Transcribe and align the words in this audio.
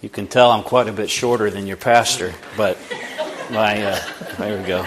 You 0.00 0.08
can 0.08 0.28
tell 0.28 0.50
I'm 0.50 0.62
quite 0.62 0.88
a 0.88 0.92
bit 0.92 1.10
shorter 1.10 1.50
than 1.50 1.66
your 1.66 1.76
pastor, 1.76 2.32
but 2.56 2.78
my 3.50 3.82
uh, 3.82 4.00
there 4.38 4.58
we 4.58 4.66
go. 4.66 4.86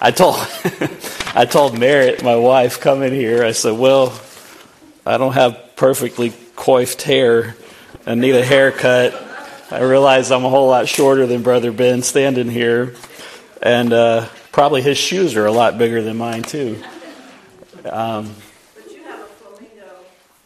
I 0.00 0.10
told 0.10 0.34
I 1.36 1.46
told 1.48 1.78
Merritt, 1.78 2.24
my 2.24 2.34
wife, 2.34 2.80
come 2.80 3.04
in 3.04 3.12
here. 3.12 3.44
I 3.44 3.52
said, 3.52 3.78
"Well, 3.78 4.18
I 5.06 5.16
don't 5.16 5.34
have 5.34 5.76
perfectly 5.76 6.32
coiffed 6.56 7.02
hair. 7.02 7.54
I 8.04 8.16
need 8.16 8.34
a 8.34 8.44
haircut. 8.44 9.14
I 9.70 9.82
realize 9.82 10.32
I'm 10.32 10.44
a 10.44 10.50
whole 10.50 10.66
lot 10.66 10.88
shorter 10.88 11.24
than 11.28 11.42
Brother 11.42 11.70
Ben 11.70 12.02
standing 12.02 12.50
here, 12.50 12.96
and 13.62 13.92
uh, 13.92 14.26
probably 14.50 14.82
his 14.82 14.98
shoes 14.98 15.36
are 15.36 15.46
a 15.46 15.52
lot 15.52 15.78
bigger 15.78 16.02
than 16.02 16.16
mine 16.16 16.42
too." 16.42 16.82
Um, 17.84 18.34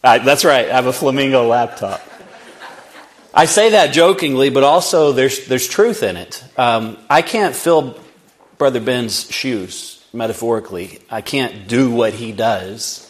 I, 0.03 0.17
that's 0.17 0.43
right. 0.43 0.67
I 0.67 0.73
have 0.73 0.87
a 0.87 0.93
Flamingo 0.93 1.47
laptop. 1.47 2.01
I 3.33 3.45
say 3.45 3.71
that 3.71 3.93
jokingly, 3.93 4.49
but 4.49 4.63
also 4.63 5.11
there's 5.11 5.47
there's 5.47 5.67
truth 5.67 6.03
in 6.03 6.17
it. 6.17 6.43
Um, 6.57 6.97
I 7.09 7.21
can't 7.21 7.55
fill 7.55 7.97
Brother 8.57 8.81
Ben's 8.81 9.29
shoes 9.31 10.03
metaphorically. 10.11 10.99
I 11.09 11.21
can't 11.21 11.67
do 11.67 11.91
what 11.91 12.13
he 12.13 12.31
does. 12.31 13.07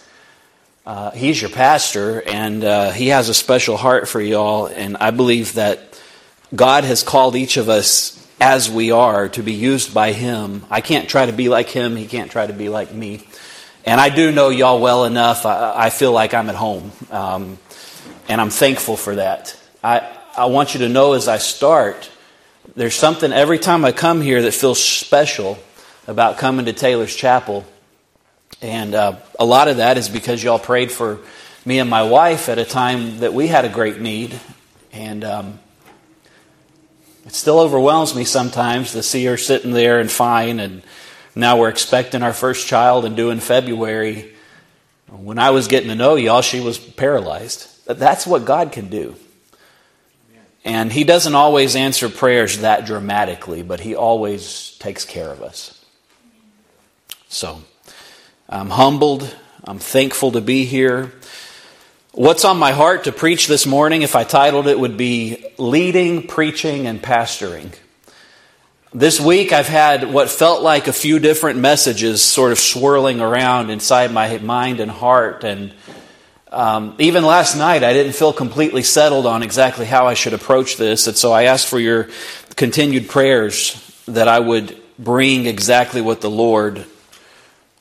Uh, 0.85 1.11
he's 1.11 1.41
your 1.41 1.49
pastor, 1.49 2.21
and 2.21 2.63
uh, 2.63 2.91
he 2.91 3.07
has 3.07 3.29
a 3.29 3.33
special 3.33 3.77
heart 3.77 4.07
for 4.07 4.19
y'all. 4.19 4.65
And 4.65 4.97
I 4.97 5.11
believe 5.11 5.53
that 5.53 5.99
God 6.53 6.83
has 6.83 7.03
called 7.03 7.35
each 7.35 7.57
of 7.57 7.69
us 7.69 8.17
as 8.39 8.69
we 8.69 8.91
are 8.91 9.29
to 9.29 9.43
be 9.43 9.53
used 9.53 9.93
by 9.93 10.11
Him. 10.11 10.65
I 10.69 10.81
can't 10.81 11.07
try 11.07 11.27
to 11.27 11.31
be 11.31 11.47
like 11.47 11.69
Him. 11.69 11.95
He 11.95 12.07
can't 12.07 12.31
try 12.31 12.47
to 12.47 12.53
be 12.53 12.69
like 12.69 12.93
me. 12.93 13.23
And 13.85 13.99
I 13.99 14.09
do 14.09 14.31
know 14.31 14.49
y'all 14.49 14.79
well 14.79 15.05
enough. 15.05 15.45
I, 15.45 15.73
I 15.85 15.89
feel 15.89 16.11
like 16.11 16.33
I'm 16.33 16.49
at 16.49 16.55
home. 16.55 16.91
Um, 17.09 17.57
and 18.27 18.39
I'm 18.39 18.51
thankful 18.51 18.95
for 18.95 19.15
that. 19.15 19.57
I, 19.83 20.07
I 20.37 20.45
want 20.45 20.73
you 20.73 20.81
to 20.81 20.89
know 20.89 21.13
as 21.13 21.27
I 21.27 21.37
start, 21.37 22.09
there's 22.75 22.95
something 22.95 23.33
every 23.33 23.57
time 23.57 23.83
I 23.83 23.91
come 23.91 24.21
here 24.21 24.43
that 24.43 24.53
feels 24.53 24.81
special 24.81 25.57
about 26.07 26.37
coming 26.37 26.65
to 26.65 26.73
Taylor's 26.73 27.15
Chapel. 27.15 27.65
And 28.61 28.93
uh, 28.93 29.15
a 29.39 29.45
lot 29.45 29.67
of 29.67 29.77
that 29.77 29.97
is 29.97 30.09
because 30.09 30.43
y'all 30.43 30.59
prayed 30.59 30.91
for 30.91 31.19
me 31.65 31.79
and 31.79 31.89
my 31.89 32.03
wife 32.03 32.49
at 32.49 32.59
a 32.59 32.65
time 32.65 33.19
that 33.19 33.33
we 33.33 33.47
had 33.47 33.65
a 33.65 33.69
great 33.69 33.99
need. 33.99 34.39
And 34.93 35.23
um, 35.23 35.59
it 37.25 37.33
still 37.33 37.59
overwhelms 37.59 38.13
me 38.15 38.25
sometimes 38.25 38.91
to 38.91 39.01
see 39.01 39.25
her 39.25 39.37
sitting 39.37 39.71
there 39.71 39.99
and 39.99 40.11
fine 40.11 40.59
and 40.59 40.83
now 41.35 41.57
we're 41.57 41.69
expecting 41.69 42.23
our 42.23 42.33
first 42.33 42.67
child 42.67 43.05
and 43.05 43.15
due 43.15 43.29
in 43.29 43.39
February. 43.39 44.33
When 45.07 45.39
I 45.39 45.51
was 45.51 45.67
getting 45.67 45.89
to 45.89 45.95
know 45.95 46.15
y'all, 46.15 46.41
she 46.41 46.59
was 46.59 46.77
paralyzed. 46.77 47.67
That's 47.85 48.27
what 48.27 48.45
God 48.45 48.71
can 48.71 48.89
do. 48.89 49.15
And 50.63 50.91
He 50.91 51.03
doesn't 51.03 51.35
always 51.35 51.75
answer 51.75 52.09
prayers 52.09 52.59
that 52.59 52.85
dramatically, 52.85 53.63
but 53.63 53.79
He 53.79 53.95
always 53.95 54.77
takes 54.79 55.05
care 55.05 55.29
of 55.29 55.41
us. 55.41 55.83
So, 57.29 57.61
I'm 58.47 58.69
humbled. 58.69 59.35
I'm 59.63 59.79
thankful 59.79 60.33
to 60.33 60.41
be 60.41 60.65
here. 60.65 61.13
What's 62.13 62.43
on 62.43 62.57
my 62.57 62.73
heart 62.73 63.05
to 63.05 63.13
preach 63.13 63.47
this 63.47 63.65
morning, 63.65 64.01
if 64.01 64.17
I 64.17 64.25
titled 64.25 64.67
it, 64.67 64.77
would 64.77 64.97
be 64.97 65.45
Leading, 65.57 66.27
Preaching, 66.27 66.85
and 66.85 67.01
Pastoring. 67.01 67.73
This 68.93 69.21
week, 69.21 69.53
I've 69.53 69.69
had 69.69 70.11
what 70.11 70.29
felt 70.29 70.63
like 70.63 70.89
a 70.89 70.93
few 70.93 71.19
different 71.19 71.59
messages 71.59 72.21
sort 72.21 72.51
of 72.51 72.59
swirling 72.59 73.21
around 73.21 73.69
inside 73.69 74.11
my 74.11 74.37
mind 74.39 74.81
and 74.81 74.91
heart. 74.91 75.45
And 75.45 75.71
um, 76.51 76.95
even 76.99 77.23
last 77.23 77.55
night, 77.55 77.85
I 77.85 77.93
didn't 77.93 78.15
feel 78.15 78.33
completely 78.33 78.83
settled 78.83 79.25
on 79.25 79.43
exactly 79.43 79.85
how 79.85 80.07
I 80.07 80.13
should 80.13 80.33
approach 80.33 80.75
this. 80.75 81.07
And 81.07 81.15
so 81.15 81.31
I 81.31 81.43
asked 81.43 81.69
for 81.69 81.79
your 81.79 82.09
continued 82.57 83.07
prayers 83.07 83.81
that 84.09 84.27
I 84.27 84.39
would 84.39 84.77
bring 84.99 85.45
exactly 85.45 86.01
what 86.01 86.19
the 86.19 86.29
Lord 86.29 86.85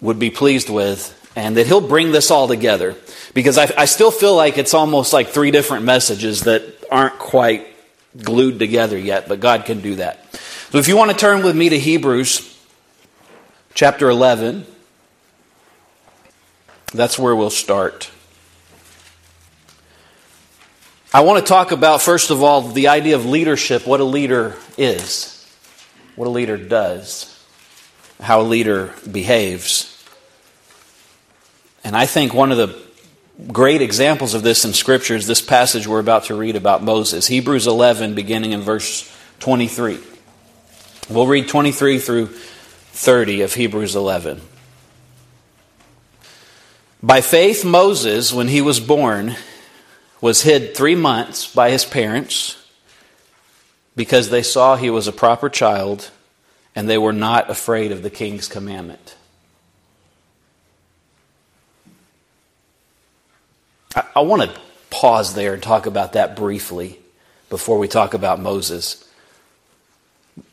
would 0.01 0.21
be 0.21 0.31
pleased 0.31 0.71
with 0.71 1.17
and 1.34 1.57
that 1.57 1.67
He'll 1.67 1.81
bring 1.81 2.13
this 2.13 2.31
all 2.31 2.47
together. 2.47 2.95
Because 3.34 3.59
I, 3.59 3.69
I 3.77 3.87
still 3.87 4.13
feel 4.13 4.37
like 4.37 4.59
it's 4.59 4.75
almost 4.75 5.13
like 5.13 5.31
three 5.31 5.51
different 5.51 5.84
messages 5.84 6.43
that 6.43 6.63
aren't 6.89 7.19
quite 7.19 7.67
glued 8.17 8.61
together 8.61 8.97
yet, 8.97 9.29
but 9.29 9.41
God 9.41 9.65
can 9.65 9.81
do 9.81 9.97
that. 9.97 10.25
So 10.71 10.79
if 10.79 10.87
you 10.87 10.97
want 10.97 11.11
to 11.11 11.17
turn 11.17 11.43
with 11.43 11.57
me 11.57 11.69
to 11.69 11.77
Hebrews 11.77 12.57
chapter 13.75 14.09
11, 14.09 14.65
that's 16.95 17.19
where 17.19 17.35
we'll 17.35 17.51
start. 17.51 18.09
I 21.13 21.23
want 21.23 21.45
to 21.45 21.49
talk 21.49 21.73
about, 21.73 22.03
first 22.03 22.31
of 22.31 22.45
all, 22.45 22.61
the 22.61 22.87
idea 22.87 23.17
of 23.17 23.27
leadership, 23.27 23.85
what 23.85 23.99
a 23.99 24.05
leader 24.05 24.55
is, 24.79 25.45
what 26.15 26.29
a 26.29 26.31
leader 26.31 26.57
does, 26.57 27.45
how 28.21 28.41
a 28.41 28.45
leader 28.45 28.95
behaves. 29.11 30.07
And 31.83 31.97
I 31.97 32.07
think 32.07 32.33
one 32.33 32.53
of 32.53 32.59
the 32.59 32.81
great 33.53 33.83
examples 33.83 34.35
of 34.35 34.45
this 34.45 34.65
in 34.65 34.73
Scripture 34.73 35.17
is 35.17 35.27
this 35.27 35.43
passage 35.43 35.89
we're 35.89 35.99
about 35.99 36.27
to 36.27 36.37
read 36.37 36.55
about 36.55 36.81
Moses. 36.81 37.27
Hebrews 37.27 37.67
11, 37.67 38.15
beginning 38.15 38.53
in 38.53 38.61
verse 38.61 39.13
23. 39.41 39.99
We'll 41.10 41.26
read 41.26 41.48
23 41.48 41.98
through 41.98 42.26
30 42.26 43.41
of 43.43 43.53
Hebrews 43.54 43.97
11. 43.97 44.41
By 47.03 47.21
faith, 47.21 47.65
Moses, 47.65 48.32
when 48.32 48.47
he 48.47 48.60
was 48.60 48.78
born, 48.78 49.34
was 50.21 50.43
hid 50.43 50.76
three 50.76 50.94
months 50.94 51.53
by 51.53 51.71
his 51.71 51.84
parents 51.84 52.65
because 53.97 54.31
they 54.31 54.43
saw 54.43 54.76
he 54.76 54.88
was 54.88 55.09
a 55.09 55.12
proper 55.12 55.48
child 55.48 56.12
and 56.76 56.88
they 56.88 56.98
were 56.98 57.12
not 57.12 57.50
afraid 57.50 57.91
of 57.91 58.04
the 58.04 58.10
king's 58.10 58.47
commandment. 58.47 59.16
I, 63.97 64.04
I 64.15 64.21
want 64.21 64.42
to 64.42 64.60
pause 64.91 65.34
there 65.34 65.54
and 65.54 65.62
talk 65.62 65.87
about 65.87 66.12
that 66.12 66.37
briefly 66.37 67.00
before 67.48 67.81
we 67.81 67.88
talk 67.88 68.15
about 68.15 68.38
Moses. 68.38 69.09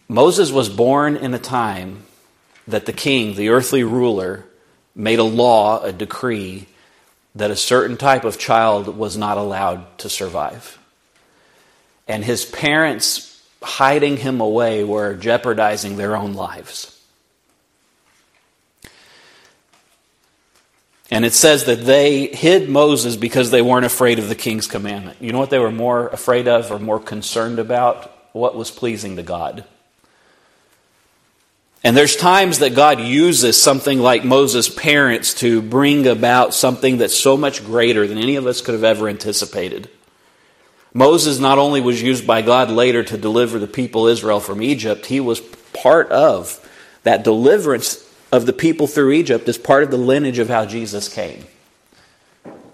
Moses 0.07 0.51
was 0.51 0.69
born 0.69 1.17
in 1.17 1.33
a 1.33 1.39
time 1.39 2.03
that 2.67 2.85
the 2.85 2.93
king, 2.93 3.35
the 3.35 3.49
earthly 3.49 3.83
ruler, 3.83 4.45
made 4.95 5.19
a 5.19 5.23
law, 5.23 5.81
a 5.81 5.91
decree, 5.91 6.67
that 7.35 7.51
a 7.51 7.55
certain 7.55 7.97
type 7.97 8.23
of 8.23 8.39
child 8.39 8.97
was 8.97 9.17
not 9.17 9.37
allowed 9.37 9.97
to 9.99 10.09
survive. 10.09 10.79
And 12.07 12.23
his 12.23 12.45
parents 12.45 13.43
hiding 13.61 14.17
him 14.17 14.39
away 14.39 14.83
were 14.83 15.13
jeopardizing 15.13 15.97
their 15.97 16.15
own 16.15 16.33
lives. 16.33 16.93
And 21.09 21.23
it 21.23 21.33
says 21.33 21.65
that 21.65 21.85
they 21.85 22.27
hid 22.27 22.69
Moses 22.69 23.15
because 23.15 23.49
they 23.51 23.61
weren't 23.61 23.85
afraid 23.85 24.19
of 24.19 24.27
the 24.29 24.35
king's 24.35 24.67
commandment. 24.67 25.21
You 25.21 25.31
know 25.31 25.39
what 25.39 25.49
they 25.49 25.59
were 25.59 25.71
more 25.71 26.07
afraid 26.09 26.47
of 26.47 26.71
or 26.71 26.79
more 26.79 26.99
concerned 26.99 27.59
about? 27.59 28.13
What 28.33 28.55
was 28.55 28.71
pleasing 28.71 29.15
to 29.15 29.23
God. 29.23 29.63
And 31.83 31.95
there's 31.95 32.15
times 32.15 32.59
that 32.59 32.75
God 32.75 32.99
uses 32.99 33.61
something 33.61 33.99
like 33.99 34.25
Moses' 34.25 34.67
parents 34.67 35.33
to 35.35 35.61
bring 35.61 36.07
about 36.07 36.53
something 36.53 36.97
that's 36.97 37.17
so 37.17 37.37
much 37.37 37.63
greater 37.63 38.07
than 38.07 38.17
any 38.17 38.35
of 38.35 38.47
us 38.47 38.61
could 38.61 38.73
have 38.73 38.83
ever 38.83 39.07
anticipated. 39.07 39.89
Moses 40.93 41.39
not 41.39 41.59
only 41.59 41.79
was 41.79 42.01
used 42.01 42.25
by 42.25 42.41
God 42.41 42.71
later 42.71 43.03
to 43.03 43.17
deliver 43.17 43.59
the 43.59 43.67
people 43.67 44.07
Israel 44.07 44.39
from 44.39 44.61
Egypt, 44.61 45.05
he 45.05 45.19
was 45.19 45.39
part 45.39 46.11
of 46.11 46.59
that 47.03 47.23
deliverance 47.23 48.03
of 48.31 48.45
the 48.45 48.53
people 48.53 48.87
through 48.87 49.11
Egypt 49.11 49.47
as 49.47 49.57
part 49.57 49.83
of 49.83 49.91
the 49.91 49.97
lineage 49.97 50.39
of 50.39 50.49
how 50.49 50.65
Jesus 50.65 51.07
came. 51.07 51.45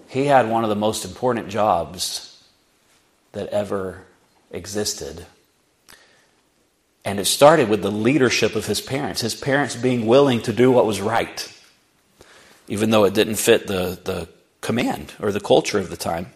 He 0.08 0.24
had 0.24 0.48
one 0.48 0.64
of 0.64 0.70
the 0.70 0.76
most 0.76 1.04
important 1.04 1.48
jobs 1.48 2.42
that 3.32 3.48
ever 3.48 4.02
existed 4.50 5.26
and 7.04 7.20
it 7.20 7.26
started 7.26 7.68
with 7.68 7.82
the 7.82 7.90
leadership 7.90 8.54
of 8.56 8.66
his 8.66 8.80
parents, 8.80 9.20
his 9.20 9.34
parents 9.34 9.76
being 9.76 10.06
willing 10.06 10.40
to 10.42 10.52
do 10.52 10.70
what 10.72 10.86
was 10.86 11.00
right, 11.00 11.52
even 12.68 12.90
though 12.90 13.04
it 13.04 13.14
didn't 13.14 13.36
fit 13.36 13.66
the, 13.66 13.98
the 14.04 14.28
command 14.60 15.12
or 15.20 15.30
the 15.30 15.40
culture 15.40 15.78
of 15.78 15.90
the 15.90 15.96
time. 15.96 16.32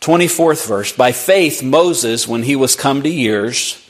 24th 0.00 0.66
verse 0.66 0.92
By 0.92 1.12
faith, 1.12 1.62
Moses, 1.62 2.26
when 2.26 2.42
he 2.42 2.56
was 2.56 2.74
come 2.74 3.02
to 3.02 3.10
years, 3.10 3.86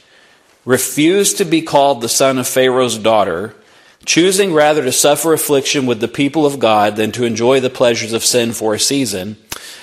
refused 0.65 1.39
to 1.39 1.45
be 1.45 1.63
called 1.63 2.01
the 2.01 2.09
son 2.09 2.39
of 2.39 2.49
Pharaoh's 2.49 2.99
daughter 2.99 3.55
choosing 4.07 4.53
rather 4.53 4.83
to 4.83 4.93
suffer 4.93 5.33
affliction 5.33 5.87
with 5.87 6.01
the 6.01 6.09
people 6.09 6.47
of 6.47 6.59
God 6.59 6.97
than 6.97 7.13
to 7.13 7.25
enjoy 7.25 7.61
the 7.61 7.71
pleasures 7.71 8.13
of 8.13 8.25
sin 8.25 8.53
for 8.53 8.75
a 8.75 8.81
season, 8.81 9.37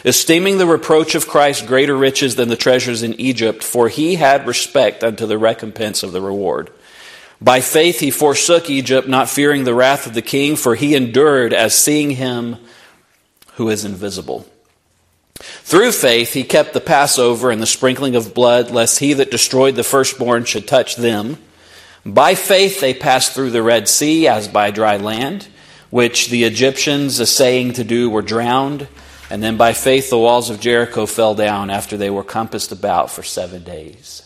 esteeming 0.03 0.57
the 0.57 0.65
reproach 0.65 1.15
of 1.15 1.27
Christ 1.27 1.67
greater 1.67 1.95
riches 1.95 2.35
than 2.35 2.49
the 2.49 2.55
treasures 2.55 3.03
in 3.03 3.19
Egypt, 3.19 3.63
for 3.63 3.89
he 3.89 4.15
had 4.15 4.47
respect 4.47 5.03
unto 5.03 5.25
the 5.25 5.37
recompense 5.37 6.03
of 6.03 6.11
the 6.11 6.21
reward. 6.21 6.71
By 7.39 7.61
faith 7.61 7.99
he 7.99 8.09
forsook 8.09 8.69
Egypt, 8.69 9.07
not 9.07 9.29
fearing 9.29 9.63
the 9.63 9.75
wrath 9.75 10.07
of 10.07 10.13
the 10.13 10.21
king, 10.23 10.55
for 10.55 10.75
he 10.75 10.95
endured 10.95 11.53
as 11.53 11.75
seeing 11.75 12.11
him 12.11 12.57
who 13.53 13.69
is 13.69 13.85
invisible. 13.85 14.47
Through 15.39 15.91
faith, 15.91 16.33
he 16.33 16.43
kept 16.43 16.73
the 16.73 16.81
Passover 16.81 17.51
and 17.51 17.61
the 17.61 17.67
sprinkling 17.67 18.15
of 18.15 18.33
blood, 18.33 18.71
lest 18.71 18.99
he 18.99 19.13
that 19.13 19.29
destroyed 19.29 19.75
the 19.75 19.83
firstborn 19.83 20.45
should 20.45 20.67
touch 20.67 20.95
them. 20.95 21.37
By 22.05 22.35
faith, 22.35 22.79
they 22.79 22.93
passed 22.93 23.33
through 23.33 23.51
the 23.51 23.63
Red 23.63 23.87
Sea 23.87 24.27
as 24.27 24.47
by 24.47 24.71
dry 24.71 24.97
land, 24.97 25.47
which 25.89 26.29
the 26.29 26.43
Egyptians, 26.43 27.19
essaying 27.19 27.73
to 27.73 27.83
do, 27.83 28.09
were 28.09 28.21
drowned. 28.21 28.87
And 29.29 29.43
then 29.43 29.57
by 29.57 29.73
faith, 29.73 30.09
the 30.09 30.17
walls 30.17 30.49
of 30.49 30.59
Jericho 30.59 31.05
fell 31.05 31.35
down 31.35 31.69
after 31.69 31.97
they 31.97 32.09
were 32.09 32.23
compassed 32.23 32.71
about 32.71 33.11
for 33.11 33.23
seven 33.23 33.63
days. 33.63 34.23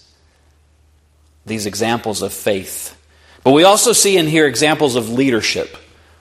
These 1.46 1.66
examples 1.66 2.22
of 2.22 2.34
faith. 2.34 2.98
But 3.44 3.52
we 3.52 3.64
also 3.64 3.94
see 3.94 4.18
in 4.18 4.28
here 4.28 4.46
examples 4.46 4.96
of 4.96 5.10
leadership. 5.10 5.76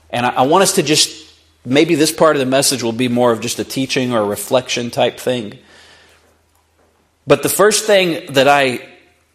And 0.09 0.25
I, 0.25 0.41
want 0.43 0.63
us 0.63 0.73
to 0.73 0.83
just 0.83 1.21
Maybe 1.63 1.93
this 1.93 2.11
part 2.11 2.35
of 2.35 2.39
the 2.39 2.45
message 2.47 2.81
will 2.81 2.91
be 2.91 3.07
more 3.07 3.31
of 3.31 3.39
just 3.39 3.59
a 3.59 3.63
teaching 3.63 4.13
or 4.13 4.19
a 4.19 4.25
reflection 4.25 4.89
type 4.89 5.19
thing. 5.19 5.59
But 7.27 7.43
the 7.43 7.49
first 7.49 7.85
thing 7.85 8.33
that 8.33 8.47
I 8.47 8.87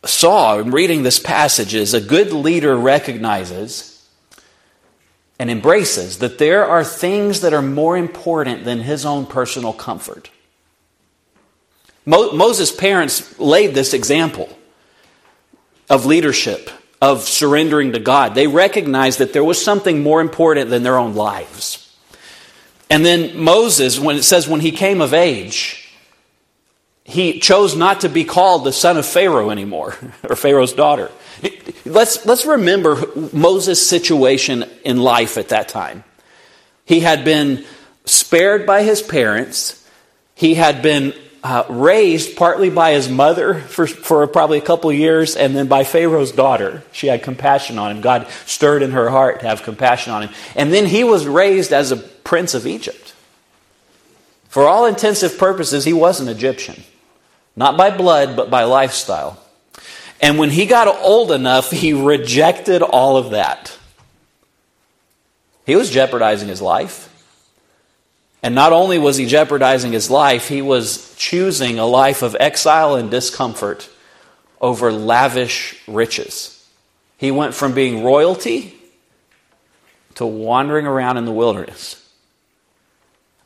saw 0.06 0.58
in 0.58 0.70
reading 0.70 1.02
this 1.02 1.18
passage 1.18 1.74
is 1.74 1.94
a 1.94 2.00
good 2.00 2.32
leader 2.32 2.76
recognizes 2.76 3.92
and 5.38 5.50
embraces 5.50 6.18
that 6.18 6.38
there 6.38 6.64
are 6.66 6.82
things 6.82 7.40
that 7.42 7.52
are 7.52 7.62
more 7.62 7.96
important 7.96 8.64
than 8.64 8.80
his 8.80 9.04
own 9.04 9.26
personal 9.26 9.72
comfort. 9.72 10.30
Mo- 12.04 12.32
Moses' 12.32 12.72
parents 12.72 13.38
laid 13.38 13.74
this 13.74 13.92
example 13.92 14.48
of 15.90 16.06
leadership, 16.06 16.70
of 17.02 17.22
surrendering 17.22 17.92
to 17.92 17.98
God. 17.98 18.34
They 18.34 18.46
recognized 18.46 19.18
that 19.18 19.32
there 19.32 19.44
was 19.44 19.62
something 19.62 20.02
more 20.02 20.20
important 20.20 20.70
than 20.70 20.82
their 20.82 20.98
own 20.98 21.14
lives. 21.14 21.82
And 22.88 23.04
then 23.04 23.38
Moses, 23.38 23.98
when 23.98 24.16
it 24.16 24.22
says 24.22 24.48
when 24.48 24.60
he 24.60 24.70
came 24.70 25.00
of 25.00 25.12
age, 25.12 25.85
he 27.06 27.38
chose 27.38 27.76
not 27.76 28.00
to 28.00 28.08
be 28.08 28.24
called 28.24 28.64
the 28.64 28.72
son 28.72 28.96
of 28.96 29.06
Pharaoh 29.06 29.50
anymore, 29.50 29.96
or 30.28 30.34
Pharaoh's 30.34 30.72
daughter. 30.72 31.10
Let's, 31.84 32.26
let's 32.26 32.44
remember 32.44 33.00
Moses' 33.32 33.86
situation 33.86 34.64
in 34.84 34.98
life 34.98 35.38
at 35.38 35.50
that 35.50 35.68
time. 35.68 36.02
He 36.84 37.00
had 37.00 37.24
been 37.24 37.64
spared 38.04 38.66
by 38.66 38.82
his 38.82 39.02
parents. 39.02 39.86
He 40.34 40.54
had 40.54 40.82
been 40.82 41.14
uh, 41.44 41.64
raised 41.68 42.36
partly 42.36 42.70
by 42.70 42.92
his 42.92 43.08
mother 43.08 43.54
for, 43.54 43.86
for 43.86 44.26
probably 44.26 44.58
a 44.58 44.62
couple 44.62 44.92
years, 44.92 45.36
and 45.36 45.54
then 45.54 45.68
by 45.68 45.84
Pharaoh's 45.84 46.32
daughter. 46.32 46.82
She 46.90 47.06
had 47.06 47.22
compassion 47.22 47.78
on 47.78 47.92
him. 47.92 48.00
God 48.00 48.26
stirred 48.46 48.82
in 48.82 48.90
her 48.90 49.10
heart 49.10 49.40
to 49.40 49.46
have 49.46 49.62
compassion 49.62 50.12
on 50.12 50.22
him. 50.22 50.34
And 50.56 50.72
then 50.72 50.86
he 50.86 51.04
was 51.04 51.24
raised 51.24 51.72
as 51.72 51.92
a 51.92 51.96
prince 51.96 52.54
of 52.54 52.66
Egypt. 52.66 53.14
For 54.48 54.66
all 54.66 54.86
intensive 54.86 55.38
purposes, 55.38 55.84
he 55.84 55.92
was 55.92 56.18
an 56.18 56.26
Egyptian. 56.26 56.82
Not 57.56 57.76
by 57.76 57.90
blood, 57.90 58.36
but 58.36 58.50
by 58.50 58.64
lifestyle. 58.64 59.42
And 60.20 60.38
when 60.38 60.50
he 60.50 60.66
got 60.66 60.88
old 60.88 61.32
enough, 61.32 61.70
he 61.70 61.92
rejected 61.92 62.82
all 62.82 63.16
of 63.16 63.30
that. 63.30 63.76
He 65.64 65.74
was 65.74 65.90
jeopardizing 65.90 66.48
his 66.48 66.62
life. 66.62 67.12
And 68.42 68.54
not 68.54 68.72
only 68.72 68.98
was 68.98 69.16
he 69.16 69.26
jeopardizing 69.26 69.92
his 69.92 70.10
life, 70.10 70.48
he 70.48 70.62
was 70.62 71.14
choosing 71.16 71.78
a 71.78 71.86
life 71.86 72.22
of 72.22 72.36
exile 72.38 72.94
and 72.94 73.10
discomfort 73.10 73.88
over 74.60 74.92
lavish 74.92 75.82
riches. 75.88 76.52
He 77.18 77.30
went 77.30 77.54
from 77.54 77.74
being 77.74 78.04
royalty 78.04 78.74
to 80.14 80.26
wandering 80.26 80.86
around 80.86 81.16
in 81.16 81.24
the 81.24 81.32
wilderness. 81.32 82.05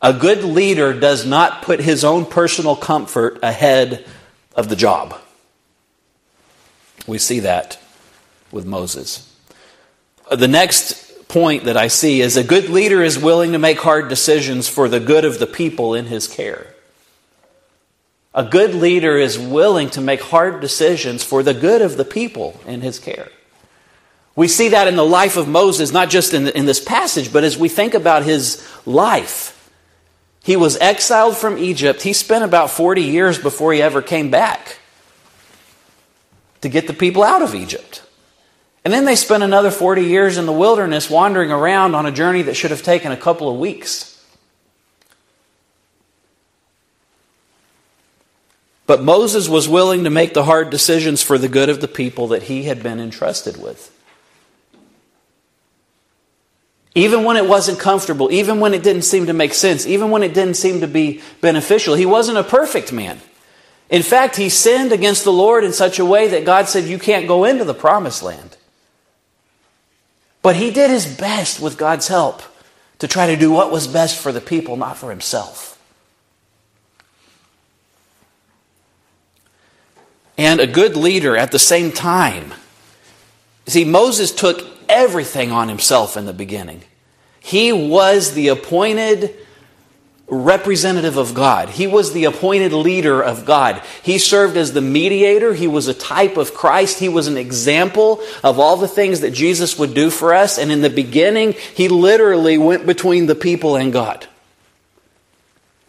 A 0.03 0.13
good 0.13 0.45
leader 0.45 0.99
does 0.99 1.27
not 1.27 1.63
put 1.63 1.81
his 1.81 2.05
own 2.05 2.25
personal 2.25 2.75
comfort 2.75 3.39
ahead 3.43 4.07
of 4.55 4.69
the 4.69 4.77
job. 4.77 5.15
We 7.07 7.19
see 7.19 7.41
that 7.41 7.79
with 8.51 8.65
Moses. 8.65 9.27
The 10.31 10.49
next 10.49 11.29
point 11.29 11.65
that 11.65 11.77
I 11.77 11.89
see 11.89 12.21
is 12.21 12.37
a 12.37 12.45
good 12.45 12.69
leader 12.69 13.03
is 13.03 13.19
willing 13.19 13.53
to 13.53 13.59
make 13.59 13.81
hard 13.81 14.09
decisions 14.09 14.69
for 14.69 14.89
the 14.89 15.01
good 15.01 15.25
of 15.25 15.39
the 15.39 15.47
people 15.47 15.95
in 15.95 16.07
his 16.07 16.27
care. 16.27 16.75
A 18.35 18.45
good 18.45 18.75
leader 18.75 19.17
is 19.17 19.39
willing 19.39 19.91
to 19.91 20.01
make 20.01 20.21
hard 20.21 20.61
decisions 20.61 21.23
for 21.23 21.43
the 21.43 21.55
good 21.55 21.83
of 21.83 21.97
the 21.97 22.05
people 22.05 22.61
in 22.67 22.81
his 22.81 22.99
care. 22.99 23.29
We 24.37 24.49
see 24.49 24.69
that 24.69 24.87
in 24.87 24.97
the 24.97 25.05
life 25.05 25.37
of 25.37 25.49
Moses, 25.49 25.93
not 25.93 26.11
just 26.11 26.33
in, 26.33 26.47
in 26.49 26.65
this 26.65 26.83
passage, 26.83 27.33
but 27.33 27.45
as 27.45 27.59
we 27.59 27.69
think 27.69 27.95
about 27.95 28.23
his 28.23 28.67
life. 28.87 29.60
He 30.43 30.57
was 30.57 30.77
exiled 30.79 31.37
from 31.37 31.59
Egypt. 31.59 32.03
He 32.03 32.13
spent 32.13 32.45
about 32.45 32.71
40 32.71 33.03
years 33.03 33.39
before 33.39 33.73
he 33.73 33.83
ever 33.83 34.01
came 34.01 34.31
back 34.31 34.79
to 36.63 36.69
get 36.69 36.87
the 36.87 36.95
people 36.95 37.23
out 37.23 37.43
of 37.43 37.55
Egypt. 37.55 38.03
And 38.85 38.95
then 38.95 39.05
they 39.05 39.17
spent 39.17 39.43
another 39.43 39.71
40 39.71 40.03
years 40.03 40.39
in 40.39 40.47
the 40.47 40.53
wilderness 40.53 41.11
wandering 41.11 41.53
around 41.53 41.95
on 41.95 42.07
a 42.07 42.13
journey 42.13 42.43
that 42.43 42.55
should 42.55 42.71
have 42.71 42.83
taken 42.83 43.13
a 43.13 43.17
couple 43.17 43.51
of 43.51 43.59
weeks. 43.59 44.07
But 48.87 49.03
Moses 49.03 49.49
was 49.49 49.69
willing 49.69 50.05
to 50.05 50.11
make 50.11 50.35
the 50.35 50.45
hard 50.45 50.71
decisions 50.71 51.23
for 51.23 51.39
the 51.39 51.49
good 51.49 51.69
of 51.69 51.81
the 51.81 51.87
people 51.87 52.29
that 52.29 52.45
he 52.45 52.65
had 52.65 52.83
been 52.83 52.99
entrusted 52.99 53.63
with. 53.63 53.97
Even 56.95 57.25
when 57.25 57.37
it 57.37 57.47
wasn't 57.47 57.79
comfortable, 57.79 58.33
even 58.33 58.59
when 58.59 58.75
it 58.75 58.83
didn't 58.83 59.03
seem 59.03 59.27
to 59.27 59.33
make 59.33 59.55
sense, 59.55 59.87
even 59.87 60.11
when 60.11 60.23
it 60.23 60.35
didn't 60.35 60.55
seem 60.55 60.81
to 60.81 60.89
be 60.89 61.23
beneficial, 61.41 61.95
he 61.95 62.07
wasn't 62.07 62.39
a 62.39 62.43
perfect 62.43 62.93
man. 62.93 63.21
In 63.89 64.03
fact, 64.03 64.37
he 64.37 64.49
sinned 64.49 64.93
against 64.93 65.25
the 65.25 65.33
Lord 65.33 65.65
in 65.65 65.73
such 65.73 65.99
a 65.99 66.05
way 66.05 66.29
that 66.29 66.45
God 66.45 66.69
said, 66.69 66.85
You 66.85 66.99
can't 66.99 67.29
go 67.29 67.45
into 67.45 67.65
the 67.65 67.75
promised 67.75 68.23
land. 68.23 68.57
But 70.43 70.57
he 70.57 70.71
did 70.71 70.91
his 70.91 71.07
best 71.07 71.61
with 71.61 71.77
God's 71.77 72.09
help 72.09 72.43
to 72.99 73.09
try 73.09 73.27
to 73.27 73.37
do 73.37 73.51
what 73.51 73.71
was 73.71 73.87
best 73.87 74.19
for 74.21 74.33
the 74.33 74.41
people, 74.41 74.77
not 74.77 74.97
for 74.97 75.11
himself. 75.11 75.79
And 80.39 80.61
a 80.61 80.67
good 80.67 80.97
leader 80.97 81.37
at 81.37 81.53
the 81.53 81.59
same 81.59 81.93
time. 81.93 82.55
See, 83.67 83.85
Moses 83.85 84.33
took 84.33 84.80
everything 84.91 85.53
on 85.53 85.69
himself 85.69 86.17
in 86.17 86.27
the 86.27 86.33
beginning. 86.33 86.83
He 87.41 87.73
was 87.73 88.35
the 88.35 88.49
appointed 88.49 89.35
representative 90.31 91.17
of 91.17 91.35
God. 91.35 91.69
He 91.71 91.87
was 91.87 92.13
the 92.13 92.25
appointed 92.25 92.73
leader 92.73 93.21
of 93.21 93.45
God. 93.45 93.83
He 94.03 94.19
served 94.19 94.57
as 94.57 94.73
the 94.73 94.81
mediator. 94.81 95.55
He 95.55 95.67
was 95.67 95.89
a 95.89 95.95
type 95.95 96.37
of 96.37 96.55
Christ. 96.55 97.01
He 97.01 97.09
was 97.09 97.27
an 97.27 97.37
example 97.37 98.21
of 98.45 98.59
all 98.59 98.77
the 98.77 98.89
things 98.89 99.21
that 99.21 99.33
Jesus 99.33 99.79
would 99.79 99.93
do 99.93 100.09
for 100.09 100.33
us. 100.33 100.57
And 100.59 100.71
in 100.71 100.83
the 100.83 100.91
beginning, 100.91 101.55
he 101.75 101.89
literally 101.89 102.59
went 102.59 102.87
between 102.87 103.27
the 103.27 103.35
people 103.35 103.77
and 103.77 103.93
God. 103.93 104.27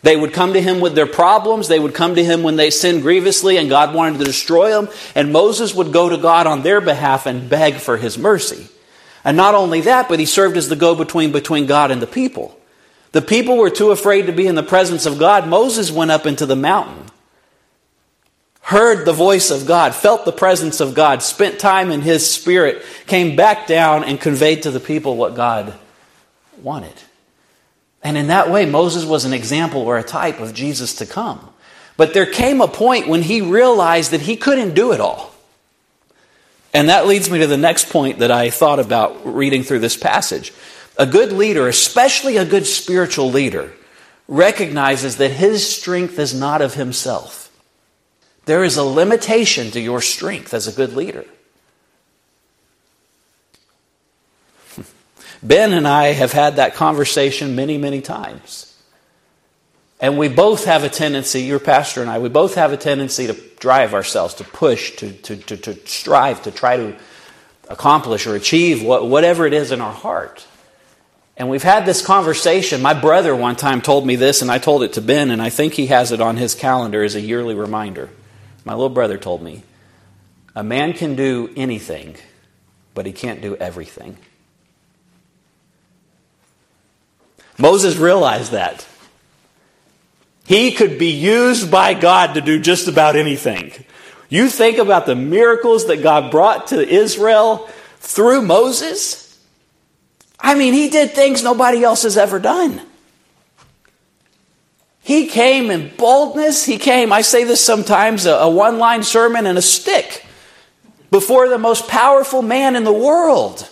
They 0.03 0.17
would 0.17 0.33
come 0.33 0.53
to 0.53 0.61
him 0.61 0.79
with 0.79 0.95
their 0.95 1.05
problems. 1.05 1.67
They 1.67 1.79
would 1.79 1.93
come 1.93 2.15
to 2.15 2.23
him 2.23 2.41
when 2.41 2.55
they 2.55 2.71
sinned 2.71 3.03
grievously 3.03 3.57
and 3.57 3.69
God 3.69 3.93
wanted 3.93 4.17
to 4.17 4.25
destroy 4.25 4.71
them. 4.71 4.89
And 5.13 5.31
Moses 5.31 5.75
would 5.75 5.93
go 5.93 6.09
to 6.09 6.17
God 6.17 6.47
on 6.47 6.63
their 6.63 6.81
behalf 6.81 7.27
and 7.27 7.47
beg 7.47 7.75
for 7.75 7.97
his 7.97 8.17
mercy. 8.17 8.67
And 9.23 9.37
not 9.37 9.55
only 9.55 9.81
that, 9.81 10.09
but 10.09 10.19
he 10.19 10.25
served 10.25 10.57
as 10.57 10.69
the 10.69 10.75
go 10.75 10.95
between 10.95 11.31
between 11.31 11.65
God 11.65 11.91
and 11.91 12.01
the 12.01 12.07
people. 12.07 12.57
The 13.11 13.21
people 13.21 13.57
were 13.57 13.69
too 13.69 13.91
afraid 13.91 14.27
to 14.27 14.31
be 14.31 14.47
in 14.47 14.55
the 14.55 14.63
presence 14.63 15.05
of 15.05 15.19
God. 15.19 15.47
Moses 15.47 15.91
went 15.91 16.11
up 16.11 16.25
into 16.25 16.45
the 16.45 16.55
mountain, 16.55 17.05
heard 18.61 19.05
the 19.05 19.13
voice 19.13 19.51
of 19.51 19.65
God, 19.65 19.93
felt 19.93 20.23
the 20.23 20.31
presence 20.31 20.79
of 20.79 20.93
God, 20.93 21.21
spent 21.21 21.59
time 21.59 21.91
in 21.91 22.01
his 22.01 22.29
spirit, 22.29 22.83
came 23.07 23.35
back 23.35 23.67
down 23.67 24.03
and 24.03 24.19
conveyed 24.19 24.63
to 24.63 24.71
the 24.71 24.79
people 24.79 25.17
what 25.17 25.35
God 25.35 25.73
wanted. 26.61 26.93
And 28.03 28.17
in 28.17 28.27
that 28.27 28.49
way, 28.49 28.65
Moses 28.65 29.05
was 29.05 29.25
an 29.25 29.33
example 29.33 29.81
or 29.81 29.97
a 29.97 30.03
type 30.03 30.39
of 30.39 30.53
Jesus 30.53 30.95
to 30.95 31.05
come. 31.05 31.49
But 31.97 32.13
there 32.13 32.25
came 32.25 32.61
a 32.61 32.67
point 32.67 33.07
when 33.07 33.21
he 33.21 33.41
realized 33.41 34.11
that 34.11 34.21
he 34.21 34.35
couldn't 34.35 34.73
do 34.73 34.91
it 34.91 34.99
all. 34.99 35.30
And 36.73 36.89
that 36.89 37.07
leads 37.07 37.29
me 37.29 37.39
to 37.39 37.47
the 37.47 37.57
next 37.57 37.89
point 37.89 38.19
that 38.19 38.31
I 38.31 38.49
thought 38.49 38.79
about 38.79 39.25
reading 39.25 39.63
through 39.63 39.79
this 39.79 39.97
passage. 39.97 40.53
A 40.97 41.05
good 41.05 41.33
leader, 41.33 41.67
especially 41.67 42.37
a 42.37 42.45
good 42.45 42.65
spiritual 42.65 43.29
leader, 43.29 43.73
recognizes 44.27 45.17
that 45.17 45.31
his 45.31 45.67
strength 45.67 46.17
is 46.17 46.33
not 46.33 46.61
of 46.61 46.75
himself. 46.75 47.51
There 48.45 48.63
is 48.63 48.77
a 48.77 48.83
limitation 48.83 49.71
to 49.71 49.79
your 49.79 50.01
strength 50.01 50.53
as 50.53 50.67
a 50.67 50.71
good 50.71 50.93
leader. 50.93 51.25
Ben 55.43 55.73
and 55.73 55.87
I 55.87 56.07
have 56.07 56.31
had 56.31 56.55
that 56.55 56.75
conversation 56.75 57.55
many, 57.55 57.77
many 57.77 58.01
times. 58.01 58.70
And 60.01 60.17
we 60.17 60.29
both 60.29 60.65
have 60.65 60.83
a 60.83 60.89
tendency, 60.89 61.43
your 61.43 61.59
pastor 61.59 62.01
and 62.01 62.09
I, 62.09 62.17
we 62.17 62.27
both 62.27 62.55
have 62.55 62.73
a 62.73 62.77
tendency 62.77 63.27
to 63.27 63.33
drive 63.59 63.93
ourselves, 63.93 64.33
to 64.35 64.43
push, 64.43 64.95
to, 64.97 65.13
to, 65.13 65.37
to, 65.37 65.57
to 65.57 65.87
strive, 65.87 66.41
to 66.43 66.51
try 66.51 66.77
to 66.77 66.95
accomplish 67.69 68.25
or 68.25 68.35
achieve 68.35 68.83
what, 68.83 69.07
whatever 69.07 69.45
it 69.45 69.53
is 69.53 69.71
in 69.71 69.79
our 69.79 69.93
heart. 69.93 70.47
And 71.37 71.49
we've 71.49 71.63
had 71.63 71.85
this 71.85 72.03
conversation. 72.03 72.81
My 72.81 72.99
brother 72.99 73.35
one 73.35 73.55
time 73.55 73.81
told 73.81 74.05
me 74.05 74.15
this, 74.15 74.41
and 74.41 74.49
I 74.49 74.57
told 74.57 74.81
it 74.81 74.93
to 74.93 75.01
Ben, 75.01 75.29
and 75.29 75.41
I 75.41 75.51
think 75.51 75.73
he 75.73 75.87
has 75.87 76.11
it 76.11 76.19
on 76.19 76.35
his 76.35 76.55
calendar 76.55 77.03
as 77.03 77.13
a 77.13 77.21
yearly 77.21 77.53
reminder. 77.53 78.09
My 78.65 78.73
little 78.73 78.89
brother 78.89 79.19
told 79.19 79.43
me 79.43 79.63
a 80.55 80.63
man 80.63 80.93
can 80.93 81.15
do 81.15 81.51
anything, 81.55 82.15
but 82.95 83.05
he 83.05 83.13
can't 83.13 83.41
do 83.41 83.55
everything. 83.55 84.17
Moses 87.57 87.97
realized 87.97 88.51
that. 88.51 88.87
He 90.51 90.73
could 90.73 90.99
be 90.99 91.11
used 91.11 91.71
by 91.71 91.93
God 91.93 92.33
to 92.33 92.41
do 92.41 92.59
just 92.59 92.89
about 92.89 93.15
anything. 93.15 93.71
You 94.27 94.49
think 94.49 94.79
about 94.79 95.05
the 95.05 95.15
miracles 95.15 95.87
that 95.87 96.03
God 96.03 96.29
brought 96.29 96.67
to 96.67 96.85
Israel 96.85 97.69
through 97.99 98.41
Moses. 98.41 99.39
I 100.37 100.55
mean, 100.55 100.73
he 100.73 100.89
did 100.89 101.11
things 101.11 101.41
nobody 101.41 101.85
else 101.85 102.03
has 102.03 102.17
ever 102.17 102.37
done. 102.37 102.81
He 104.99 105.27
came 105.27 105.71
in 105.71 105.95
boldness. 105.95 106.65
He 106.65 106.77
came, 106.77 107.13
I 107.13 107.21
say 107.21 107.45
this 107.45 107.63
sometimes, 107.63 108.25
a, 108.25 108.33
a 108.33 108.49
one 108.49 108.77
line 108.77 109.03
sermon 109.03 109.45
and 109.45 109.57
a 109.57 109.61
stick 109.61 110.25
before 111.11 111.47
the 111.47 111.59
most 111.59 111.87
powerful 111.87 112.41
man 112.41 112.75
in 112.75 112.83
the 112.83 112.91
world. 112.91 113.69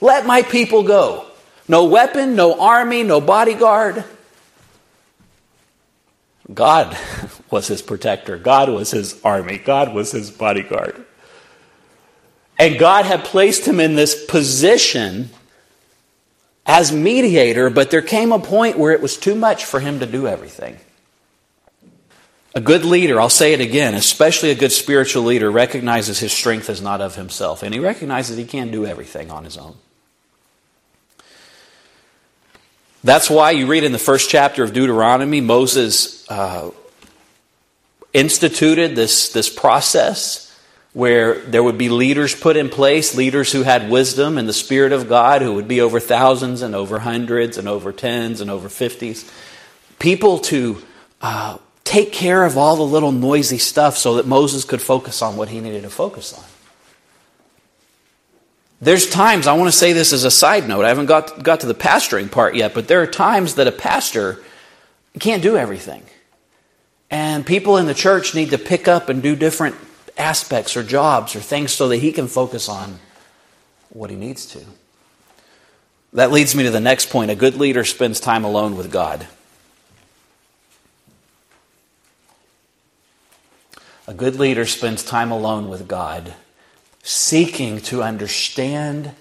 Let 0.00 0.26
my 0.26 0.42
people 0.42 0.82
go. 0.82 1.26
No 1.68 1.84
weapon, 1.84 2.34
no 2.34 2.60
army, 2.60 3.04
no 3.04 3.20
bodyguard. 3.20 4.02
God 6.52 6.96
was 7.50 7.66
his 7.68 7.82
protector. 7.82 8.36
God 8.36 8.68
was 8.68 8.90
his 8.90 9.20
army. 9.24 9.58
God 9.58 9.94
was 9.94 10.12
his 10.12 10.30
bodyguard. 10.30 11.04
And 12.58 12.78
God 12.78 13.04
had 13.04 13.24
placed 13.24 13.66
him 13.66 13.78
in 13.78 13.94
this 13.94 14.24
position 14.26 15.30
as 16.66 16.92
mediator, 16.92 17.70
but 17.70 17.90
there 17.90 18.02
came 18.02 18.32
a 18.32 18.38
point 18.38 18.78
where 18.78 18.92
it 18.92 19.00
was 19.00 19.16
too 19.16 19.34
much 19.34 19.64
for 19.64 19.80
him 19.80 20.00
to 20.00 20.06
do 20.06 20.26
everything. 20.26 20.76
A 22.54 22.60
good 22.60 22.84
leader, 22.84 23.20
I'll 23.20 23.30
say 23.30 23.52
it 23.52 23.60
again, 23.60 23.94
especially 23.94 24.50
a 24.50 24.54
good 24.54 24.72
spiritual 24.72 25.22
leader, 25.22 25.50
recognizes 25.50 26.18
his 26.18 26.32
strength 26.32 26.68
is 26.68 26.82
not 26.82 27.00
of 27.00 27.14
himself, 27.14 27.62
and 27.62 27.72
he 27.72 27.78
recognizes 27.78 28.36
he 28.36 28.44
can't 28.44 28.72
do 28.72 28.84
everything 28.84 29.30
on 29.30 29.44
his 29.44 29.56
own. 29.56 29.76
That's 33.08 33.30
why 33.30 33.52
you 33.52 33.66
read 33.66 33.84
in 33.84 33.92
the 33.92 33.98
first 33.98 34.28
chapter 34.28 34.62
of 34.62 34.74
Deuteronomy, 34.74 35.40
Moses 35.40 36.30
uh, 36.30 36.72
instituted 38.12 38.96
this, 38.96 39.32
this 39.32 39.48
process 39.48 40.54
where 40.92 41.38
there 41.38 41.62
would 41.62 41.78
be 41.78 41.88
leaders 41.88 42.34
put 42.34 42.58
in 42.58 42.68
place, 42.68 43.16
leaders 43.16 43.50
who 43.50 43.62
had 43.62 43.88
wisdom 43.88 44.36
and 44.36 44.46
the 44.46 44.52
Spirit 44.52 44.92
of 44.92 45.08
God, 45.08 45.40
who 45.40 45.54
would 45.54 45.66
be 45.66 45.80
over 45.80 46.00
thousands 46.00 46.60
and 46.60 46.74
over 46.74 46.98
hundreds 46.98 47.56
and 47.56 47.66
over 47.66 47.92
tens 47.92 48.42
and 48.42 48.50
over 48.50 48.68
fifties. 48.68 49.24
People 49.98 50.40
to 50.40 50.76
uh, 51.22 51.56
take 51.84 52.12
care 52.12 52.44
of 52.44 52.58
all 52.58 52.76
the 52.76 52.82
little 52.82 53.12
noisy 53.12 53.56
stuff 53.56 53.96
so 53.96 54.16
that 54.16 54.26
Moses 54.26 54.66
could 54.66 54.82
focus 54.82 55.22
on 55.22 55.38
what 55.38 55.48
he 55.48 55.60
needed 55.60 55.84
to 55.84 55.88
focus 55.88 56.34
on. 56.34 56.44
There's 58.80 59.10
times, 59.10 59.46
I 59.46 59.54
want 59.54 59.68
to 59.68 59.76
say 59.76 59.92
this 59.92 60.12
as 60.12 60.24
a 60.24 60.30
side 60.30 60.68
note, 60.68 60.84
I 60.84 60.88
haven't 60.88 61.06
got, 61.06 61.42
got 61.42 61.60
to 61.60 61.66
the 61.66 61.74
pastoring 61.74 62.30
part 62.30 62.54
yet, 62.54 62.74
but 62.74 62.86
there 62.86 63.02
are 63.02 63.06
times 63.06 63.56
that 63.56 63.66
a 63.66 63.72
pastor 63.72 64.38
can't 65.18 65.42
do 65.42 65.56
everything. 65.56 66.04
And 67.10 67.44
people 67.44 67.76
in 67.76 67.86
the 67.86 67.94
church 67.94 68.34
need 68.34 68.50
to 68.50 68.58
pick 68.58 68.86
up 68.86 69.08
and 69.08 69.22
do 69.22 69.34
different 69.34 69.74
aspects 70.16 70.76
or 70.76 70.82
jobs 70.82 71.34
or 71.34 71.40
things 71.40 71.72
so 71.72 71.88
that 71.88 71.96
he 71.96 72.12
can 72.12 72.28
focus 72.28 72.68
on 72.68 72.98
what 73.90 74.10
he 74.10 74.16
needs 74.16 74.46
to. 74.46 74.60
That 76.12 76.30
leads 76.30 76.54
me 76.54 76.64
to 76.64 76.70
the 76.70 76.80
next 76.80 77.10
point. 77.10 77.30
A 77.30 77.36
good 77.36 77.56
leader 77.56 77.84
spends 77.84 78.20
time 78.20 78.44
alone 78.44 78.76
with 78.76 78.92
God. 78.92 79.26
A 84.06 84.14
good 84.14 84.36
leader 84.36 84.64
spends 84.64 85.02
time 85.02 85.30
alone 85.30 85.68
with 85.68 85.86
God, 85.86 86.34
seeking 87.02 87.80
to 87.82 88.02
understand 88.02 89.12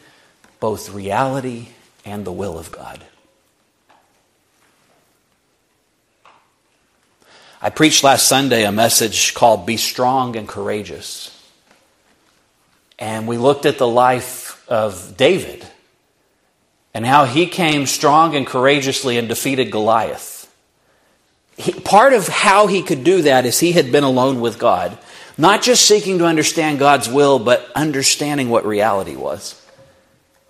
both 0.60 0.93
reality 0.93 1.69
and 2.05 2.25
the 2.25 2.31
will 2.31 2.57
of 2.57 2.72
God. 2.72 3.03
I 7.62 7.69
preached 7.69 8.03
last 8.03 8.27
Sunday 8.27 8.65
a 8.65 8.72
message 8.72 9.34
called 9.34 9.65
Be 9.65 9.77
Strong 9.77 10.36
and 10.36 10.48
Courageous. 10.48 11.34
And 13.00 13.27
we 13.27 13.38
looked 13.38 13.65
at 13.65 13.77
the 13.77 13.88
life 13.88 14.63
of 14.69 15.17
David 15.17 15.65
and 16.93 17.05
how 17.05 17.25
he 17.25 17.46
came 17.46 17.86
strong 17.86 18.36
and 18.36 18.46
courageously 18.46 19.17
and 19.17 19.27
defeated 19.27 19.72
Goliath. 19.72 20.51
He, 21.55 21.72
part 21.72 22.13
of 22.13 22.27
how 22.27 22.67
he 22.67 22.81
could 22.81 23.03
do 23.03 23.24
that 23.24 23.46
is 23.46 23.60
he 23.60 23.72
had 23.72 23.91
been 23.91 24.03
alone 24.03 24.41
with 24.41 24.60
God, 24.60 24.98
not 25.38 25.62
just 25.62 25.86
seeking 25.86 26.20
to 26.20 26.25
understand 26.25 26.79
God's 26.79 27.10
will, 27.10 27.39
but 27.39 27.70
understanding 27.75 28.50
what 28.50 28.65
reality 28.65 29.15
was. 29.15 29.62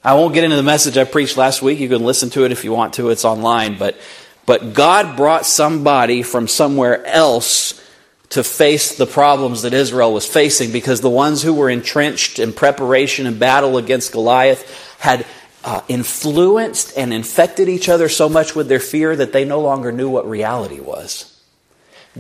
I 0.03 0.13
won't 0.13 0.33
get 0.33 0.43
into 0.43 0.55
the 0.55 0.63
message 0.63 0.97
I 0.97 1.03
preached 1.03 1.35
last 1.35 1.61
week. 1.61 1.79
You 1.79 1.89
can 1.89 2.03
listen 2.03 2.29
to 2.31 2.45
it 2.45 2.51
if 2.51 2.63
you 2.63 2.71
want 2.71 2.93
to, 2.93 3.09
it's 3.09 3.25
online. 3.25 3.77
But 3.77 3.97
but 4.45 4.73
God 4.73 5.17
brought 5.17 5.45
somebody 5.45 6.23
from 6.23 6.47
somewhere 6.47 7.05
else 7.05 7.83
to 8.29 8.43
face 8.43 8.95
the 8.95 9.05
problems 9.05 9.63
that 9.63 9.73
Israel 9.73 10.13
was 10.13 10.25
facing 10.25 10.71
because 10.71 11.01
the 11.01 11.09
ones 11.09 11.43
who 11.43 11.53
were 11.53 11.69
entrenched 11.69 12.39
in 12.39 12.53
preparation 12.53 13.27
and 13.27 13.39
battle 13.39 13.77
against 13.77 14.13
Goliath 14.13 14.97
had 14.99 15.25
uh, 15.65 15.81
influenced 15.89 16.97
and 16.97 17.13
infected 17.13 17.67
each 17.67 17.89
other 17.89 18.07
so 18.07 18.29
much 18.29 18.55
with 18.55 18.69
their 18.69 18.79
fear 18.79 19.13
that 19.17 19.33
they 19.33 19.43
no 19.43 19.59
longer 19.59 19.91
knew 19.91 20.09
what 20.09 20.29
reality 20.29 20.79
was. 20.79 21.36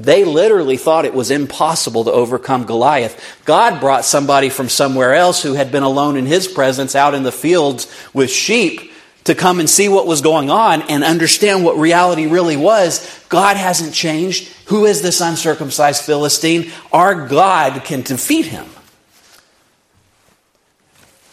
They 0.03 0.23
literally 0.23 0.77
thought 0.77 1.05
it 1.05 1.13
was 1.13 1.31
impossible 1.31 2.03
to 2.05 2.11
overcome 2.11 2.65
Goliath. 2.65 3.41
God 3.45 3.79
brought 3.79 4.05
somebody 4.05 4.49
from 4.49 4.69
somewhere 4.69 5.13
else 5.13 5.41
who 5.41 5.53
had 5.53 5.71
been 5.71 5.83
alone 5.83 6.17
in 6.17 6.25
his 6.25 6.47
presence 6.47 6.95
out 6.95 7.13
in 7.13 7.23
the 7.23 7.31
fields 7.31 7.91
with 8.13 8.29
sheep 8.29 8.91
to 9.23 9.35
come 9.35 9.59
and 9.59 9.69
see 9.69 9.89
what 9.89 10.07
was 10.07 10.21
going 10.21 10.49
on 10.49 10.83
and 10.83 11.03
understand 11.03 11.65
what 11.65 11.77
reality 11.77 12.27
really 12.27 12.55
was. 12.55 13.25
God 13.27 13.57
hasn't 13.57 13.93
changed. 13.93 14.47
Who 14.67 14.85
is 14.85 15.01
this 15.01 15.19
uncircumcised 15.19 16.03
Philistine? 16.03 16.71
Our 16.93 17.27
God 17.27 17.83
can 17.83 18.03
defeat 18.03 18.45
him. 18.45 18.65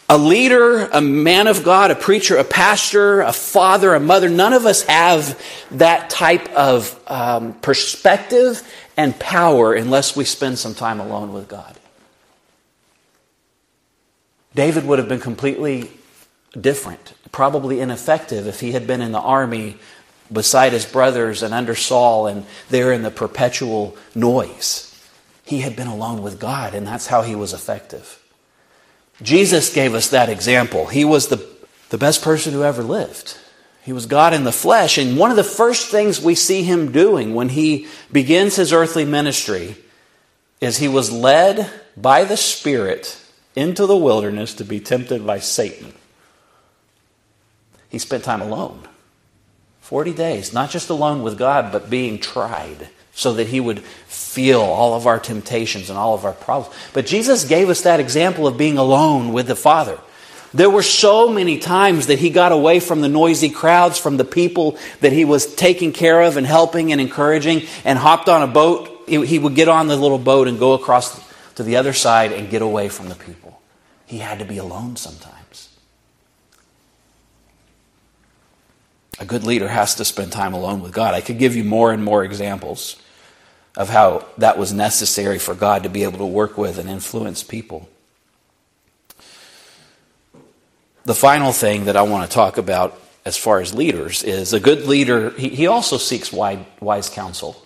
A 0.07 0.17
leader, 0.17 0.85
a 0.85 1.01
man 1.01 1.47
of 1.47 1.63
God, 1.63 1.89
a 1.89 1.95
preacher, 1.95 2.37
a 2.37 2.43
pastor, 2.43 3.21
a 3.21 3.33
father, 3.33 3.95
a 3.95 3.99
mother, 3.99 4.29
none 4.29 4.53
of 4.53 4.67
us 4.67 4.83
have 4.83 5.41
that 5.71 6.11
type 6.11 6.47
of 6.53 6.99
um, 7.07 7.53
perspective 7.53 8.61
and 8.95 9.17
power 9.19 9.73
unless 9.73 10.15
we 10.15 10.23
spend 10.23 10.59
some 10.59 10.75
time 10.75 10.99
alone 10.99 11.33
with 11.33 11.47
God. 11.47 11.75
David 14.53 14.85
would 14.85 14.99
have 14.99 15.09
been 15.09 15.19
completely 15.19 15.89
different, 16.59 17.13
probably 17.31 17.81
ineffective 17.81 18.47
if 18.47 18.59
he 18.59 18.73
had 18.73 18.85
been 18.85 19.01
in 19.01 19.11
the 19.11 19.19
army 19.19 19.77
beside 20.31 20.71
his 20.71 20.85
brothers 20.85 21.43
and 21.43 21.53
under 21.53 21.75
Saul 21.75 22.27
and 22.27 22.45
there 22.69 22.93
in 22.93 23.01
the 23.01 23.11
perpetual 23.11 23.97
noise. 24.13 24.91
He 25.45 25.59
had 25.59 25.75
been 25.75 25.87
alone 25.87 26.21
with 26.21 26.39
God, 26.39 26.73
and 26.73 26.87
that's 26.87 27.07
how 27.07 27.21
he 27.21 27.35
was 27.35 27.53
effective. 27.53 28.21
Jesus 29.21 29.73
gave 29.73 29.93
us 29.93 30.09
that 30.09 30.29
example. 30.29 30.87
He 30.87 31.05
was 31.05 31.27
the, 31.27 31.45
the 31.89 31.97
best 31.97 32.21
person 32.21 32.53
who 32.53 32.63
ever 32.63 32.83
lived. 32.83 33.37
He 33.83 33.93
was 33.93 34.05
God 34.05 34.33
in 34.33 34.43
the 34.43 34.51
flesh. 34.51 34.97
And 34.97 35.17
one 35.17 35.29
of 35.29 35.37
the 35.37 35.43
first 35.43 35.89
things 35.89 36.21
we 36.21 36.35
see 36.35 36.63
him 36.63 36.91
doing 36.91 37.33
when 37.33 37.49
he 37.49 37.87
begins 38.11 38.55
his 38.55 38.73
earthly 38.73 39.05
ministry 39.05 39.77
is 40.59 40.77
he 40.77 40.87
was 40.87 41.11
led 41.11 41.71
by 41.95 42.23
the 42.23 42.37
Spirit 42.37 43.21
into 43.55 43.85
the 43.85 43.95
wilderness 43.95 44.53
to 44.55 44.65
be 44.65 44.79
tempted 44.79 45.25
by 45.25 45.39
Satan 45.39 45.93
he 47.95 47.99
spent 47.99 48.25
time 48.25 48.41
alone. 48.41 48.81
40 49.79 50.13
days, 50.13 50.51
not 50.51 50.69
just 50.69 50.89
alone 50.89 51.23
with 51.23 51.37
God, 51.37 51.71
but 51.71 51.89
being 51.89 52.19
tried 52.19 52.89
so 53.15 53.33
that 53.33 53.47
he 53.47 53.59
would 53.59 53.79
feel 53.79 54.59
all 54.61 54.93
of 54.93 55.07
our 55.07 55.19
temptations 55.19 55.89
and 55.89 55.97
all 55.97 56.13
of 56.13 56.25
our 56.25 56.33
problems. 56.33 56.75
But 56.93 57.05
Jesus 57.05 57.45
gave 57.45 57.69
us 57.69 57.81
that 57.81 58.01
example 58.01 58.45
of 58.45 58.57
being 58.57 58.77
alone 58.77 59.31
with 59.31 59.47
the 59.47 59.55
Father. 59.55 59.97
There 60.53 60.69
were 60.69 60.83
so 60.83 61.29
many 61.29 61.57
times 61.57 62.07
that 62.07 62.19
he 62.19 62.29
got 62.29 62.51
away 62.51 62.81
from 62.81 63.01
the 63.01 63.07
noisy 63.07 63.49
crowds, 63.49 63.97
from 63.97 64.17
the 64.17 64.25
people 64.25 64.77
that 64.99 65.13
he 65.13 65.25
was 65.25 65.55
taking 65.55 65.93
care 65.93 66.21
of 66.21 66.37
and 66.37 66.45
helping 66.45 66.91
and 66.91 66.99
encouraging, 66.99 67.63
and 67.85 67.97
hopped 67.97 68.29
on 68.29 68.43
a 68.43 68.47
boat. 68.47 69.07
He 69.07 69.39
would 69.39 69.55
get 69.55 69.69
on 69.69 69.87
the 69.87 69.95
little 69.95 70.19
boat 70.19 70.47
and 70.47 70.59
go 70.59 70.73
across 70.73 71.19
to 71.55 71.63
the 71.63 71.77
other 71.77 71.93
side 71.93 72.33
and 72.33 72.49
get 72.49 72.61
away 72.61 72.89
from 72.89 73.07
the 73.07 73.15
people. 73.15 73.61
He 74.05 74.17
had 74.17 74.39
to 74.39 74.45
be 74.45 74.57
alone 74.57 74.97
sometimes. 74.97 75.69
A 79.19 79.25
good 79.25 79.45
leader 79.45 79.69
has 79.69 79.95
to 79.95 80.05
spend 80.05 80.33
time 80.33 80.53
alone 80.53 80.81
with 80.81 80.91
God. 80.91 81.13
I 81.13 81.21
could 81.21 81.39
give 81.39 81.55
you 81.55 81.63
more 81.63 81.93
and 81.93 82.03
more 82.03 82.23
examples 82.25 82.97
of 83.77 83.89
how 83.89 84.25
that 84.37 84.57
was 84.57 84.71
necessary 84.71 85.39
for 85.39 85.53
God 85.53 85.83
to 85.83 85.89
be 85.89 86.03
able 86.03 86.19
to 86.19 86.25
work 86.25 86.57
with 86.57 86.77
and 86.77 86.89
influence 86.89 87.43
people. 87.43 87.89
The 91.03 91.15
final 91.15 91.51
thing 91.51 91.85
that 91.85 91.97
I 91.97 92.01
want 92.03 92.29
to 92.29 92.33
talk 92.33 92.57
about 92.57 92.99
as 93.25 93.37
far 93.37 93.59
as 93.59 93.73
leaders 93.73 94.23
is 94.23 94.53
a 94.53 94.59
good 94.59 94.85
leader, 94.85 95.31
he, 95.31 95.67
also 95.67 95.97
seeks 95.97 96.31
wise 96.31 97.09
counsel. 97.09 97.61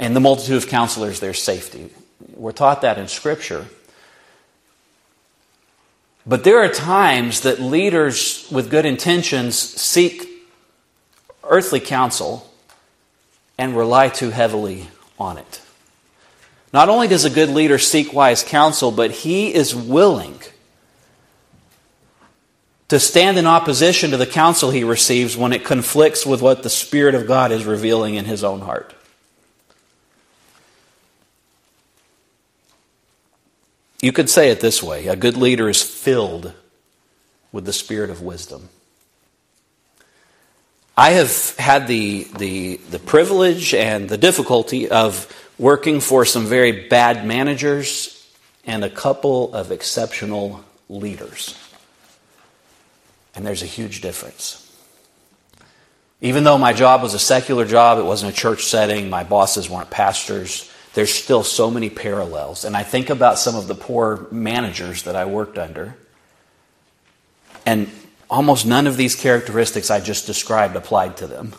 In 0.00 0.14
the 0.14 0.20
multitude 0.20 0.56
of 0.56 0.68
counselors, 0.68 1.20
there's 1.20 1.40
safety. 1.40 1.90
We're 2.34 2.52
taught 2.52 2.82
that 2.82 2.98
in 2.98 3.08
Scripture. 3.08 3.66
But 6.26 6.44
there 6.44 6.58
are 6.58 6.68
times 6.68 7.42
that 7.42 7.60
leaders 7.60 8.48
with 8.50 8.70
good 8.70 8.84
intentions 8.84 9.56
seek 9.58 10.26
earthly 11.44 11.80
counsel 11.80 12.47
and 13.58 13.76
rely 13.76 14.08
too 14.08 14.30
heavily 14.30 14.88
on 15.18 15.36
it. 15.36 15.60
Not 16.72 16.88
only 16.88 17.08
does 17.08 17.24
a 17.24 17.30
good 17.30 17.50
leader 17.50 17.78
seek 17.78 18.12
wise 18.12 18.42
counsel, 18.42 18.92
but 18.92 19.10
he 19.10 19.52
is 19.52 19.74
willing 19.74 20.38
to 22.88 22.98
stand 22.98 23.36
in 23.36 23.46
opposition 23.46 24.12
to 24.12 24.16
the 24.16 24.26
counsel 24.26 24.70
he 24.70 24.84
receives 24.84 25.36
when 25.36 25.52
it 25.52 25.64
conflicts 25.64 26.24
with 26.24 26.40
what 26.40 26.62
the 26.62 26.70
Spirit 26.70 27.14
of 27.14 27.26
God 27.26 27.52
is 27.52 27.64
revealing 27.64 28.14
in 28.14 28.24
his 28.24 28.44
own 28.44 28.60
heart. 28.60 28.94
You 34.00 34.12
could 34.12 34.30
say 34.30 34.50
it 34.50 34.60
this 34.60 34.82
way 34.82 35.06
a 35.08 35.16
good 35.16 35.36
leader 35.36 35.68
is 35.68 35.82
filled 35.82 36.52
with 37.50 37.64
the 37.64 37.72
spirit 37.72 38.10
of 38.10 38.22
wisdom. 38.22 38.68
I 40.98 41.10
have 41.10 41.54
had 41.58 41.86
the, 41.86 42.24
the, 42.38 42.78
the 42.90 42.98
privilege 42.98 43.72
and 43.72 44.08
the 44.08 44.18
difficulty 44.18 44.90
of 44.90 45.32
working 45.56 46.00
for 46.00 46.24
some 46.24 46.46
very 46.46 46.88
bad 46.88 47.24
managers 47.24 48.28
and 48.66 48.82
a 48.82 48.90
couple 48.90 49.54
of 49.54 49.70
exceptional 49.70 50.64
leaders. 50.88 51.56
And 53.36 53.46
there's 53.46 53.62
a 53.62 53.66
huge 53.66 54.00
difference. 54.00 54.68
Even 56.20 56.42
though 56.42 56.58
my 56.58 56.72
job 56.72 57.00
was 57.00 57.14
a 57.14 57.20
secular 57.20 57.64
job, 57.64 58.00
it 58.00 58.04
wasn't 58.04 58.32
a 58.32 58.36
church 58.36 58.64
setting, 58.64 59.08
my 59.08 59.22
bosses 59.22 59.70
weren't 59.70 59.90
pastors, 59.90 60.68
there's 60.94 61.14
still 61.14 61.44
so 61.44 61.70
many 61.70 61.90
parallels. 61.90 62.64
And 62.64 62.76
I 62.76 62.82
think 62.82 63.08
about 63.08 63.38
some 63.38 63.54
of 63.54 63.68
the 63.68 63.76
poor 63.76 64.26
managers 64.32 65.04
that 65.04 65.14
I 65.14 65.26
worked 65.26 65.58
under, 65.58 65.96
and 67.64 67.88
almost 68.30 68.66
none 68.66 68.86
of 68.86 68.96
these 68.96 69.14
characteristics 69.14 69.90
I 69.90 70.00
just 70.00 70.26
described 70.26 70.76
applied 70.76 71.16
to 71.18 71.26
them. 71.26 71.54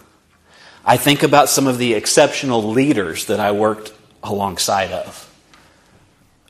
I 0.85 0.97
think 0.97 1.23
about 1.23 1.49
some 1.49 1.67
of 1.67 1.77
the 1.77 1.93
exceptional 1.93 2.63
leaders 2.63 3.25
that 3.25 3.39
I 3.39 3.51
worked 3.51 3.93
alongside 4.23 4.91
of, 4.91 5.25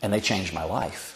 and 0.02 0.14
they 0.14 0.20
changed 0.20 0.54
my 0.54 0.64
life. 0.64 1.10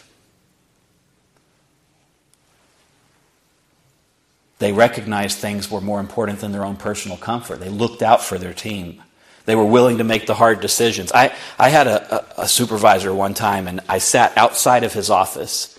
They 4.58 4.72
recognized 4.72 5.38
things 5.38 5.70
were 5.70 5.80
more 5.80 6.00
important 6.00 6.40
than 6.40 6.52
their 6.52 6.64
own 6.64 6.76
personal 6.76 7.16
comfort. 7.16 7.60
They 7.60 7.68
looked 7.68 8.02
out 8.02 8.22
for 8.22 8.38
their 8.38 8.54
team. 8.54 9.02
They 9.46 9.56
were 9.56 9.64
willing 9.64 9.98
to 9.98 10.04
make 10.04 10.26
the 10.26 10.34
hard 10.34 10.60
decisions. 10.60 11.12
I, 11.12 11.34
I 11.58 11.68
had 11.68 11.86
a, 11.86 12.40
a, 12.40 12.42
a 12.42 12.48
supervisor 12.48 13.12
one 13.12 13.34
time, 13.34 13.68
and 13.68 13.80
I 13.88 13.98
sat 13.98 14.36
outside 14.38 14.84
of 14.84 14.92
his 14.92 15.10
office. 15.10 15.73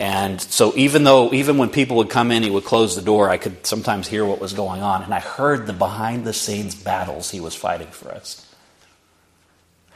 And 0.00 0.40
so, 0.40 0.72
even 0.76 1.04
though, 1.04 1.30
even 1.34 1.58
when 1.58 1.68
people 1.68 1.98
would 1.98 2.08
come 2.08 2.30
in, 2.30 2.42
he 2.42 2.48
would 2.48 2.64
close 2.64 2.96
the 2.96 3.02
door, 3.02 3.28
I 3.28 3.36
could 3.36 3.66
sometimes 3.66 4.08
hear 4.08 4.24
what 4.24 4.40
was 4.40 4.54
going 4.54 4.80
on. 4.80 5.02
And 5.02 5.12
I 5.12 5.20
heard 5.20 5.66
the 5.66 5.74
behind 5.74 6.24
the 6.24 6.32
scenes 6.32 6.74
battles 6.74 7.30
he 7.30 7.38
was 7.38 7.54
fighting 7.54 7.88
for 7.88 8.10
us. 8.10 8.46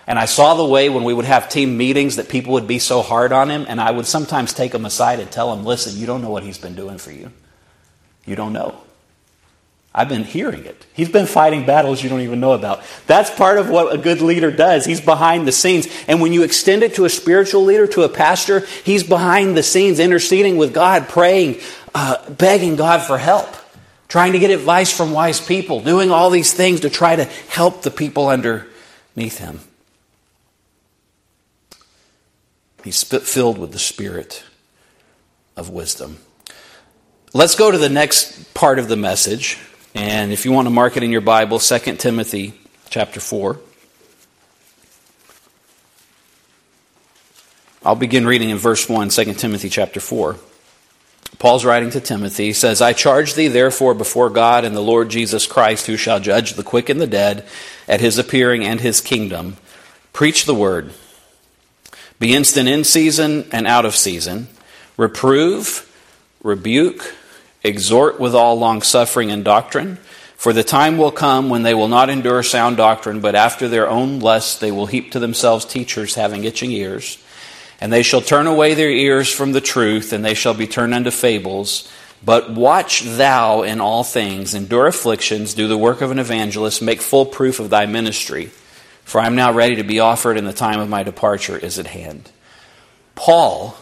And 0.07 0.19
I 0.19 0.27
saw 0.27 0.55
the 0.55 0.65
way 0.67 0.91
when 0.91 1.05
we 1.05 1.15
would 1.15 1.25
have 1.25 1.49
team 1.49 1.79
meetings 1.79 2.17
that 2.17 2.29
people 2.29 2.53
would 2.53 2.69
be 2.69 2.79
so 2.79 3.01
hard 3.01 3.33
on 3.33 3.51
him, 3.51 3.65
and 3.67 3.81
I 3.81 3.91
would 3.91 4.05
sometimes 4.05 4.53
take 4.53 4.75
him 4.75 4.85
aside 4.85 5.21
and 5.21 5.33
tell 5.33 5.51
him, 5.55 5.65
listen, 5.65 5.99
you 5.99 6.05
don't 6.05 6.21
know 6.21 6.31
what 6.31 6.43
he's 6.43 6.59
been 6.59 6.75
doing 6.75 6.99
for 6.99 7.11
you. 7.11 7.33
You 8.27 8.37
don't 8.37 8.53
know. 8.53 8.84
I've 9.95 10.09
been 10.09 10.25
hearing 10.25 10.65
it. 10.65 10.85
He's 10.93 11.09
been 11.09 11.27
fighting 11.27 11.67
battles 11.67 12.03
you 12.03 12.09
don't 12.09 12.23
even 12.23 12.41
know 12.41 12.53
about. 12.53 12.83
That's 13.07 13.31
part 13.31 13.59
of 13.59 13.71
what 13.71 13.95
a 13.95 13.99
good 13.99 14.21
leader 14.21 14.51
does. 14.51 14.85
He's 14.85 15.01
behind 15.01 15.47
the 15.47 15.53
scenes. 15.53 15.87
And 16.09 16.21
when 16.21 16.33
you 16.33 16.43
extend 16.43 16.83
it 16.83 16.95
to 16.97 17.05
a 17.05 17.09
spiritual 17.09 17.63
leader, 17.63 17.87
to 17.87 18.03
a 18.03 18.09
pastor, 18.09 18.61
he's 18.83 19.05
behind 19.05 19.57
the 19.57 19.63
scenes, 19.63 20.01
interceding 20.01 20.57
with 20.57 20.75
God, 20.75 21.09
praying, 21.09 21.61
uh, 21.95 22.29
begging 22.29 22.75
God 22.75 23.03
for 23.03 23.19
help, 23.19 23.47
trying 24.09 24.33
to 24.33 24.41
get 24.41 24.51
advice 24.51 24.95
from 24.95 25.13
wise 25.13 25.41
people, 25.41 25.81
doing 25.81 26.11
all 26.11 26.29
these 26.29 26.53
things 26.53 26.81
to 26.81 26.91
try 26.91 27.15
to 27.15 27.25
help 27.25 27.83
the 27.83 27.93
people 27.93 28.29
underneath 28.29 29.39
him. 29.39 29.61
He's 32.83 33.03
filled 33.05 33.59
with 33.59 33.71
the 33.71 33.79
spirit 33.79 34.43
of 35.57 35.71
wisdom. 35.71 36.19
Let's 37.33 37.55
go 37.55 37.71
to 37.71 37.79
the 37.79 37.89
next 37.89 38.55
part 38.55 38.81
of 38.81 38.89
the 38.89 38.97
message. 38.97 39.59
And 39.95 40.33
if 40.33 40.45
you 40.45 40.51
want 40.51 40.67
to 40.67 40.71
mark 40.71 40.97
it 40.97 41.05
in 41.05 41.11
your 41.11 41.21
Bible, 41.21 41.61
2 41.61 41.79
Timothy 41.97 42.55
chapter 42.91 43.21
4. 43.21 43.59
I'll 47.85 47.95
begin 47.95 48.27
reading 48.27 48.51
in 48.51 48.57
verse 48.57 48.89
1, 48.89 49.11
2 49.11 49.35
Timothy 49.35 49.69
chapter 49.69 50.01
4. 50.01 50.37
Paul's 51.39 51.65
writing 51.65 51.91
to 51.91 52.01
Timothy, 52.01 52.53
says, 52.53 52.81
I 52.81 52.93
charge 52.93 53.35
thee 53.35 53.49
therefore 53.49 53.95
before 53.95 54.31
God 54.31 54.65
and 54.65 54.75
the 54.75 54.81
Lord 54.81 55.11
Jesus 55.11 55.47
Christ, 55.47 55.87
who 55.87 55.97
shall 55.97 56.19
judge 56.19 56.55
the 56.55 56.63
quick 56.63 56.89
and 56.89 57.01
the 57.01 57.07
dead 57.07 57.47
at 57.87 58.01
his 58.01 58.19
appearing 58.19 58.65
and 58.65 58.81
his 58.81 59.01
kingdom. 59.01 59.59
Preach 60.13 60.45
the 60.45 60.55
word. 60.55 60.93
Be 62.19 62.35
instant 62.35 62.69
in 62.69 62.85
season 62.85 63.47
and 63.53 63.67
out 63.67 63.85
of 63.85 63.95
season. 63.95 64.49
Reprove, 64.97 65.91
rebuke, 66.43 67.15
exhort 67.65 68.21
with 68.21 68.35
all 68.35 68.59
longsuffering 68.59 69.33
and 69.33 69.45
doctrine. 69.45 69.97
For 70.37 70.53
the 70.53 70.63
time 70.63 70.99
will 70.99 71.11
come 71.11 71.49
when 71.49 71.63
they 71.63 71.75
will 71.75 71.89
not 71.89 72.11
endure 72.11 72.43
sound 72.43 72.77
doctrine, 72.77 73.21
but 73.21 73.35
after 73.35 73.67
their 73.67 73.89
own 73.89 74.21
lusts 74.21 74.59
they 74.59 74.71
will 74.71 74.87
heap 74.87 75.13
to 75.13 75.19
themselves 75.19 75.65
teachers 75.65 76.15
having 76.15 76.45
itching 76.45 76.71
ears. 76.71 77.19
And 77.81 77.93
they 77.93 78.03
shall 78.03 78.21
turn 78.21 78.47
away 78.47 78.75
their 78.75 78.91
ears 78.91 79.33
from 79.33 79.53
the 79.53 79.61
truth, 79.61 80.13
and 80.13 80.25
they 80.25 80.35
shall 80.35 80.55
be 80.55 80.67
turned 80.67 80.95
unto 80.95 81.11
fables. 81.11 81.91
But 82.25 82.51
watch 82.51 83.03
thou 83.03 83.63
in 83.63 83.81
all 83.81 84.05
things, 84.05 84.55
endure 84.55 84.87
afflictions, 84.87 85.55
do 85.55 85.67
the 85.67 85.79
work 85.79 86.01
of 86.01 86.11
an 86.11 86.19
evangelist, 86.19 86.83
make 86.83 87.01
full 87.01 87.27
proof 87.27 87.61
of 87.61 87.71
thy 87.71 87.87
ministry. 87.87 88.51
For 89.05 89.21
I 89.21 89.27
am 89.27 89.37
now 89.37 89.53
ready 89.53 89.77
to 89.77 89.83
be 89.83 90.01
offered, 90.01 90.39
and 90.39 90.47
the 90.47 90.53
time 90.53 90.81
of 90.81 90.89
my 90.89 91.03
departure 91.03 91.59
is 91.59 91.79
at 91.79 91.89
hand. 91.89 92.31
Paul 93.15 93.77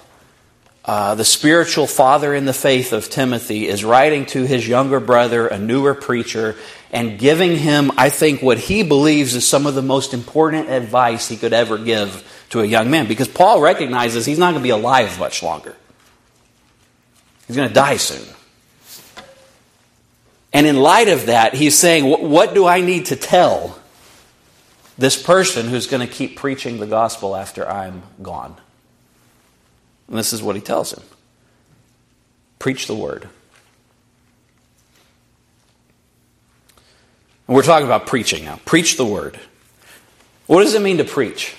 uh, 0.84 1.14
the 1.14 1.24
spiritual 1.24 1.86
father 1.86 2.34
in 2.34 2.44
the 2.44 2.52
faith 2.52 2.92
of 2.92 3.08
Timothy, 3.08 3.68
is 3.68 3.84
writing 3.84 4.26
to 4.26 4.44
his 4.44 4.66
younger 4.66 4.98
brother, 4.98 5.46
a 5.46 5.58
newer 5.58 5.94
preacher, 5.94 6.56
and 6.90 7.18
giving 7.18 7.56
him, 7.56 7.92
I 7.96 8.10
think, 8.10 8.42
what 8.42 8.58
he 8.58 8.82
believes 8.82 9.34
is 9.34 9.46
some 9.46 9.66
of 9.66 9.74
the 9.74 9.82
most 9.82 10.12
important 10.12 10.68
advice 10.68 11.28
he 11.28 11.36
could 11.36 11.52
ever 11.52 11.78
give 11.78 12.28
to 12.50 12.60
a 12.60 12.66
young 12.66 12.90
man. 12.90 13.06
Because 13.06 13.28
Paul 13.28 13.60
recognizes 13.60 14.26
he's 14.26 14.38
not 14.38 14.50
going 14.50 14.62
to 14.62 14.66
be 14.66 14.70
alive 14.70 15.18
much 15.18 15.42
longer, 15.42 15.76
he's 17.46 17.56
going 17.56 17.68
to 17.68 17.74
die 17.74 17.96
soon. 17.96 18.26
And 20.52 20.66
in 20.66 20.76
light 20.76 21.08
of 21.08 21.26
that, 21.26 21.54
he's 21.54 21.78
saying, 21.78 22.04
What 22.04 22.54
do 22.54 22.66
I 22.66 22.80
need 22.80 23.06
to 23.06 23.16
tell 23.16 23.78
this 24.98 25.20
person 25.20 25.68
who's 25.68 25.86
going 25.86 26.06
to 26.06 26.12
keep 26.12 26.36
preaching 26.36 26.78
the 26.78 26.86
gospel 26.86 27.34
after 27.34 27.66
I'm 27.66 28.02
gone? 28.20 28.56
And 30.12 30.18
this 30.18 30.34
is 30.34 30.42
what 30.42 30.56
he 30.56 30.60
tells 30.60 30.92
him 30.92 31.02
preach 32.58 32.86
the 32.86 32.94
word. 32.94 33.28
And 37.48 37.56
we're 37.56 37.62
talking 37.62 37.86
about 37.86 38.06
preaching 38.06 38.44
now. 38.44 38.60
Preach 38.66 38.98
the 38.98 39.06
word. 39.06 39.40
What 40.46 40.62
does 40.62 40.74
it 40.74 40.82
mean 40.82 40.98
to 40.98 41.04
preach? 41.04 41.56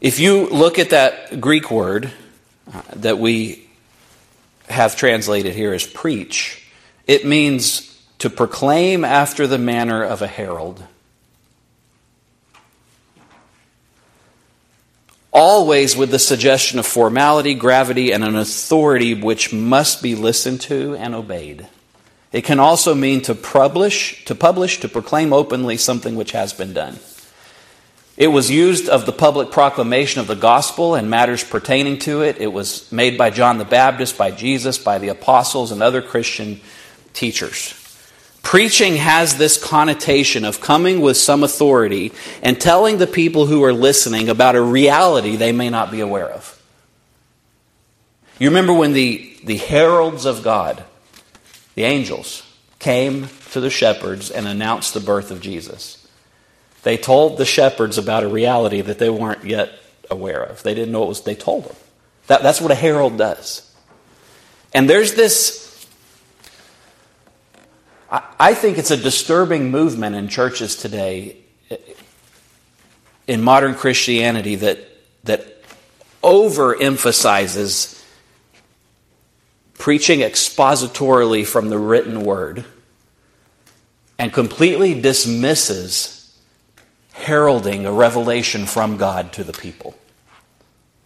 If 0.00 0.18
you 0.18 0.48
look 0.48 0.78
at 0.78 0.90
that 0.90 1.38
Greek 1.38 1.70
word 1.70 2.10
uh, 2.72 2.82
that 2.96 3.18
we 3.18 3.68
have 4.70 4.96
translated 4.96 5.54
here 5.54 5.74
as 5.74 5.86
preach, 5.86 6.66
it 7.06 7.26
means 7.26 8.02
to 8.20 8.30
proclaim 8.30 9.04
after 9.04 9.46
the 9.46 9.58
manner 9.58 10.02
of 10.02 10.22
a 10.22 10.28
herald. 10.28 10.82
Always 15.38 15.96
with 15.96 16.10
the 16.10 16.18
suggestion 16.18 16.80
of 16.80 16.86
formality, 16.86 17.54
gravity, 17.54 18.12
and 18.12 18.24
an 18.24 18.34
authority 18.34 19.14
which 19.14 19.52
must 19.52 20.02
be 20.02 20.16
listened 20.16 20.60
to 20.60 20.96
and 20.96 21.14
obeyed. 21.14 21.68
It 22.32 22.42
can 22.42 22.58
also 22.58 22.92
mean 22.92 23.22
to 23.22 23.36
publish, 23.36 24.24
to 24.24 24.34
publish, 24.34 24.80
to 24.80 24.88
proclaim 24.88 25.32
openly 25.32 25.76
something 25.76 26.16
which 26.16 26.32
has 26.32 26.52
been 26.52 26.72
done. 26.72 26.98
It 28.16 28.28
was 28.28 28.50
used 28.50 28.88
of 28.88 29.06
the 29.06 29.12
public 29.12 29.52
proclamation 29.52 30.20
of 30.20 30.26
the 30.26 30.34
gospel 30.34 30.96
and 30.96 31.08
matters 31.08 31.44
pertaining 31.44 32.00
to 32.00 32.22
it. 32.22 32.38
It 32.40 32.52
was 32.52 32.90
made 32.90 33.16
by 33.16 33.30
John 33.30 33.58
the 33.58 33.64
Baptist, 33.64 34.18
by 34.18 34.32
Jesus, 34.32 34.76
by 34.76 34.98
the 34.98 35.08
apostles, 35.08 35.70
and 35.70 35.84
other 35.84 36.02
Christian 36.02 36.60
teachers. 37.12 37.74
Preaching 38.42 38.96
has 38.96 39.36
this 39.36 39.62
connotation 39.62 40.44
of 40.44 40.60
coming 40.60 41.00
with 41.00 41.16
some 41.16 41.44
authority 41.44 42.12
and 42.42 42.60
telling 42.60 42.98
the 42.98 43.06
people 43.06 43.46
who 43.46 43.62
are 43.64 43.74
listening 43.74 44.28
about 44.28 44.56
a 44.56 44.62
reality 44.62 45.36
they 45.36 45.52
may 45.52 45.68
not 45.68 45.90
be 45.90 46.00
aware 46.00 46.28
of. 46.28 46.54
You 48.38 48.48
remember 48.48 48.72
when 48.72 48.92
the 48.92 49.28
the 49.44 49.56
heralds 49.56 50.24
of 50.24 50.42
God, 50.42 50.84
the 51.74 51.84
angels, 51.84 52.42
came 52.78 53.28
to 53.52 53.60
the 53.60 53.70
shepherds 53.70 54.30
and 54.30 54.46
announced 54.46 54.94
the 54.94 55.00
birth 55.00 55.30
of 55.30 55.40
Jesus. 55.40 56.06
They 56.82 56.96
told 56.96 57.38
the 57.38 57.44
shepherds 57.44 57.98
about 57.98 58.24
a 58.24 58.28
reality 58.28 58.80
that 58.80 58.98
they 58.98 59.10
weren't 59.10 59.44
yet 59.44 59.72
aware 60.10 60.42
of. 60.42 60.62
They 60.62 60.74
didn't 60.74 60.92
know 60.92 61.04
it 61.04 61.08
was, 61.08 61.22
they 61.22 61.34
told 61.34 61.64
them. 61.64 61.76
That, 62.28 62.42
that's 62.42 62.60
what 62.60 62.70
a 62.70 62.76
herald 62.76 63.18
does. 63.18 63.64
And 64.72 64.88
there's 64.88 65.14
this 65.14 65.67
I 68.10 68.54
think 68.54 68.78
it's 68.78 68.90
a 68.90 68.96
disturbing 68.96 69.70
movement 69.70 70.16
in 70.16 70.28
churches 70.28 70.76
today, 70.76 71.36
eh, 71.70 71.76
in 73.26 73.42
modern 73.42 73.74
Christianity, 73.74 74.54
that, 74.56 74.78
that 75.24 75.62
overemphasizes 76.22 78.02
preaching 79.74 80.20
expositorily 80.20 81.46
from 81.46 81.68
the 81.68 81.78
written 81.78 82.22
word 82.22 82.64
and 84.18 84.32
completely 84.32 85.00
dismisses 85.00 86.34
heralding 87.12 87.84
a 87.84 87.92
revelation 87.92 88.64
from 88.64 88.96
God 88.96 89.32
to 89.34 89.44
the 89.44 89.52
people. 89.52 89.94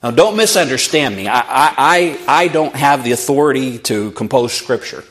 Now, 0.03 0.13
don't 0.13 0.37
misunderstand 0.37 1.17
me. 1.17 1.29
I, 1.29 1.43
I, 1.47 2.19
I 2.27 2.49
don't 2.49 2.75
have 2.75 3.05
the 3.05 3.13
authority 3.13 3.79
to 3.81 4.13
compose 4.13 4.53
scripture. 4.53 5.05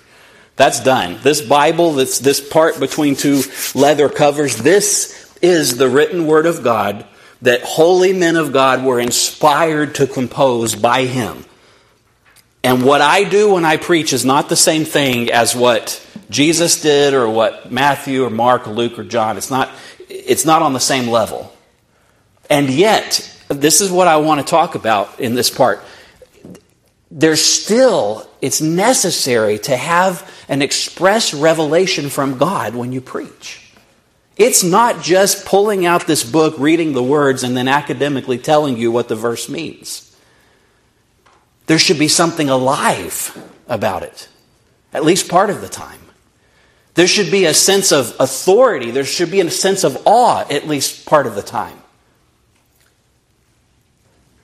That's 0.56 0.80
done. 0.80 1.18
This 1.24 1.42
Bible, 1.42 1.94
this, 1.94 2.20
this 2.20 2.42
part 2.42 2.80
between 2.80 3.16
two 3.16 3.44
leather 3.74 4.10
covers, 4.10 4.58
this 4.58 5.34
is 5.42 5.78
the 5.78 5.90
written 5.90 6.28
word 6.28 6.46
of 6.46 6.64
God 6.64 7.06
that 7.42 7.64
holy 7.64 8.14
men 8.14 8.36
of 8.36 8.54
God 8.54 8.84
were 8.84 9.00
inspired 9.00 9.96
to 9.96 10.08
compose 10.08 10.76
by 10.76 11.06
Him. 11.06 11.46
And 12.64 12.86
what 12.86 13.02
I 13.02 13.24
do 13.24 13.54
when 13.54 13.66
I 13.66 13.78
preach 13.78 14.14
is 14.14 14.24
not 14.24 14.50
the 14.50 14.56
same 14.56 14.86
thing 14.86 15.32
as 15.32 15.56
what 15.56 16.06
Jesus 16.30 16.82
did 16.82 17.14
or 17.14 17.28
what 17.28 17.72
Matthew 17.72 18.24
or 18.24 18.30
Mark 18.30 18.68
or 18.68 18.72
Luke 18.72 19.00
or 19.00 19.04
John. 19.04 19.38
It's 19.38 19.50
not, 19.50 19.72
it's 20.10 20.46
not 20.46 20.62
on 20.62 20.74
the 20.74 20.80
same 20.80 21.10
level. 21.10 21.52
And 22.50 22.70
yet, 22.70 23.28
this 23.48 23.82
is 23.82 23.92
what 23.92 24.08
I 24.08 24.18
want 24.18 24.42
to 24.42 24.46
talk 24.46 24.76
about 24.76 25.20
in 25.20 25.34
this 25.34 25.50
part. 25.50 25.82
There's 27.14 27.44
still, 27.44 28.26
it's 28.42 28.62
necessary 28.62 29.60
to 29.60 29.76
have 29.76 30.30
an 30.48 30.62
express 30.62 31.34
revelation 31.34 32.10
from 32.10 32.38
God 32.38 32.74
when 32.74 32.94
you 32.94 33.02
preach. 33.02 33.74
It's 34.38 34.64
not 34.64 35.04
just 35.04 35.46
pulling 35.46 35.86
out 35.86 36.08
this 36.08 36.24
book, 36.24 36.56
reading 36.58 36.94
the 36.94 37.04
words, 37.04 37.44
and 37.44 37.56
then 37.56 37.68
academically 37.68 38.38
telling 38.38 38.78
you 38.78 38.92
what 38.92 39.10
the 39.10 39.16
verse 39.16 39.50
means. 39.50 40.16
There 41.68 41.78
should 41.78 42.00
be 42.00 42.08
something 42.08 42.50
alive 42.50 43.38
about 43.68 44.04
it, 44.04 44.30
at 44.94 45.04
least 45.04 45.30
part 45.30 45.50
of 45.50 45.60
the 45.60 45.70
time. 45.70 46.00
There 46.94 47.08
should 47.08 47.30
be 47.30 47.46
a 47.46 47.54
sense 47.54 47.92
of 47.92 48.16
authority. 48.20 48.92
There 48.92 49.06
should 49.06 49.32
be 49.32 49.42
a 49.42 49.52
sense 49.52 49.84
of 49.84 50.02
awe, 50.06 50.46
at 50.50 50.68
least 50.68 51.06
part 51.06 51.28
of 51.28 51.36
the 51.36 51.42
time. 51.42 51.81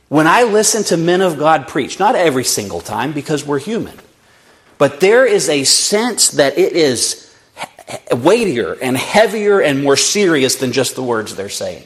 When 0.09 0.27
I 0.27 0.43
listen 0.43 0.83
to 0.85 0.97
men 0.97 1.21
of 1.21 1.37
God 1.37 1.67
preach, 1.67 1.99
not 1.99 2.15
every 2.15 2.45
single 2.45 2.79
time 2.79 3.11
because 3.11 3.45
we're 3.45 3.59
human, 3.59 3.97
but 4.77 4.99
there 4.99 5.25
is 5.25 5.49
a 5.49 5.63
sense 5.63 6.31
that 6.31 6.57
it 6.57 6.73
is 6.73 7.35
weightier 8.11 8.73
and 8.73 8.97
heavier 8.97 9.59
and 9.59 9.83
more 9.83 9.97
serious 9.97 10.55
than 10.55 10.71
just 10.71 10.95
the 10.95 11.03
words 11.03 11.35
they're 11.35 11.49
saying. 11.49 11.85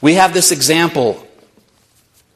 We 0.00 0.14
have 0.14 0.34
this 0.34 0.52
example 0.52 1.26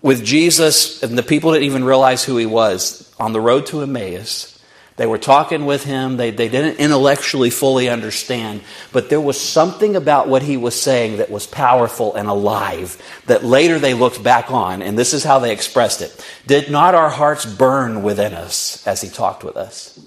with 0.03 0.25
Jesus 0.25 1.03
and 1.03 1.17
the 1.17 1.23
people 1.23 1.53
didn't 1.53 1.67
even 1.67 1.85
realize 1.85 2.25
who 2.25 2.37
he 2.37 2.47
was 2.47 3.13
on 3.19 3.33
the 3.33 3.41
road 3.41 3.67
to 3.67 3.83
Emmaus. 3.83 4.60
They 5.01 5.07
were 5.07 5.17
talking 5.17 5.65
with 5.65 5.83
him. 5.83 6.19
They, 6.19 6.31
they 6.31 6.51
didn't 6.51 6.79
intellectually 6.79 7.49
fully 7.49 7.89
understand, 7.89 8.61
but 8.93 9.09
there 9.09 9.19
was 9.19 9.41
something 9.41 9.97
about 9.97 10.29
what 10.29 10.43
he 10.43 10.59
was 10.59 10.79
saying 10.79 11.17
that 11.17 11.31
was 11.31 11.47
powerful 11.47 12.15
and 12.15 12.29
alive 12.29 13.01
that 13.25 13.43
later 13.43 13.79
they 13.79 13.95
looked 13.95 14.23
back 14.23 14.51
on, 14.51 14.83
and 14.83 14.99
this 14.99 15.15
is 15.15 15.25
how 15.25 15.39
they 15.39 15.53
expressed 15.53 16.03
it. 16.03 16.23
Did 16.47 16.71
not 16.71 16.95
our 16.95 17.09
hearts 17.09 17.47
burn 17.47 18.03
within 18.03 18.35
us 18.35 18.87
as 18.87 19.01
he 19.01 19.09
talked 19.09 19.43
with 19.43 19.57
us? 19.57 19.99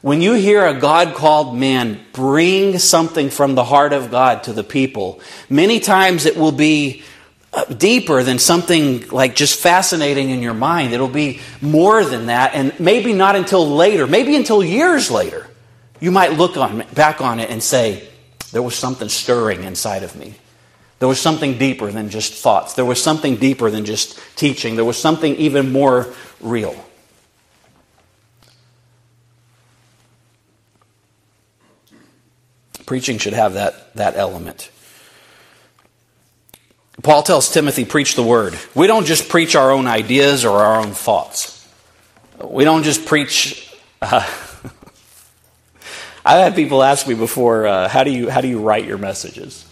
When 0.00 0.22
you 0.22 0.34
hear 0.34 0.64
a 0.64 0.78
God 0.78 1.16
called 1.16 1.56
man 1.56 2.00
bring 2.12 2.78
something 2.78 3.30
from 3.30 3.56
the 3.56 3.64
heart 3.64 3.92
of 3.92 4.12
God 4.12 4.44
to 4.44 4.52
the 4.52 4.62
people, 4.62 5.18
many 5.48 5.80
times 5.80 6.24
it 6.24 6.36
will 6.36 6.52
be 6.52 7.02
deeper 7.76 8.22
than 8.22 8.38
something 8.38 9.08
like 9.08 9.34
just 9.34 9.58
fascinating 9.58 10.30
in 10.30 10.42
your 10.42 10.54
mind. 10.54 10.92
It'll 10.92 11.08
be 11.08 11.40
more 11.60 12.04
than 12.04 12.26
that, 12.26 12.54
and 12.54 12.78
maybe 12.78 13.12
not 13.12 13.36
until 13.36 13.68
later, 13.68 14.06
maybe 14.06 14.36
until 14.36 14.62
years 14.62 15.10
later, 15.10 15.46
you 15.98 16.10
might 16.10 16.34
look 16.34 16.56
on, 16.56 16.84
back 16.94 17.20
on 17.20 17.40
it 17.40 17.50
and 17.50 17.62
say, 17.62 18.08
There 18.52 18.62
was 18.62 18.74
something 18.76 19.08
stirring 19.08 19.64
inside 19.64 20.02
of 20.02 20.16
me. 20.16 20.34
There 21.00 21.08
was 21.08 21.20
something 21.20 21.58
deeper 21.58 21.90
than 21.90 22.10
just 22.10 22.34
thoughts. 22.34 22.74
There 22.74 22.84
was 22.84 23.02
something 23.02 23.36
deeper 23.36 23.70
than 23.70 23.84
just 23.84 24.20
teaching. 24.36 24.76
There 24.76 24.84
was 24.84 24.98
something 24.98 25.34
even 25.36 25.72
more 25.72 26.12
real. 26.40 26.76
Preaching 32.84 33.18
should 33.18 33.32
have 33.32 33.54
that, 33.54 33.94
that 33.94 34.16
element. 34.16 34.70
Paul 37.02 37.22
tells 37.22 37.50
Timothy, 37.52 37.84
preach 37.84 38.14
the 38.14 38.22
word. 38.22 38.58
We 38.74 38.86
don't 38.86 39.06
just 39.06 39.28
preach 39.28 39.54
our 39.54 39.70
own 39.70 39.86
ideas 39.86 40.44
or 40.44 40.58
our 40.58 40.80
own 40.80 40.92
thoughts. 40.92 41.56
We 42.42 42.64
don't 42.64 42.82
just 42.82 43.06
preach. 43.06 43.72
Uh, 44.02 44.20
I've 46.24 46.44
had 46.44 46.54
people 46.54 46.82
ask 46.82 47.06
me 47.06 47.14
before, 47.14 47.66
uh, 47.66 47.88
how, 47.88 48.04
do 48.04 48.10
you, 48.10 48.28
how 48.28 48.40
do 48.40 48.48
you 48.48 48.60
write 48.60 48.86
your 48.86 48.98
messages? 48.98 49.66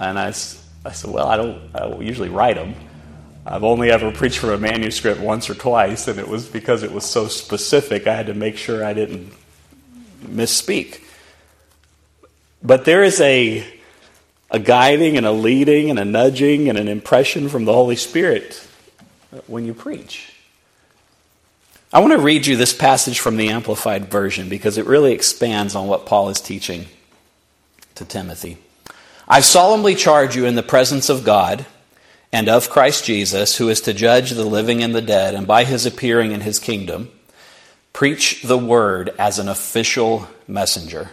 And 0.00 0.18
I, 0.18 0.28
I 0.28 0.32
said, 0.92 1.10
well, 1.10 1.28
I 1.28 1.36
don't, 1.36 1.62
I 1.74 1.80
don't 1.80 2.02
usually 2.02 2.28
write 2.28 2.56
them. 2.56 2.74
I've 3.46 3.64
only 3.64 3.90
ever 3.90 4.10
preached 4.10 4.38
from 4.38 4.50
a 4.50 4.58
manuscript 4.58 5.20
once 5.20 5.50
or 5.50 5.54
twice, 5.54 6.08
and 6.08 6.18
it 6.18 6.28
was 6.28 6.48
because 6.48 6.82
it 6.82 6.92
was 6.92 7.04
so 7.04 7.28
specific, 7.28 8.06
I 8.06 8.14
had 8.14 8.26
to 8.26 8.34
make 8.34 8.56
sure 8.56 8.84
I 8.84 8.92
didn't 8.94 9.32
misspeak. 10.24 11.02
But 12.62 12.84
there 12.84 13.02
is 13.02 13.20
a 13.20 13.66
a 14.52 14.58
guiding 14.58 15.16
and 15.16 15.24
a 15.24 15.32
leading 15.32 15.88
and 15.88 15.98
a 15.98 16.04
nudging 16.04 16.68
and 16.68 16.76
an 16.76 16.86
impression 16.86 17.48
from 17.48 17.64
the 17.64 17.72
Holy 17.72 17.96
Spirit 17.96 18.68
when 19.46 19.64
you 19.64 19.72
preach. 19.72 20.34
I 21.90 22.00
want 22.00 22.12
to 22.12 22.18
read 22.18 22.46
you 22.46 22.56
this 22.56 22.74
passage 22.74 23.18
from 23.18 23.38
the 23.38 23.48
Amplified 23.48 24.10
Version 24.10 24.50
because 24.50 24.76
it 24.76 24.86
really 24.86 25.12
expands 25.12 25.74
on 25.74 25.88
what 25.88 26.04
Paul 26.04 26.28
is 26.28 26.40
teaching 26.40 26.86
to 27.94 28.04
Timothy. 28.04 28.58
I 29.26 29.40
solemnly 29.40 29.94
charge 29.94 30.36
you 30.36 30.44
in 30.44 30.54
the 30.54 30.62
presence 30.62 31.08
of 31.08 31.24
God 31.24 31.64
and 32.30 32.48
of 32.48 32.68
Christ 32.70 33.04
Jesus, 33.06 33.56
who 33.56 33.70
is 33.70 33.80
to 33.82 33.94
judge 33.94 34.30
the 34.30 34.44
living 34.44 34.82
and 34.82 34.94
the 34.94 35.02
dead, 35.02 35.34
and 35.34 35.46
by 35.46 35.64
his 35.64 35.86
appearing 35.86 36.32
in 36.32 36.42
his 36.42 36.58
kingdom, 36.58 37.10
preach 37.92 38.42
the 38.42 38.58
word 38.58 39.14
as 39.18 39.38
an 39.38 39.48
official 39.48 40.28
messenger. 40.46 41.10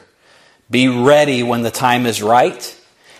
Be 0.69 0.87
ready 0.87 1.43
when 1.43 1.61
the 1.61 1.71
time 1.71 2.05
is 2.05 2.21
right 2.21 2.75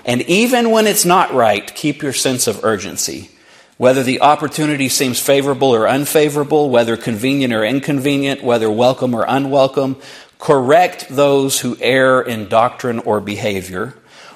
and 0.09 0.23
even 0.23 0.71
when 0.71 0.87
it's 0.87 1.05
not 1.05 1.35
right, 1.35 1.71
keep 1.75 2.01
your 2.01 2.13
sense 2.13 2.47
of 2.47 2.63
urgency. 2.63 3.29
Whether 3.77 4.01
the 4.01 4.21
opportunity 4.21 4.89
seems 4.89 5.19
favorable 5.19 5.67
or 5.69 5.87
unfavorable, 5.87 6.71
whether 6.71 6.97
convenient 6.97 7.53
or 7.53 7.63
inconvenient, 7.63 8.43
whether 8.43 8.71
welcome 8.71 9.13
or 9.13 9.23
unwelcome, 9.27 9.97
correct 10.39 11.09
those 11.09 11.59
who 11.59 11.77
err 11.79 12.21
in 12.21 12.49
doctrine 12.49 12.97
or 12.97 13.21
behavior, 13.21 13.93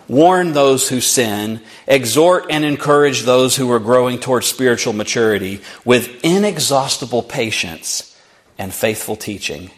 warn 0.07 0.53
those 0.53 0.89
who 0.89 1.01
sin, 1.01 1.59
exhort 1.87 2.45
and 2.51 2.63
encourage 2.63 3.23
those 3.23 3.55
who 3.55 3.71
are 3.71 3.79
growing 3.79 4.19
towards 4.19 4.45
spiritual 4.45 4.93
maturity 4.93 5.59
with 5.83 6.23
inexhaustible 6.23 7.23
patience 7.23 8.15
and 8.59 8.71
faithful 8.71 9.15
teaching. 9.15 9.71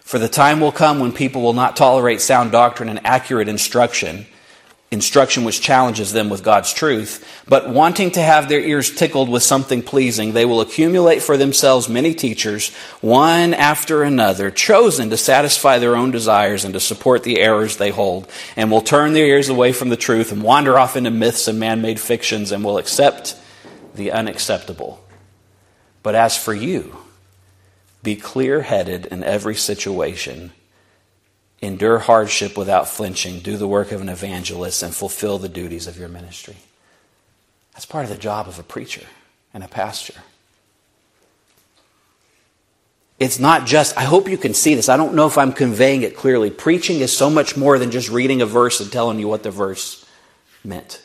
For 0.00 0.18
the 0.18 0.26
time 0.26 0.60
will 0.60 0.72
come 0.72 1.00
when 1.00 1.12
people 1.12 1.42
will 1.42 1.52
not 1.52 1.76
tolerate 1.76 2.22
sound 2.22 2.50
doctrine 2.50 2.88
and 2.88 3.04
accurate 3.04 3.48
instruction 3.48 4.24
instruction 4.94 5.44
which 5.44 5.60
challenges 5.60 6.12
them 6.12 6.30
with 6.30 6.42
God's 6.42 6.72
truth, 6.72 7.42
but 7.46 7.68
wanting 7.68 8.12
to 8.12 8.22
have 8.22 8.48
their 8.48 8.60
ears 8.60 8.94
tickled 8.94 9.28
with 9.28 9.42
something 9.42 9.82
pleasing, 9.82 10.32
they 10.32 10.46
will 10.46 10.62
accumulate 10.62 11.20
for 11.20 11.36
themselves 11.36 11.88
many 11.90 12.14
teachers, 12.14 12.74
one 13.02 13.52
after 13.52 14.02
another, 14.02 14.50
chosen 14.50 15.10
to 15.10 15.18
satisfy 15.18 15.78
their 15.78 15.96
own 15.96 16.10
desires 16.10 16.64
and 16.64 16.72
to 16.72 16.80
support 16.80 17.22
the 17.24 17.40
errors 17.40 17.76
they 17.76 17.90
hold, 17.90 18.26
and 18.56 18.70
will 18.70 18.80
turn 18.80 19.12
their 19.12 19.26
ears 19.26 19.50
away 19.50 19.72
from 19.72 19.90
the 19.90 19.96
truth 19.96 20.32
and 20.32 20.42
wander 20.42 20.78
off 20.78 20.96
into 20.96 21.10
myths 21.10 21.46
and 21.46 21.60
man 21.60 21.82
made 21.82 22.00
fictions 22.00 22.50
and 22.50 22.64
will 22.64 22.78
accept 22.78 23.36
the 23.94 24.10
unacceptable. 24.10 25.04
But 26.02 26.14
as 26.14 26.36
for 26.36 26.54
you, 26.54 26.96
be 28.02 28.16
clear 28.16 28.62
headed 28.62 29.06
in 29.06 29.24
every 29.24 29.56
situation 29.56 30.52
endure 31.60 31.98
hardship 31.98 32.56
without 32.56 32.88
flinching, 32.88 33.40
do 33.40 33.56
the 33.56 33.68
work 33.68 33.92
of 33.92 34.00
an 34.00 34.08
evangelist, 34.08 34.82
and 34.82 34.94
fulfill 34.94 35.38
the 35.38 35.48
duties 35.48 35.86
of 35.86 35.98
your 35.98 36.08
ministry. 36.08 36.56
That's 37.72 37.86
part 37.86 38.04
of 38.04 38.10
the 38.10 38.16
job 38.16 38.48
of 38.48 38.58
a 38.58 38.62
preacher 38.62 39.04
and 39.52 39.64
a 39.64 39.68
pastor. 39.68 40.14
it's 43.18 43.38
not 43.38 43.66
just, 43.66 43.96
I 43.96 44.02
hope 44.02 44.28
you 44.28 44.36
can 44.36 44.54
see 44.54 44.74
this. 44.74 44.88
I 44.88 44.96
don't 44.96 45.14
know 45.14 45.26
if 45.26 45.38
I'm 45.38 45.52
conveying 45.52 46.02
it 46.02 46.16
clearly. 46.16 46.50
Preaching 46.50 47.00
is 47.00 47.16
so 47.16 47.30
much 47.30 47.56
more 47.56 47.78
than 47.78 47.90
just 47.90 48.10
reading 48.10 48.42
a 48.42 48.46
verse 48.46 48.80
and 48.80 48.90
telling 48.90 49.18
you 49.18 49.28
what 49.28 49.42
the 49.42 49.50
verse 49.50 50.04
meant. 50.64 51.00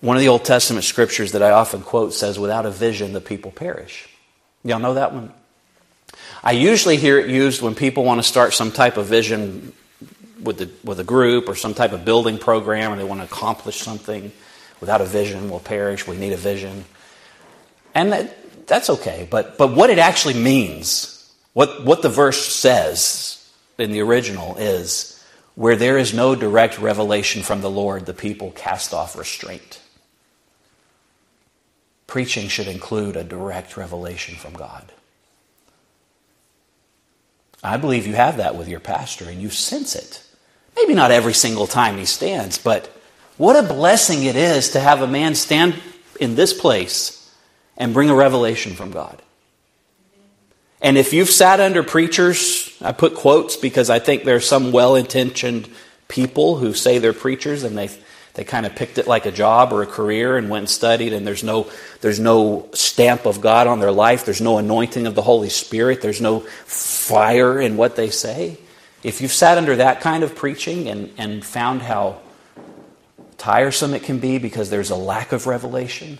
One 0.00 0.16
of 0.16 0.22
the 0.22 0.28
Old 0.28 0.44
Testament 0.44 0.84
scriptures 0.84 1.32
that 1.32 1.42
I 1.42 1.50
often 1.50 1.82
quote 1.82 2.14
says, 2.14 2.38
Without 2.38 2.64
a 2.64 2.70
vision, 2.70 3.12
the 3.12 3.20
people 3.20 3.50
perish. 3.50 4.08
Y'all 4.64 4.78
know 4.78 4.94
that 4.94 5.12
one? 5.12 5.32
I 6.42 6.52
usually 6.52 6.96
hear 6.96 7.18
it 7.18 7.28
used 7.28 7.60
when 7.60 7.74
people 7.74 8.04
want 8.04 8.18
to 8.18 8.26
start 8.26 8.54
some 8.54 8.72
type 8.72 8.96
of 8.96 9.06
vision 9.06 9.72
with, 10.42 10.58
the, 10.58 10.70
with 10.82 10.98
a 10.98 11.04
group 11.04 11.48
or 11.48 11.54
some 11.54 11.74
type 11.74 11.92
of 11.92 12.04
building 12.04 12.38
program 12.38 12.92
or 12.92 12.96
they 12.96 13.04
want 13.04 13.20
to 13.20 13.26
accomplish 13.26 13.80
something. 13.80 14.32
Without 14.80 15.02
a 15.02 15.04
vision, 15.04 15.50
we'll 15.50 15.60
perish. 15.60 16.06
We 16.06 16.16
need 16.16 16.32
a 16.32 16.38
vision. 16.38 16.84
And 17.94 18.12
that, 18.12 18.66
that's 18.66 18.88
okay. 18.88 19.28
But, 19.30 19.58
but 19.58 19.74
what 19.74 19.90
it 19.90 19.98
actually 19.98 20.34
means, 20.34 21.30
what, 21.52 21.84
what 21.84 22.00
the 22.00 22.08
verse 22.08 22.46
says 22.46 23.50
in 23.76 23.92
the 23.92 24.00
original 24.00 24.56
is 24.56 25.22
where 25.56 25.76
there 25.76 25.98
is 25.98 26.14
no 26.14 26.34
direct 26.34 26.78
revelation 26.78 27.42
from 27.42 27.60
the 27.60 27.70
Lord, 27.70 28.06
the 28.06 28.14
people 28.14 28.50
cast 28.52 28.94
off 28.94 29.18
restraint. 29.18 29.80
Preaching 32.06 32.48
should 32.48 32.66
include 32.66 33.16
a 33.16 33.24
direct 33.24 33.76
revelation 33.76 34.36
from 34.36 34.54
God. 34.54 34.90
I 37.62 37.76
believe 37.76 38.06
you 38.06 38.14
have 38.14 38.38
that 38.38 38.56
with 38.56 38.68
your 38.68 38.80
pastor 38.80 39.28
and 39.28 39.40
you 39.40 39.50
sense 39.50 39.94
it. 39.94 40.22
Maybe 40.76 40.94
not 40.94 41.10
every 41.10 41.34
single 41.34 41.66
time 41.66 41.98
he 41.98 42.04
stands, 42.04 42.58
but 42.58 42.86
what 43.36 43.56
a 43.56 43.66
blessing 43.66 44.24
it 44.24 44.36
is 44.36 44.70
to 44.70 44.80
have 44.80 45.02
a 45.02 45.06
man 45.06 45.34
stand 45.34 45.74
in 46.18 46.34
this 46.34 46.52
place 46.52 47.16
and 47.76 47.94
bring 47.94 48.10
a 48.10 48.14
revelation 48.14 48.74
from 48.74 48.90
God. 48.90 49.20
And 50.80 50.96
if 50.96 51.12
you've 51.12 51.30
sat 51.30 51.60
under 51.60 51.82
preachers, 51.82 52.74
I 52.80 52.92
put 52.92 53.14
quotes 53.14 53.56
because 53.56 53.90
I 53.90 53.98
think 53.98 54.24
there 54.24 54.36
are 54.36 54.40
some 54.40 54.72
well 54.72 54.96
intentioned 54.96 55.68
people 56.08 56.56
who 56.56 56.72
say 56.72 56.98
they're 56.98 57.12
preachers 57.12 57.62
and 57.62 57.76
they, 57.76 57.90
they 58.34 58.44
kind 58.44 58.64
of 58.64 58.74
picked 58.76 58.98
it 58.98 59.06
like 59.06 59.26
a 59.26 59.32
job 59.32 59.72
or 59.72 59.82
a 59.82 59.86
career 59.86 60.36
and 60.36 60.48
went 60.48 60.62
and 60.62 60.70
studied, 60.70 61.12
and 61.12 61.26
there's 61.26 61.42
no, 61.42 61.70
there's 62.00 62.20
no 62.20 62.68
stamp 62.72 63.26
of 63.26 63.40
God 63.40 63.66
on 63.66 63.80
their 63.80 63.92
life, 63.92 64.24
there's 64.24 64.40
no 64.40 64.58
anointing 64.58 65.06
of 65.06 65.14
the 65.14 65.22
Holy 65.22 65.48
Spirit, 65.48 66.00
there's 66.00 66.20
no 66.20 66.40
fire 66.40 67.60
in 67.60 67.76
what 67.76 67.96
they 67.96 68.10
say. 68.10 68.58
If 69.02 69.20
you've 69.20 69.32
sat 69.32 69.58
under 69.58 69.76
that 69.76 70.00
kind 70.00 70.22
of 70.22 70.34
preaching 70.34 70.88
and, 70.88 71.12
and 71.16 71.44
found 71.44 71.82
how 71.82 72.20
tiresome 73.38 73.94
it 73.94 74.02
can 74.02 74.18
be 74.18 74.38
because 74.38 74.70
there's 74.70 74.90
a 74.90 74.96
lack 74.96 75.32
of 75.32 75.46
revelation, 75.46 76.18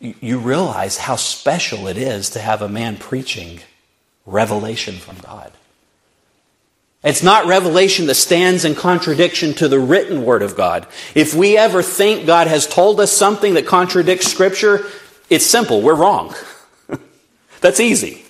you 0.00 0.38
realize 0.38 0.98
how 0.98 1.16
special 1.16 1.86
it 1.86 1.96
is 1.96 2.30
to 2.30 2.38
have 2.38 2.60
a 2.60 2.68
man 2.68 2.96
preaching 2.96 3.60
revelation 4.26 4.96
from 4.96 5.16
God. 5.18 5.52
It's 7.06 7.22
not 7.22 7.46
revelation 7.46 8.06
that 8.06 8.16
stands 8.16 8.64
in 8.64 8.74
contradiction 8.74 9.54
to 9.54 9.68
the 9.68 9.78
written 9.78 10.24
word 10.24 10.42
of 10.42 10.56
God. 10.56 10.88
If 11.14 11.34
we 11.34 11.56
ever 11.56 11.80
think 11.80 12.26
God 12.26 12.48
has 12.48 12.66
told 12.66 12.98
us 12.98 13.12
something 13.12 13.54
that 13.54 13.64
contradicts 13.64 14.26
Scripture, 14.26 14.84
it's 15.30 15.46
simple. 15.46 15.82
We're 15.82 15.94
wrong. 15.94 16.34
That's 17.60 17.78
easy. 17.78 18.24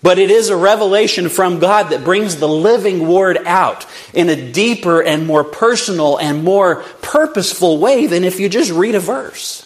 But 0.00 0.20
it 0.20 0.30
is 0.30 0.48
a 0.48 0.56
revelation 0.56 1.28
from 1.28 1.58
God 1.58 1.90
that 1.90 2.04
brings 2.04 2.36
the 2.36 2.46
living 2.46 3.08
word 3.08 3.38
out 3.44 3.84
in 4.14 4.28
a 4.28 4.52
deeper 4.52 5.02
and 5.02 5.26
more 5.26 5.42
personal 5.42 6.18
and 6.18 6.44
more 6.44 6.84
purposeful 7.02 7.78
way 7.78 8.06
than 8.06 8.22
if 8.22 8.38
you 8.38 8.48
just 8.48 8.70
read 8.70 8.94
a 8.94 9.00
verse. 9.00 9.64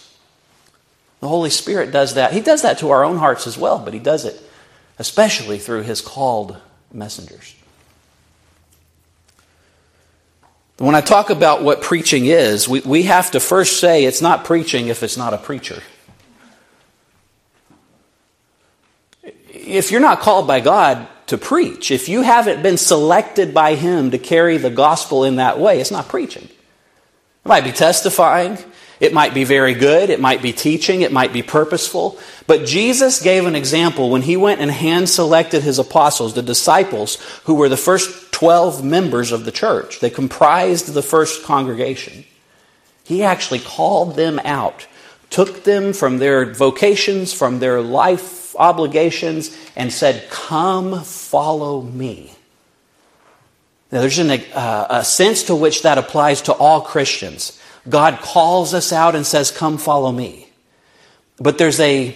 The 1.19 1.27
Holy 1.27 1.51
Spirit 1.51 1.91
does 1.91 2.15
that. 2.15 2.33
He 2.33 2.41
does 2.41 2.63
that 2.63 2.79
to 2.79 2.89
our 2.89 3.03
own 3.03 3.17
hearts 3.17 3.45
as 3.45 3.59
well, 3.59 3.77
but 3.77 3.93
He 3.93 3.99
does 3.99 4.25
it 4.25 4.41
especially 4.97 5.59
through 5.59 5.83
His 5.83 6.01
called 6.01 6.57
messengers. 6.91 7.55
When 10.77 10.95
I 10.95 11.01
talk 11.01 11.29
about 11.29 11.63
what 11.63 11.81
preaching 11.81 12.25
is, 12.25 12.67
we, 12.67 12.81
we 12.81 13.03
have 13.03 13.31
to 13.31 13.39
first 13.39 13.79
say 13.79 14.05
it's 14.05 14.21
not 14.21 14.43
preaching 14.43 14.87
if 14.87 15.03
it's 15.03 15.17
not 15.17 15.33
a 15.33 15.37
preacher. 15.37 15.81
If 19.49 19.91
you're 19.91 20.01
not 20.01 20.19
called 20.19 20.47
by 20.47 20.59
God 20.59 21.07
to 21.27 21.37
preach, 21.37 21.91
if 21.91 22.09
you 22.09 22.21
haven't 22.21 22.63
been 22.63 22.77
selected 22.77 23.53
by 23.53 23.75
Him 23.75 24.11
to 24.11 24.17
carry 24.17 24.57
the 24.57 24.71
gospel 24.71 25.23
in 25.23 25.35
that 25.35 25.59
way, 25.59 25.79
it's 25.79 25.91
not 25.91 26.09
preaching. 26.09 26.45
It 26.45 27.47
might 27.47 27.63
be 27.63 27.71
testifying, 27.71 28.57
it 28.99 29.13
might 29.13 29.33
be 29.33 29.43
very 29.43 29.73
good, 29.73 30.09
it 30.09 30.19
might 30.19 30.41
be 30.41 30.53
teaching, 30.53 31.01
it 31.01 31.11
might 31.11 31.33
be 31.33 31.41
purposeful. 31.41 32.17
But 32.47 32.65
Jesus 32.65 33.21
gave 33.21 33.45
an 33.45 33.55
example 33.55 34.09
when 34.09 34.21
he 34.21 34.37
went 34.37 34.61
and 34.61 34.71
hand 34.71 35.09
selected 35.09 35.63
his 35.63 35.79
apostles, 35.79 36.33
the 36.33 36.41
disciples, 36.41 37.15
who 37.45 37.55
were 37.55 37.69
the 37.69 37.77
first 37.77 38.31
12 38.31 38.83
members 38.83 39.31
of 39.31 39.45
the 39.45 39.51
church. 39.51 39.99
They 39.99 40.09
comprised 40.09 40.93
the 40.93 41.01
first 41.01 41.43
congregation. 41.43 42.25
He 43.03 43.23
actually 43.23 43.59
called 43.59 44.15
them 44.15 44.39
out, 44.45 44.87
took 45.29 45.63
them 45.63 45.93
from 45.93 46.19
their 46.19 46.53
vocations, 46.53 47.33
from 47.33 47.59
their 47.59 47.81
life 47.81 48.55
obligations, 48.55 49.55
and 49.75 49.91
said, 49.91 50.29
Come 50.29 51.03
follow 51.03 51.81
me. 51.81 52.33
Now, 53.91 54.01
there's 54.01 54.19
an, 54.19 54.31
uh, 54.31 54.87
a 54.89 55.03
sense 55.03 55.43
to 55.43 55.55
which 55.55 55.83
that 55.83 55.97
applies 55.97 56.41
to 56.43 56.53
all 56.53 56.81
Christians. 56.81 57.59
God 57.87 58.19
calls 58.19 58.73
us 58.73 58.93
out 58.93 59.15
and 59.15 59.25
says, 59.25 59.51
Come 59.51 59.77
follow 59.77 60.11
me. 60.11 60.47
But 61.39 61.57
there's 61.57 61.79
a, 61.79 62.15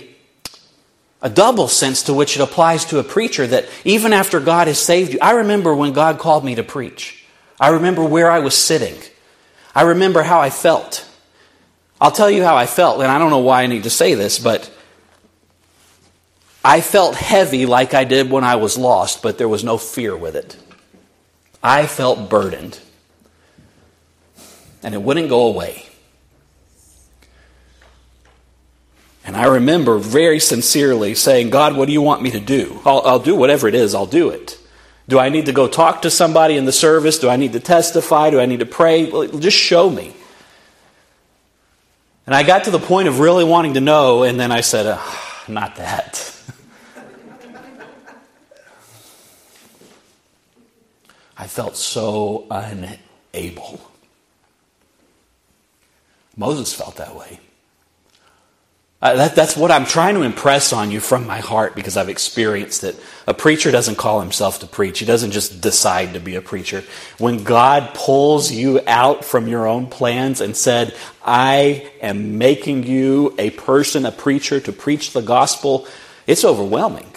a 1.22 1.30
double 1.30 1.68
sense 1.68 2.04
to 2.04 2.14
which 2.14 2.36
it 2.38 2.42
applies 2.42 2.86
to 2.86 3.00
a 3.00 3.04
preacher 3.04 3.46
that 3.48 3.68
even 3.84 4.14
after 4.14 4.40
God 4.40 4.68
has 4.68 4.80
saved 4.80 5.14
you, 5.14 5.20
I 5.22 5.32
remember 5.32 5.76
when 5.76 5.94
God 5.94 6.20
called 6.20 6.46
me 6.46 6.56
to 6.56 6.64
preach. 6.64 7.26
I 7.60 7.70
remember 7.70 8.04
where 8.04 8.30
I 8.30 8.40
was 8.40 8.56
sitting. 8.56 8.96
I 9.76 9.82
remember 9.84 10.24
how 10.24 10.40
I 10.40 10.50
felt. 10.50 11.08
I'll 12.00 12.12
tell 12.12 12.30
you 12.30 12.44
how 12.44 12.56
I 12.56 12.68
felt, 12.68 13.02
and 13.02 13.12
I 13.12 13.18
don't 13.18 13.32
know 13.32 13.40
why 13.40 13.64
I 13.64 13.68
need 13.68 13.84
to 13.84 13.90
say 13.90 14.14
this, 14.14 14.38
but 14.38 14.72
I 16.64 16.82
felt 16.82 17.16
heavy 17.16 17.66
like 17.66 17.94
I 17.94 18.04
did 18.04 18.30
when 18.30 18.44
I 18.44 18.58
was 18.58 18.78
lost, 18.78 19.24
but 19.24 19.38
there 19.38 19.50
was 19.50 19.64
no 19.64 19.78
fear 19.78 20.16
with 20.16 20.36
it. 20.36 20.56
I 21.64 21.88
felt 21.88 22.30
burdened 22.30 22.80
and 24.84 24.94
it 24.94 25.02
wouldn't 25.02 25.30
go 25.30 25.48
away. 25.48 25.88
And 29.28 29.36
I 29.36 29.46
remember 29.46 29.98
very 29.98 30.40
sincerely 30.40 31.14
saying, 31.14 31.50
God, 31.50 31.76
what 31.76 31.88
do 31.88 31.92
you 31.92 32.02
want 32.02 32.22
me 32.22 32.32
to 32.32 32.40
do? 32.40 32.80
I'll, 32.86 33.02
I'll, 33.06 33.20
do 33.20 33.36
whatever 33.36 33.68
it 33.68 33.76
is, 33.76 33.94
I'll 33.94 34.06
do 34.06 34.30
it. 34.30 34.58
Do 35.10 35.20
I 35.20 35.28
need 35.28 35.48
to 35.48 35.52
go 35.52 35.68
talk 35.68 36.04
to 36.04 36.10
somebody 36.10 36.56
in 36.56 36.64
the 36.64 36.72
service? 36.72 37.20
Do 37.20 37.28
I 37.30 37.36
need 37.36 37.52
to 37.54 37.60
testify? 37.60 38.30
Do 38.30 38.40
I 38.40 38.46
need 38.46 38.62
to 38.62 38.66
pray? 38.66 39.10
Well, 39.10 39.28
just 39.28 39.58
show 39.58 39.90
me. 39.90 40.14
And 42.26 42.34
I 42.34 42.44
got 42.44 42.64
to 42.66 42.72
the 42.72 42.80
point 42.80 43.10
of 43.10 43.20
really 43.20 43.44
wanting 43.44 43.74
to 43.76 43.82
know, 43.82 44.24
and 44.24 44.40
then 44.40 44.52
I 44.52 44.62
said, 44.62 44.86
oh, 44.88 45.44
not 45.50 45.76
that. 45.76 46.34
I 51.38 51.48
felt 51.48 51.76
so 51.76 52.48
unable. 52.50 53.82
Moses 56.38 56.74
felt 56.74 56.96
that 56.98 57.16
way. 57.16 57.40
Uh, 59.00 59.16
that, 59.16 59.36
that's 59.36 59.56
what 59.56 59.70
I'm 59.70 59.86
trying 59.86 60.16
to 60.16 60.24
impress 60.24 60.74
on 60.74 60.90
you 60.90 61.00
from 61.00 61.28
my 61.28 61.40
heart 61.40 61.76
because 61.76 61.98
I've 61.98 62.10
experienced 62.10 62.84
it. 62.84 63.00
A 63.28 63.34
preacher 63.34 63.70
doesn't 63.70 63.98
call 63.98 64.22
himself 64.22 64.60
to 64.60 64.68
preach. 64.68 64.98
He 64.98 65.06
doesn't 65.06 65.32
just 65.32 65.62
decide 65.62 66.14
to 66.14 66.20
be 66.20 66.36
a 66.36 66.42
preacher. 66.42 66.84
When 67.20 67.44
God 67.44 67.94
pulls 67.94 68.52
you 68.52 68.82
out 68.88 69.24
from 69.24 69.48
your 69.48 69.68
own 69.68 69.86
plans 69.86 70.42
and 70.42 70.58
said, 70.58 70.96
I 71.24 71.92
am 72.02 72.40
making 72.40 72.88
you 72.88 73.36
a 73.38 73.52
person, 73.52 74.04
a 74.06 74.12
preacher 74.12 74.60
to 74.62 74.72
preach 74.72 75.14
the 75.14 75.22
gospel, 75.22 75.88
it's 76.26 76.44
overwhelming. 76.44 77.12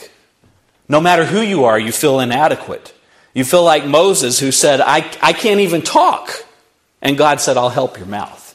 No 0.87 1.01
matter 1.01 1.25
who 1.25 1.41
you 1.41 1.65
are, 1.65 1.79
you 1.79 1.93
feel 1.93 2.21
inadequate. 2.21 2.93
You 3.33 3.45
feel 3.45 3.65
like 3.65 3.87
Moses 3.87 4.39
who 4.39 4.53
said, 4.53 4.83
I, 4.83 4.99
I 5.23 5.33
can't 5.33 5.61
even 5.61 5.81
talk. 5.81 6.45
And 7.01 7.17
God 7.17 7.41
said, 7.41 7.57
I'll 7.57 7.71
help 7.71 7.97
your 7.97 8.07
mouth. 8.07 8.50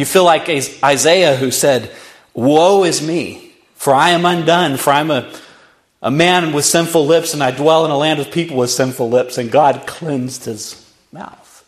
You 0.00 0.06
feel 0.06 0.24
like 0.24 0.48
Isaiah 0.82 1.36
who 1.36 1.50
said, 1.50 1.94
Woe 2.32 2.84
is 2.84 3.06
me, 3.06 3.52
for 3.74 3.92
I 3.92 4.12
am 4.12 4.24
undone, 4.24 4.78
for 4.78 4.94
I'm 4.94 5.10
a, 5.10 5.30
a 6.00 6.10
man 6.10 6.54
with 6.54 6.64
sinful 6.64 7.04
lips, 7.04 7.34
and 7.34 7.42
I 7.42 7.50
dwell 7.50 7.84
in 7.84 7.90
a 7.90 7.98
land 7.98 8.18
of 8.18 8.30
people 8.30 8.56
with 8.56 8.70
sinful 8.70 9.10
lips, 9.10 9.36
and 9.36 9.52
God 9.52 9.86
cleansed 9.86 10.46
his 10.46 10.90
mouth. 11.12 11.66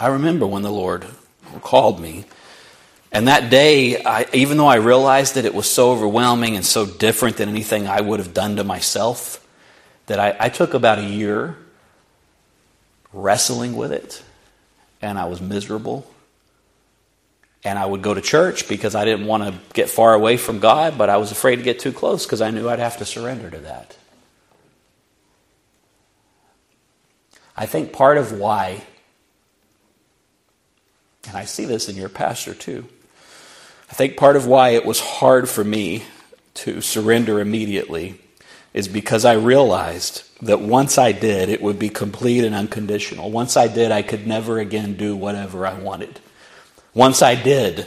I 0.00 0.08
remember 0.08 0.44
when 0.44 0.62
the 0.62 0.72
Lord 0.72 1.06
called 1.60 2.00
me. 2.00 2.24
And 3.12 3.28
that 3.28 3.48
day, 3.48 4.02
I, 4.02 4.26
even 4.32 4.56
though 4.56 4.66
I 4.66 4.78
realized 4.78 5.36
that 5.36 5.44
it 5.44 5.54
was 5.54 5.70
so 5.70 5.92
overwhelming 5.92 6.56
and 6.56 6.66
so 6.66 6.84
different 6.84 7.36
than 7.36 7.50
anything 7.50 7.86
I 7.86 8.00
would 8.00 8.18
have 8.18 8.34
done 8.34 8.56
to 8.56 8.64
myself, 8.64 9.46
that 10.06 10.18
I, 10.18 10.34
I 10.40 10.48
took 10.48 10.74
about 10.74 10.98
a 10.98 11.04
year 11.04 11.56
wrestling 13.12 13.76
with 13.76 13.92
it, 13.92 14.24
and 15.00 15.20
I 15.20 15.26
was 15.26 15.40
miserable. 15.40 16.04
And 17.64 17.78
I 17.78 17.86
would 17.86 18.02
go 18.02 18.12
to 18.12 18.20
church 18.20 18.68
because 18.68 18.94
I 18.94 19.04
didn't 19.04 19.26
want 19.26 19.44
to 19.44 19.54
get 19.72 19.88
far 19.88 20.14
away 20.14 20.36
from 20.36 20.58
God, 20.58 20.98
but 20.98 21.08
I 21.08 21.16
was 21.18 21.30
afraid 21.30 21.56
to 21.56 21.62
get 21.62 21.78
too 21.78 21.92
close 21.92 22.26
because 22.26 22.40
I 22.40 22.50
knew 22.50 22.68
I'd 22.68 22.80
have 22.80 22.96
to 22.98 23.04
surrender 23.04 23.50
to 23.50 23.58
that. 23.58 23.96
I 27.56 27.66
think 27.66 27.92
part 27.92 28.18
of 28.18 28.32
why, 28.32 28.82
and 31.28 31.36
I 31.36 31.44
see 31.44 31.64
this 31.64 31.88
in 31.88 31.96
your 31.96 32.08
pastor 32.08 32.54
too, 32.54 32.86
I 33.90 33.94
think 33.94 34.16
part 34.16 34.36
of 34.36 34.46
why 34.46 34.70
it 34.70 34.86
was 34.86 34.98
hard 34.98 35.48
for 35.48 35.62
me 35.62 36.04
to 36.54 36.80
surrender 36.80 37.40
immediately 37.40 38.18
is 38.72 38.88
because 38.88 39.24
I 39.24 39.34
realized 39.34 40.22
that 40.40 40.60
once 40.60 40.96
I 40.96 41.12
did, 41.12 41.50
it 41.50 41.60
would 41.60 41.78
be 41.78 41.90
complete 41.90 42.42
and 42.42 42.54
unconditional. 42.54 43.30
Once 43.30 43.56
I 43.56 43.68
did, 43.68 43.92
I 43.92 44.02
could 44.02 44.26
never 44.26 44.58
again 44.58 44.96
do 44.96 45.14
whatever 45.14 45.66
I 45.66 45.74
wanted. 45.74 46.20
Once 46.94 47.22
I 47.22 47.34
did 47.34 47.86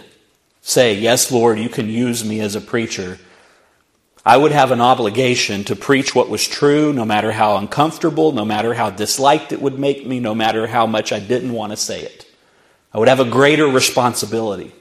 say, 0.61 0.95
Yes, 0.95 1.31
Lord, 1.31 1.59
you 1.59 1.69
can 1.69 1.89
use 1.89 2.25
me 2.25 2.39
as 2.41 2.55
a 2.55 2.61
preacher, 2.61 3.19
I 4.25 4.37
would 4.37 4.51
have 4.51 4.71
an 4.71 4.81
obligation 4.81 5.63
to 5.65 5.75
preach 5.75 6.15
what 6.15 6.29
was 6.29 6.47
true, 6.47 6.91
no 6.91 7.05
matter 7.05 7.31
how 7.31 7.57
uncomfortable, 7.57 8.31
no 8.31 8.43
matter 8.43 8.73
how 8.73 8.89
disliked 8.89 9.51
it 9.51 9.61
would 9.61 9.77
make 9.77 10.05
me, 10.05 10.19
no 10.19 10.33
matter 10.33 10.65
how 10.65 10.87
much 10.87 11.11
I 11.11 11.19
didn't 11.19 11.53
want 11.53 11.71
to 11.71 11.77
say 11.77 12.01
it. 12.01 12.25
I 12.91 12.97
would 12.97 13.07
have 13.07 13.19
a 13.19 13.29
greater 13.29 13.67
responsibility. 13.67 14.71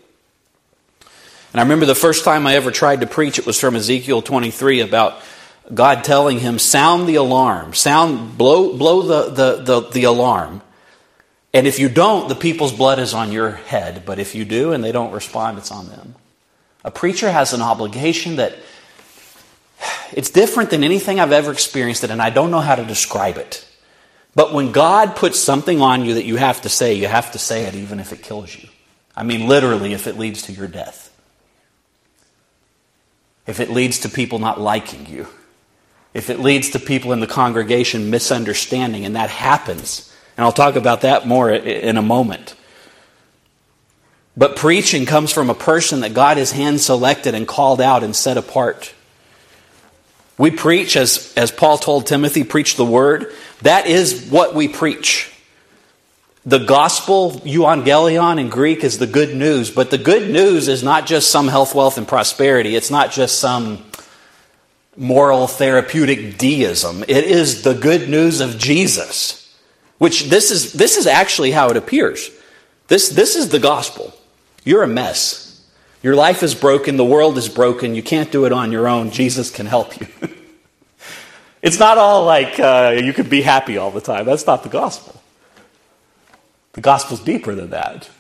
And 1.53 1.61
I 1.61 1.63
remember 1.63 1.85
the 1.85 1.95
first 1.95 2.25
time 2.25 2.47
I 2.47 2.55
ever 2.55 2.71
tried 2.71 3.03
to 3.03 3.07
preach, 3.07 3.39
it 3.39 3.45
was 3.45 3.61
from 3.61 3.77
Ezekiel 3.77 4.23
23 4.23 4.81
about 4.81 5.21
God 5.73 6.05
telling 6.05 6.39
him, 6.39 6.59
sound 6.59 7.07
the 7.07 7.17
alarm, 7.17 7.75
sound, 7.75 8.39
blow, 8.39 8.77
blow 8.77 9.03
the, 9.03 9.31
the, 9.31 9.63
the, 9.63 9.89
the 9.91 10.05
alarm. 10.05 10.63
And 11.55 11.67
if 11.67 11.79
you 11.79 11.89
don't, 11.89 12.29
the 12.29 12.35
people's 12.35 12.73
blood 12.73 12.99
is 12.99 13.15
on 13.15 13.33
your 13.33 13.53
head. 13.53 14.03
But 14.05 14.19
if 14.19 14.35
you 14.35 14.45
do 14.45 14.73
and 14.73 14.85
they 14.85 14.93
don't 14.93 15.13
respond, 15.13 15.57
it's 15.57 15.71
on 15.71 15.89
them. 15.89 16.17
A 16.85 16.91
preacher 16.91 17.31
has 17.31 17.55
an 17.55 17.63
obligation 17.63 18.37
that 18.37 18.55
it's 20.13 20.29
different 20.31 20.69
than 20.69 20.85
anything 20.85 21.19
I've 21.19 21.33
ever 21.33 21.51
experienced, 21.51 22.05
and 22.05 22.21
I 22.21 22.29
don't 22.29 22.51
know 22.51 22.61
how 22.61 22.75
to 22.75 22.85
describe 22.85 23.39
it. 23.39 23.67
But 24.35 24.53
when 24.53 24.73
God 24.73 25.17
puts 25.17 25.39
something 25.39 25.81
on 25.81 26.05
you 26.05 26.15
that 26.15 26.27
you 26.27 26.37
have 26.37 26.61
to 26.63 26.69
say, 26.69 26.95
you 26.95 27.07
have 27.07 27.33
to 27.33 27.39
say 27.39 27.65
it 27.65 27.75
even 27.75 28.01
if 28.01 28.13
it 28.13 28.23
kills 28.23 28.55
you. 28.55 28.69
I 29.17 29.23
mean, 29.23 29.49
literally, 29.49 29.93
if 29.93 30.07
it 30.07 30.19
leads 30.19 30.43
to 30.43 30.53
your 30.53 30.67
death. 30.67 31.11
If 33.47 33.61
it 33.61 33.71
leads 33.71 34.01
to 34.01 34.09
people 34.09 34.41
not 34.41 34.61
liking 34.61 35.07
you 35.07 35.29
if 36.15 36.31
it 36.31 36.39
leads 36.39 36.71
to 36.71 36.79
people 36.79 37.13
in 37.13 37.19
the 37.19 37.27
congregation 37.27 38.09
misunderstanding, 38.09 39.05
and 39.05 39.17
that 39.17 39.31
happens. 39.31 40.14
And 40.37 40.45
I'll 40.45 40.53
talk 40.53 40.77
about 40.77 41.03
that 41.03 41.27
more 41.27 41.51
in 41.51 41.97
a 41.97 42.03
moment. 42.03 42.55
But 44.37 44.57
preaching 44.57 45.07
comes 45.07 45.31
from 45.31 45.49
a 45.49 45.55
person 45.55 46.01
that 46.01 46.13
God 46.13 46.39
has 46.39 46.51
hand 46.51 46.81
selected 46.81 47.35
and 47.35 47.47
called 47.47 47.81
out 47.81 48.03
and 48.03 48.17
set 48.17 48.37
apart. 48.37 48.93
We 50.37 50.51
preach, 50.51 50.97
as, 50.97 51.33
as 51.37 51.53
Paul 51.53 51.79
told 51.79 52.07
Timothy, 52.07 52.43
preach 52.43 52.75
the 52.77 52.85
word. 52.85 53.33
That 53.63 53.87
is 53.87 54.29
what 54.31 54.55
we 54.55 54.67
preach. 54.67 55.31
The 56.45 56.59
gospel, 56.59 57.31
euangelion 57.45 58.41
in 58.41 58.51
Greek, 58.51 58.83
is 58.83 58.99
the 58.99 59.07
good 59.07 59.37
news. 59.37 59.71
But 59.71 59.91
the 59.91 59.99
good 59.99 60.31
news 60.31 60.67
is 60.67 60.83
not 60.83 61.07
just 61.07 61.31
some 61.31 61.47
health, 61.47 61.75
wealth, 61.75 61.97
and 61.97 62.07
prosperity. 62.07 62.75
It's 62.75 62.91
not 62.91 63.13
just 63.13 63.39
some 63.39 63.85
moral 64.97 65.47
therapeutic 65.47 66.37
deism. 66.37 67.05
It 67.05 67.25
is 67.25 67.63
the 67.63 67.75
good 67.75 68.09
news 68.09 68.41
of 68.41 68.59
Jesus, 68.59 69.44
which 69.99 70.25
this 70.25 70.51
is, 70.51 70.73
this 70.73 70.97
is 70.97 71.07
actually 71.07 71.51
how 71.51 71.69
it 71.69 71.77
appears. 71.77 72.31
This, 72.89 73.09
this 73.09 73.37
is 73.37 73.49
the 73.49 73.59
gospel. 73.59 74.15
You're 74.65 74.83
a 74.83 74.89
mess. 74.89 75.65
Your 76.03 76.15
life 76.15 76.43
is 76.43 76.55
broken. 76.55 76.97
The 76.97 77.05
world 77.05 77.39
is 77.39 77.49
broken. 77.49 77.95
You 77.95 78.03
can't 78.03 78.31
do 78.31 78.45
it 78.45 78.53
on 78.53 78.73
your 78.73 78.87
own. 78.89 79.11
Jesus 79.11 79.51
can 79.51 79.67
help 79.67 79.99
you. 79.99 80.07
it's 81.63 81.79
not 81.79 81.97
all 81.97 82.25
like 82.25 82.61
uh, 82.61 83.01
you 83.03 83.13
could 83.13 83.31
be 83.31 83.43
happy 83.43 83.79
all 83.79 83.91
the 83.91 84.01
time. 84.01 84.27
That's 84.27 84.47
not 84.47 84.63
the 84.63 84.69
gospel. 84.69 85.21
The 86.75 86.81
gospel's 86.81 87.21
deeper 87.21 87.55
than 87.55 87.71
that. 87.71 88.11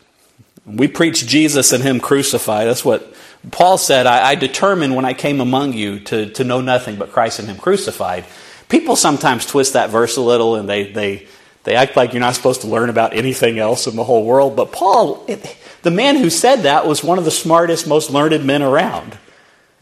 We 0.64 0.88
preach 0.88 1.26
Jesus 1.26 1.72
and 1.72 1.82
Him 1.82 2.00
crucified. 2.00 2.68
That's 2.68 2.84
what 2.84 3.14
Paul 3.50 3.76
said, 3.76 4.06
I, 4.06 4.30
I 4.30 4.34
determined 4.34 4.96
when 4.96 5.04
I 5.04 5.12
came 5.12 5.40
among 5.40 5.74
you 5.74 6.00
to, 6.00 6.30
to 6.30 6.44
know 6.44 6.60
nothing 6.60 6.96
but 6.96 7.12
Christ 7.12 7.38
and 7.38 7.48
Him 7.48 7.58
crucified. 7.58 8.24
People 8.68 8.96
sometimes 8.96 9.44
twist 9.44 9.74
that 9.74 9.90
verse 9.90 10.16
a 10.16 10.22
little 10.22 10.56
and 10.56 10.68
they, 10.68 10.90
they, 10.90 11.26
they 11.64 11.74
act 11.74 11.96
like 11.96 12.12
you're 12.12 12.20
not 12.20 12.34
supposed 12.34 12.60
to 12.60 12.66
learn 12.66 12.90
about 12.90 13.14
anything 13.14 13.58
else 13.58 13.86
in 13.86 13.96
the 13.96 14.04
whole 14.04 14.24
world. 14.24 14.54
But 14.54 14.72
Paul, 14.72 15.24
it, 15.26 15.56
the 15.82 15.90
man 15.90 16.16
who 16.16 16.30
said 16.30 16.62
that, 16.62 16.86
was 16.86 17.02
one 17.02 17.18
of 17.18 17.24
the 17.24 17.30
smartest, 17.30 17.86
most 17.86 18.10
learned 18.10 18.44
men 18.44 18.62
around. 18.62 19.18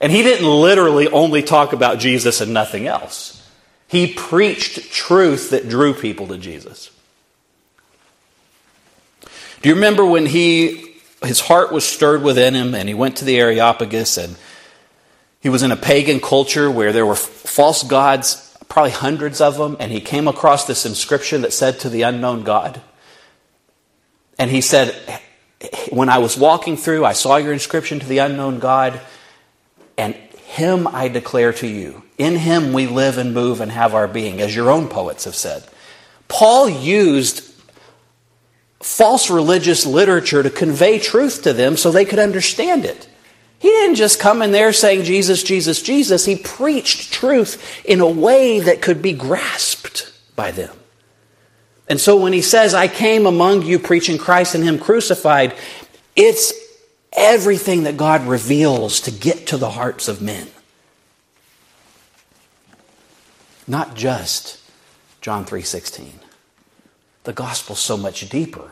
And 0.01 0.11
he 0.11 0.23
didn't 0.23 0.49
literally 0.49 1.09
only 1.09 1.43
talk 1.43 1.73
about 1.73 1.99
Jesus 1.99 2.41
and 2.41 2.53
nothing 2.53 2.87
else. 2.87 3.39
He 3.89 4.13
preached 4.13 4.91
truth 4.93 5.51
that 5.51 5.69
drew 5.69 5.93
people 5.93 6.29
to 6.29 6.39
Jesus. 6.39 6.91
Do 9.61 9.69
you 9.69 9.75
remember 9.75 10.05
when 10.05 10.27
he 10.27 10.93
his 11.25 11.41
heart 11.41 11.73
was 11.73 11.85
stirred 11.85 12.23
within 12.23 12.55
him, 12.55 12.75
and 12.75 12.89
he 12.89 12.95
went 12.95 13.19
to 13.19 13.25
the 13.25 13.39
Areopagus, 13.39 14.19
and 14.19 14.37
he 15.41 15.49
was 15.49 15.63
in 15.63 15.71
a 15.71 15.77
pagan 15.77 16.21
culture 16.21 16.71
where 16.71 16.93
there 16.93 17.07
were 17.07 17.15
false 17.15 17.83
gods, 17.83 18.42
probably 18.73 18.91
hundreds 18.91 19.43
of 19.43 19.59
them, 19.59 19.77
and 19.79 19.93
he 19.93 20.01
came 20.01 20.27
across 20.27 20.65
this 20.65 20.87
inscription 20.87 21.43
that 21.43 21.53
said 21.53 21.79
to 21.79 21.91
the 21.91 22.01
unknown 22.01 22.43
God. 22.43 22.81
And 24.39 24.51
he 24.51 24.63
said, 24.63 24.97
When 25.91 26.09
I 26.09 26.17
was 26.17 26.39
walking 26.39 26.79
through, 26.79 27.05
I 27.05 27.13
saw 27.13 27.37
your 27.37 27.53
inscription 27.53 28.01
to 28.01 28.07
the 28.07 28.17
unknown 28.17 28.61
God, 28.61 28.99
and 29.99 30.15
him 30.15 30.87
I 30.87 31.09
declare 31.09 31.53
to 31.53 31.67
you. 31.67 32.03
In 32.17 32.35
him 32.35 32.73
we 32.73 32.87
live 32.87 33.19
and 33.19 33.35
move 33.35 33.61
and 33.61 33.71
have 33.71 33.95
our 33.95 34.09
being, 34.09 34.41
as 34.41 34.57
your 34.57 34.71
own 34.71 34.89
poets 34.89 35.27
have 35.27 35.37
said. 35.37 35.65
Paul 36.29 36.71
used 36.71 37.45
false 38.81 39.29
religious 39.29 39.85
literature 39.85 40.43
to 40.43 40.49
convey 40.49 40.99
truth 40.99 41.43
to 41.43 41.53
them 41.53 41.77
so 41.77 41.91
they 41.91 42.07
could 42.07 42.19
understand 42.19 42.87
it. 42.87 43.07
He 43.63 43.69
didn't 43.69 43.95
just 43.95 44.19
come 44.19 44.43
in 44.43 44.51
there 44.51 44.73
saying 44.73 45.05
Jesus, 45.05 45.45
Jesus, 45.45 45.81
Jesus. 45.81 46.25
He 46.25 46.35
preached 46.35 47.13
truth 47.13 47.81
in 47.85 48.01
a 48.01 48.09
way 48.09 48.59
that 48.59 48.83
could 48.83 49.01
be 49.01 49.13
grasped 49.13 50.13
by 50.35 50.51
them. 50.51 50.77
And 51.89 52.01
so 52.01 52.17
when 52.17 52.33
he 52.33 52.43
says, 52.43 52.75
I 52.75 52.89
came 52.89 53.25
among 53.25 53.63
you 53.63 53.79
preaching 53.79 54.19
Christ 54.19 54.57
and 54.57 54.65
Him 54.65 54.81
crucified, 54.81 55.55
it's 56.17 56.53
everything 57.13 57.85
that 57.85 57.97
God 57.97 58.27
reveals 58.27 59.01
to 59.03 59.13
get 59.13 59.47
to 59.47 59.57
the 59.57 59.71
hearts 59.71 60.09
of 60.09 60.21
men. 60.21 60.49
Not 63.69 63.95
just 63.95 64.59
John 65.21 65.45
3:16. 65.45 66.15
The 67.23 67.33
gospel's 67.33 67.79
so 67.79 67.97
much 67.97 68.29
deeper 68.29 68.72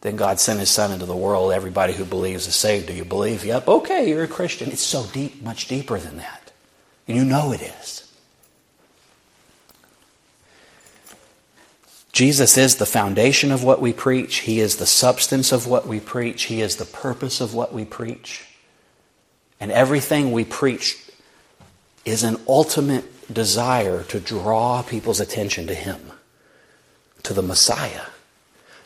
than 0.00 0.16
God 0.16 0.40
sent 0.40 0.60
his 0.60 0.70
son 0.70 0.92
into 0.92 1.06
the 1.06 1.16
world. 1.16 1.52
Everybody 1.52 1.92
who 1.92 2.04
believes 2.04 2.46
is 2.46 2.54
saved. 2.54 2.86
Do 2.86 2.94
you 2.94 3.04
believe? 3.04 3.44
Yep. 3.44 3.68
Okay, 3.68 4.08
you're 4.08 4.24
a 4.24 4.28
Christian. 4.28 4.70
It's 4.70 4.82
so 4.82 5.04
deep, 5.12 5.42
much 5.42 5.68
deeper 5.68 5.98
than 5.98 6.16
that. 6.16 6.52
And 7.06 7.16
you 7.16 7.24
know 7.24 7.52
it 7.52 7.60
is. 7.60 8.00
Jesus 12.12 12.58
is 12.58 12.76
the 12.76 12.86
foundation 12.86 13.52
of 13.52 13.62
what 13.62 13.80
we 13.80 13.92
preach. 13.92 14.38
He 14.38 14.60
is 14.60 14.76
the 14.76 14.86
substance 14.86 15.52
of 15.52 15.66
what 15.66 15.86
we 15.86 16.00
preach. 16.00 16.44
He 16.44 16.60
is 16.60 16.76
the 16.76 16.84
purpose 16.84 17.40
of 17.40 17.54
what 17.54 17.72
we 17.72 17.84
preach. 17.84 18.46
And 19.60 19.70
everything 19.70 20.32
we 20.32 20.44
preach 20.44 20.98
is 22.04 22.22
an 22.22 22.38
ultimate 22.48 23.32
desire 23.32 24.02
to 24.04 24.18
draw 24.18 24.82
people's 24.82 25.20
attention 25.20 25.66
to 25.68 25.74
Him 25.74 26.12
to 27.22 27.34
the 27.34 27.42
Messiah. 27.42 28.06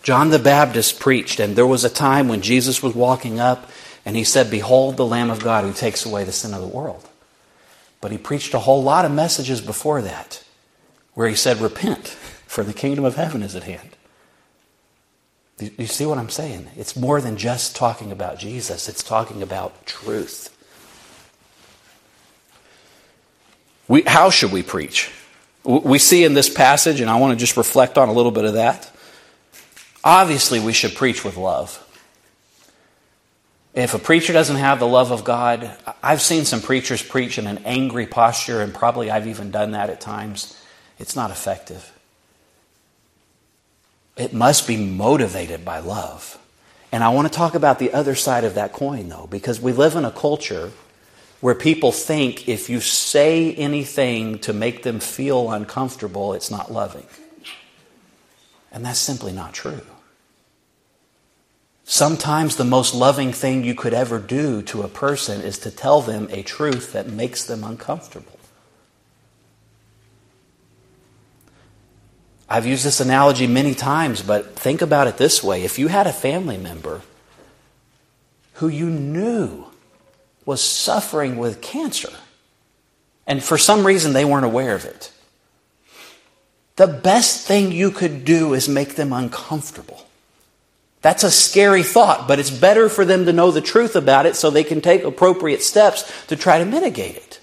John 0.04 0.28
the 0.28 0.38
Baptist 0.38 1.00
preached, 1.00 1.40
and 1.40 1.56
there 1.56 1.66
was 1.66 1.82
a 1.82 1.90
time 1.90 2.28
when 2.28 2.42
Jesus 2.42 2.82
was 2.82 2.94
walking 2.94 3.40
up 3.40 3.70
and 4.04 4.14
he 4.14 4.22
said, 4.22 4.50
Behold 4.50 4.98
the 4.98 5.06
Lamb 5.06 5.30
of 5.30 5.42
God 5.42 5.64
who 5.64 5.72
takes 5.72 6.04
away 6.04 6.24
the 6.24 6.32
sin 6.32 6.52
of 6.52 6.60
the 6.60 6.68
world. 6.68 7.08
But 8.02 8.12
he 8.12 8.18
preached 8.18 8.52
a 8.52 8.58
whole 8.58 8.82
lot 8.82 9.06
of 9.06 9.12
messages 9.12 9.62
before 9.62 10.02
that 10.02 10.44
where 11.14 11.26
he 11.26 11.34
said, 11.34 11.58
Repent, 11.58 12.08
for 12.46 12.62
the 12.62 12.74
kingdom 12.74 13.06
of 13.06 13.16
heaven 13.16 13.42
is 13.42 13.56
at 13.56 13.62
hand. 13.62 13.96
You 15.58 15.86
see 15.86 16.04
what 16.04 16.18
I'm 16.18 16.28
saying? 16.28 16.68
It's 16.76 16.96
more 16.96 17.22
than 17.22 17.38
just 17.38 17.74
talking 17.74 18.12
about 18.12 18.38
Jesus, 18.38 18.90
it's 18.90 19.02
talking 19.02 19.42
about 19.42 19.86
truth. 19.86 20.50
We, 23.88 24.02
how 24.02 24.28
should 24.28 24.52
we 24.52 24.62
preach? 24.62 25.10
We 25.62 25.98
see 25.98 26.24
in 26.24 26.34
this 26.34 26.50
passage, 26.50 27.00
and 27.00 27.08
I 27.08 27.16
want 27.16 27.32
to 27.32 27.42
just 27.42 27.56
reflect 27.56 27.96
on 27.96 28.10
a 28.10 28.12
little 28.12 28.32
bit 28.32 28.44
of 28.44 28.54
that. 28.54 28.93
Obviously, 30.04 30.60
we 30.60 30.74
should 30.74 30.94
preach 30.94 31.24
with 31.24 31.38
love. 31.38 31.80
If 33.72 33.94
a 33.94 33.98
preacher 33.98 34.32
doesn't 34.32 34.56
have 34.56 34.78
the 34.78 34.86
love 34.86 35.10
of 35.10 35.24
God, 35.24 35.74
I've 36.02 36.20
seen 36.20 36.44
some 36.44 36.60
preachers 36.60 37.02
preach 37.02 37.38
in 37.38 37.46
an 37.46 37.62
angry 37.64 38.06
posture, 38.06 38.60
and 38.60 38.72
probably 38.72 39.10
I've 39.10 39.26
even 39.26 39.50
done 39.50 39.72
that 39.72 39.90
at 39.90 40.00
times. 40.00 40.60
It's 40.98 41.16
not 41.16 41.30
effective. 41.30 41.90
It 44.16 44.32
must 44.32 44.68
be 44.68 44.76
motivated 44.76 45.64
by 45.64 45.80
love. 45.80 46.38
And 46.92 47.02
I 47.02 47.08
want 47.08 47.26
to 47.26 47.36
talk 47.36 47.56
about 47.56 47.80
the 47.80 47.92
other 47.92 48.14
side 48.14 48.44
of 48.44 48.54
that 48.54 48.72
coin, 48.72 49.08
though, 49.08 49.26
because 49.28 49.60
we 49.60 49.72
live 49.72 49.96
in 49.96 50.04
a 50.04 50.12
culture 50.12 50.70
where 51.40 51.54
people 51.56 51.90
think 51.90 52.48
if 52.48 52.70
you 52.70 52.80
say 52.80 53.54
anything 53.54 54.38
to 54.40 54.52
make 54.52 54.84
them 54.84 55.00
feel 55.00 55.50
uncomfortable, 55.50 56.34
it's 56.34 56.50
not 56.50 56.70
loving. 56.70 57.06
And 58.70 58.84
that's 58.84 59.00
simply 59.00 59.32
not 59.32 59.52
true. 59.52 59.80
Sometimes 61.84 62.56
the 62.56 62.64
most 62.64 62.94
loving 62.94 63.32
thing 63.32 63.62
you 63.62 63.74
could 63.74 63.92
ever 63.92 64.18
do 64.18 64.62
to 64.62 64.82
a 64.82 64.88
person 64.88 65.42
is 65.42 65.58
to 65.58 65.70
tell 65.70 66.00
them 66.00 66.28
a 66.30 66.42
truth 66.42 66.92
that 66.92 67.08
makes 67.08 67.44
them 67.44 67.62
uncomfortable. 67.62 68.38
I've 72.48 72.66
used 72.66 72.84
this 72.84 73.00
analogy 73.00 73.46
many 73.46 73.74
times, 73.74 74.22
but 74.22 74.56
think 74.56 74.80
about 74.80 75.08
it 75.08 75.18
this 75.18 75.42
way. 75.42 75.64
If 75.64 75.78
you 75.78 75.88
had 75.88 76.06
a 76.06 76.12
family 76.12 76.56
member 76.56 77.02
who 78.54 78.68
you 78.68 78.88
knew 78.88 79.66
was 80.44 80.62
suffering 80.62 81.36
with 81.36 81.60
cancer, 81.60 82.12
and 83.26 83.42
for 83.42 83.58
some 83.58 83.86
reason 83.86 84.12
they 84.12 84.24
weren't 84.24 84.44
aware 84.44 84.74
of 84.74 84.84
it, 84.84 85.10
the 86.76 86.86
best 86.86 87.46
thing 87.46 87.72
you 87.72 87.90
could 87.90 88.24
do 88.24 88.54
is 88.54 88.68
make 88.68 88.96
them 88.96 89.12
uncomfortable. 89.12 90.06
That's 91.04 91.22
a 91.22 91.30
scary 91.30 91.82
thought, 91.82 92.26
but 92.26 92.38
it's 92.38 92.48
better 92.48 92.88
for 92.88 93.04
them 93.04 93.26
to 93.26 93.32
know 93.34 93.50
the 93.50 93.60
truth 93.60 93.94
about 93.94 94.24
it 94.24 94.36
so 94.36 94.48
they 94.48 94.64
can 94.64 94.80
take 94.80 95.04
appropriate 95.04 95.62
steps 95.62 96.10
to 96.28 96.34
try 96.34 96.58
to 96.58 96.64
mitigate 96.64 97.16
it. 97.16 97.40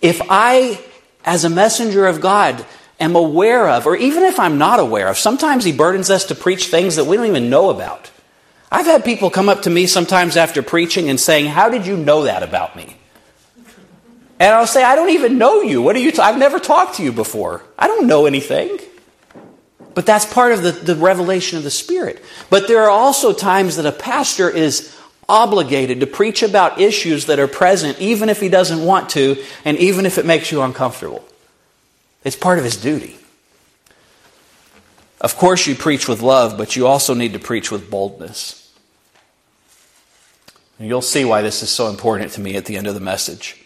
If 0.00 0.20
I, 0.30 0.80
as 1.24 1.42
a 1.42 1.50
messenger 1.50 2.06
of 2.06 2.20
God, 2.20 2.64
am 3.00 3.16
aware 3.16 3.68
of, 3.68 3.86
or 3.86 3.96
even 3.96 4.22
if 4.22 4.38
I'm 4.38 4.58
not 4.58 4.78
aware 4.78 5.08
of, 5.08 5.18
sometimes 5.18 5.64
He 5.64 5.72
burdens 5.72 6.10
us 6.10 6.26
to 6.26 6.36
preach 6.36 6.68
things 6.68 6.94
that 6.94 7.06
we 7.06 7.16
don't 7.16 7.26
even 7.26 7.50
know 7.50 7.70
about. 7.70 8.12
I've 8.70 8.86
had 8.86 9.04
people 9.04 9.28
come 9.28 9.48
up 9.48 9.62
to 9.62 9.70
me 9.70 9.88
sometimes 9.88 10.36
after 10.36 10.62
preaching 10.62 11.10
and 11.10 11.18
saying, 11.18 11.46
How 11.46 11.70
did 11.70 11.88
you 11.88 11.96
know 11.96 12.22
that 12.22 12.44
about 12.44 12.76
me? 12.76 12.96
And 14.38 14.54
I'll 14.54 14.68
say, 14.68 14.84
I 14.84 14.94
don't 14.94 15.10
even 15.10 15.38
know 15.38 15.62
you. 15.62 15.82
What 15.82 15.96
are 15.96 15.98
you? 15.98 16.10
i 16.10 16.12
t- 16.12 16.22
I've 16.22 16.38
never 16.38 16.60
talked 16.60 16.98
to 16.98 17.02
you 17.02 17.10
before. 17.10 17.64
I 17.76 17.88
don't 17.88 18.06
know 18.06 18.26
anything. 18.26 18.78
But 19.98 20.06
that's 20.06 20.32
part 20.32 20.52
of 20.52 20.62
the, 20.62 20.70
the 20.70 20.94
revelation 20.94 21.58
of 21.58 21.64
the 21.64 21.72
Spirit. 21.72 22.22
But 22.50 22.68
there 22.68 22.84
are 22.84 22.88
also 22.88 23.32
times 23.32 23.74
that 23.74 23.84
a 23.84 23.90
pastor 23.90 24.48
is 24.48 24.96
obligated 25.28 25.98
to 25.98 26.06
preach 26.06 26.44
about 26.44 26.80
issues 26.80 27.26
that 27.26 27.40
are 27.40 27.48
present, 27.48 27.98
even 27.98 28.28
if 28.28 28.40
he 28.40 28.48
doesn't 28.48 28.84
want 28.84 29.10
to, 29.10 29.42
and 29.64 29.76
even 29.78 30.06
if 30.06 30.16
it 30.16 30.24
makes 30.24 30.52
you 30.52 30.62
uncomfortable. 30.62 31.24
It's 32.22 32.36
part 32.36 32.58
of 32.58 32.64
his 32.64 32.76
duty. 32.76 33.16
Of 35.20 35.34
course, 35.34 35.66
you 35.66 35.74
preach 35.74 36.06
with 36.06 36.22
love, 36.22 36.56
but 36.56 36.76
you 36.76 36.86
also 36.86 37.12
need 37.12 37.32
to 37.32 37.40
preach 37.40 37.72
with 37.72 37.90
boldness. 37.90 38.72
And 40.78 40.86
you'll 40.86 41.02
see 41.02 41.24
why 41.24 41.42
this 41.42 41.60
is 41.64 41.70
so 41.70 41.88
important 41.88 42.30
to 42.34 42.40
me 42.40 42.54
at 42.54 42.66
the 42.66 42.76
end 42.76 42.86
of 42.86 42.94
the 42.94 43.00
message. 43.00 43.64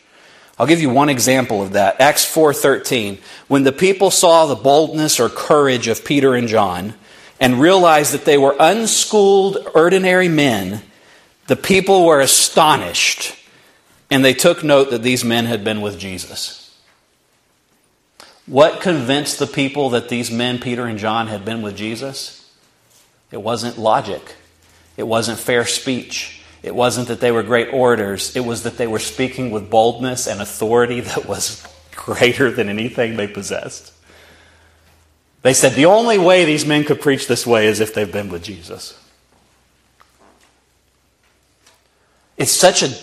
I'll 0.62 0.68
give 0.68 0.80
you 0.80 0.90
one 0.90 1.08
example 1.08 1.60
of 1.60 1.72
that. 1.72 2.00
Acts 2.00 2.24
4:13. 2.24 3.18
When 3.48 3.64
the 3.64 3.72
people 3.72 4.12
saw 4.12 4.46
the 4.46 4.54
boldness 4.54 5.18
or 5.18 5.28
courage 5.28 5.88
of 5.88 6.04
Peter 6.04 6.36
and 6.36 6.46
John 6.46 6.94
and 7.40 7.60
realized 7.60 8.12
that 8.12 8.26
they 8.26 8.38
were 8.38 8.54
unschooled 8.60 9.58
ordinary 9.74 10.28
men, 10.28 10.84
the 11.48 11.56
people 11.56 12.04
were 12.06 12.20
astonished 12.20 13.34
and 14.08 14.24
they 14.24 14.34
took 14.34 14.62
note 14.62 14.90
that 14.90 15.02
these 15.02 15.24
men 15.24 15.46
had 15.46 15.64
been 15.64 15.80
with 15.80 15.98
Jesus. 15.98 16.70
What 18.46 18.80
convinced 18.80 19.40
the 19.40 19.48
people 19.48 19.90
that 19.90 20.10
these 20.10 20.30
men, 20.30 20.60
Peter 20.60 20.86
and 20.86 20.96
John, 20.96 21.26
had 21.26 21.44
been 21.44 21.62
with 21.62 21.76
Jesus? 21.76 22.48
It 23.32 23.42
wasn't 23.42 23.78
logic, 23.78 24.36
it 24.96 25.08
wasn't 25.08 25.40
fair 25.40 25.66
speech. 25.66 26.41
It 26.62 26.74
wasn't 26.74 27.08
that 27.08 27.20
they 27.20 27.32
were 27.32 27.42
great 27.42 27.72
orators, 27.72 28.36
it 28.36 28.40
was 28.40 28.62
that 28.62 28.78
they 28.78 28.86
were 28.86 28.98
speaking 28.98 29.50
with 29.50 29.70
boldness 29.70 30.26
and 30.26 30.40
authority 30.40 31.00
that 31.12 31.26
was 31.26 31.66
greater 31.94 32.50
than 32.50 32.68
anything 32.68 33.16
they 33.16 33.26
possessed. 33.26 33.92
They 35.42 35.54
said 35.54 35.72
the 35.72 35.86
only 35.86 36.18
way 36.18 36.44
these 36.44 36.64
men 36.64 36.84
could 36.84 37.00
preach 37.00 37.26
this 37.26 37.46
way 37.46 37.66
is 37.66 37.80
if 37.80 37.94
they've 37.94 38.10
been 38.10 38.28
with 38.28 38.44
Jesus. 38.44 38.98
It's 42.36 42.52
such 42.52 42.82
a 42.82 42.94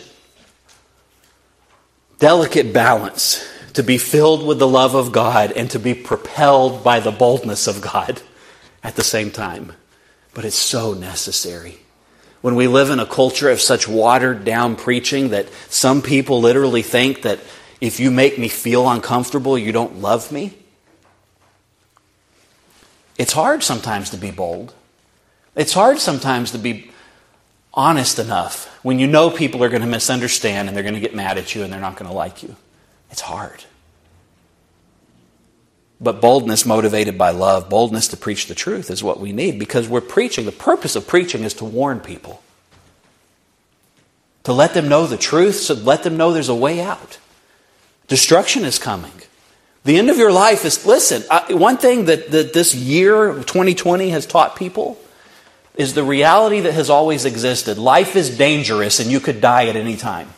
delicate 2.18 2.74
balance 2.74 3.46
to 3.74 3.84
be 3.84 3.98
filled 3.98 4.46
with 4.46 4.60
the 4.60 4.68
love 4.68 4.96
of 4.96 5.12
God 5.12 5.52
and 5.52 5.70
to 5.72 5.80
be 5.80 5.94
propelled 5.94 6.84
by 6.84 7.00
the 7.00 7.12
boldness 7.12 7.68
of 7.68 7.82
God 7.82 8.22
at 8.84 8.96
the 8.96 9.04
same 9.04 9.32
time. 9.32 9.74
But 10.34 10.46
it's 10.46 10.56
so 10.56 10.94
necessary. 10.94 11.80
When 12.42 12.56
we 12.56 12.68
live 12.68 12.90
in 12.90 13.00
a 13.00 13.06
culture 13.06 13.50
of 13.50 13.60
such 13.60 13.88
watered 13.88 14.46
down 14.46 14.76
preaching 14.76 15.30
that 15.30 15.50
some 15.70 16.02
people 16.02 16.40
literally 16.40 16.82
think 16.82 17.24
that 17.24 17.40
if 17.82 18.00
you 18.00 18.12
make 18.12 18.38
me 18.38 18.48
feel 18.48 18.90
uncomfortable, 18.90 19.58
you 19.58 19.72
don't 19.72 20.02
love 20.02 20.32
me. 20.32 20.54
It's 23.18 23.34
hard 23.34 23.64
sometimes 23.64 24.12
to 24.12 24.18
be 24.18 24.32
bold. 24.32 24.74
It's 25.56 25.74
hard 25.74 26.00
sometimes 26.00 26.52
to 26.52 26.58
be 26.58 26.92
honest 27.74 28.18
enough 28.20 28.66
when 28.84 28.98
you 29.00 29.08
know 29.08 29.30
people 29.30 29.64
are 29.64 29.70
going 29.70 29.82
to 29.82 29.88
misunderstand 29.88 30.68
and 30.68 30.76
they're 30.76 30.84
going 30.84 30.96
to 30.96 31.02
get 31.02 31.14
mad 31.14 31.38
at 31.38 31.54
you 31.54 31.64
and 31.64 31.72
they're 31.72 31.82
not 31.82 31.98
going 31.98 32.10
to 32.10 32.16
like 32.16 32.42
you. 32.44 32.56
It's 33.12 33.22
hard. 33.22 33.66
But 36.02 36.22
boldness 36.22 36.66
motivated 36.66 37.18
by 37.18 37.32
love, 37.32 37.70
boldness 37.70 38.08
to 38.10 38.18
preach 38.18 38.48
the 38.48 38.56
truth 38.56 38.90
is 38.90 39.04
what 39.04 39.20
we 39.20 39.34
need 39.34 39.60
because 39.60 39.90
we're 39.90 40.00
preaching. 40.02 40.46
The 40.46 40.52
purpose 40.52 40.96
of 40.96 41.08
preaching 41.08 41.44
is 41.44 41.54
to 41.56 41.66
warn 41.66 42.00
people, 42.00 42.42
to 44.44 44.54
let 44.54 44.74
them 44.74 44.88
know 44.88 45.08
the 45.08 45.18
truth, 45.18 45.56
so 45.56 45.74
let 45.74 46.04
them 46.04 46.16
know 46.16 46.32
there's 46.32 46.48
a 46.50 46.56
way 46.56 46.80
out. 46.80 47.18
Destruction 48.08 48.64
is 48.64 48.80
coming. 48.80 49.12
The 49.84 49.98
end 49.98 50.10
of 50.10 50.18
your 50.18 50.32
life 50.32 50.66
is, 50.66 50.86
listen, 50.86 51.24
I, 51.30 51.54
one 51.54 51.78
thing 51.78 52.06
that, 52.06 52.32
that 52.32 52.54
this 52.54 52.74
year, 52.74 53.34
2020, 53.34 54.10
has 54.10 54.26
taught 54.26 54.56
people 54.56 54.98
is 55.76 55.94
the 55.94 56.04
reality 56.04 56.62
that 56.62 56.74
has 56.74 56.90
always 56.90 57.26
existed. 57.26 57.78
Life 57.78 58.16
is 58.16 58.38
dangerous 58.38 59.00
and 59.00 59.10
you 59.10 59.20
could 59.20 59.40
die 59.40 59.68
at 59.68 59.76
any 59.76 59.96
time. 59.96 60.30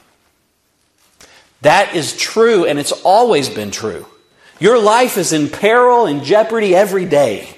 That 1.62 1.96
is 1.96 2.16
true 2.16 2.66
and 2.66 2.78
it's 2.78 2.92
always 2.92 3.50
been 3.50 3.72
true. 3.72 4.06
Your 4.62 4.80
life 4.80 5.18
is 5.18 5.34
in 5.34 5.50
peril 5.50 6.06
and 6.06 6.24
jeopardy 6.24 6.76
every 6.76 7.06
day. 7.06 7.50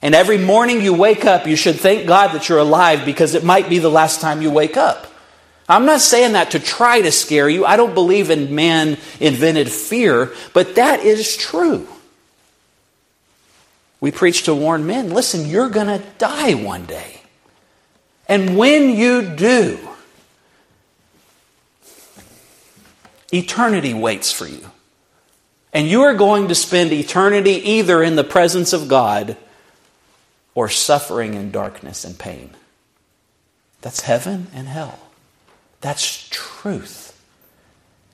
And 0.00 0.14
every 0.14 0.38
morning 0.38 0.80
you 0.80 0.94
wake 0.94 1.26
up, 1.26 1.46
you 1.46 1.54
should 1.54 1.76
thank 1.76 2.06
God 2.06 2.28
that 2.28 2.48
you're 2.48 2.58
alive 2.58 3.04
because 3.04 3.34
it 3.34 3.44
might 3.44 3.68
be 3.68 3.78
the 3.78 3.90
last 3.90 4.22
time 4.22 4.40
you 4.40 4.50
wake 4.50 4.78
up. 4.78 5.06
I'm 5.68 5.84
not 5.84 6.00
saying 6.00 6.32
that 6.32 6.52
to 6.52 6.60
try 6.60 7.02
to 7.02 7.12
scare 7.12 7.46
you. 7.46 7.66
I 7.66 7.76
don't 7.76 7.92
believe 7.92 8.30
in 8.30 8.54
man 8.54 8.96
invented 9.20 9.70
fear, 9.70 10.32
but 10.54 10.76
that 10.76 11.00
is 11.00 11.36
true. 11.36 11.86
We 14.00 14.10
preach 14.10 14.44
to 14.44 14.54
warn 14.54 14.86
men 14.86 15.10
listen, 15.10 15.46
you're 15.46 15.68
going 15.68 15.88
to 15.88 16.02
die 16.16 16.54
one 16.54 16.86
day. 16.86 17.20
And 18.26 18.56
when 18.56 18.88
you 18.88 19.22
do, 19.22 19.78
eternity 23.30 23.92
waits 23.92 24.32
for 24.32 24.46
you. 24.46 24.70
And 25.74 25.88
you 25.88 26.02
are 26.02 26.14
going 26.14 26.48
to 26.48 26.54
spend 26.54 26.92
eternity 26.92 27.50
either 27.50 28.00
in 28.00 28.14
the 28.14 28.24
presence 28.24 28.72
of 28.72 28.86
God 28.86 29.36
or 30.54 30.68
suffering 30.68 31.34
in 31.34 31.50
darkness 31.50 32.04
and 32.04 32.16
pain. 32.16 32.50
That's 33.82 34.02
heaven 34.02 34.46
and 34.54 34.68
hell. 34.68 34.98
That's 35.80 36.28
truth. 36.30 37.20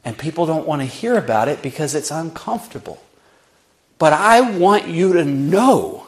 And 0.04 0.16
people 0.16 0.46
don't 0.46 0.66
want 0.66 0.80
to 0.80 0.86
hear 0.86 1.16
about 1.16 1.48
it 1.48 1.60
because 1.60 1.94
it's 1.94 2.10
uncomfortable. 2.10 3.00
But 3.98 4.14
I 4.14 4.40
want 4.40 4.88
you 4.88 5.12
to 5.12 5.24
know 5.26 6.06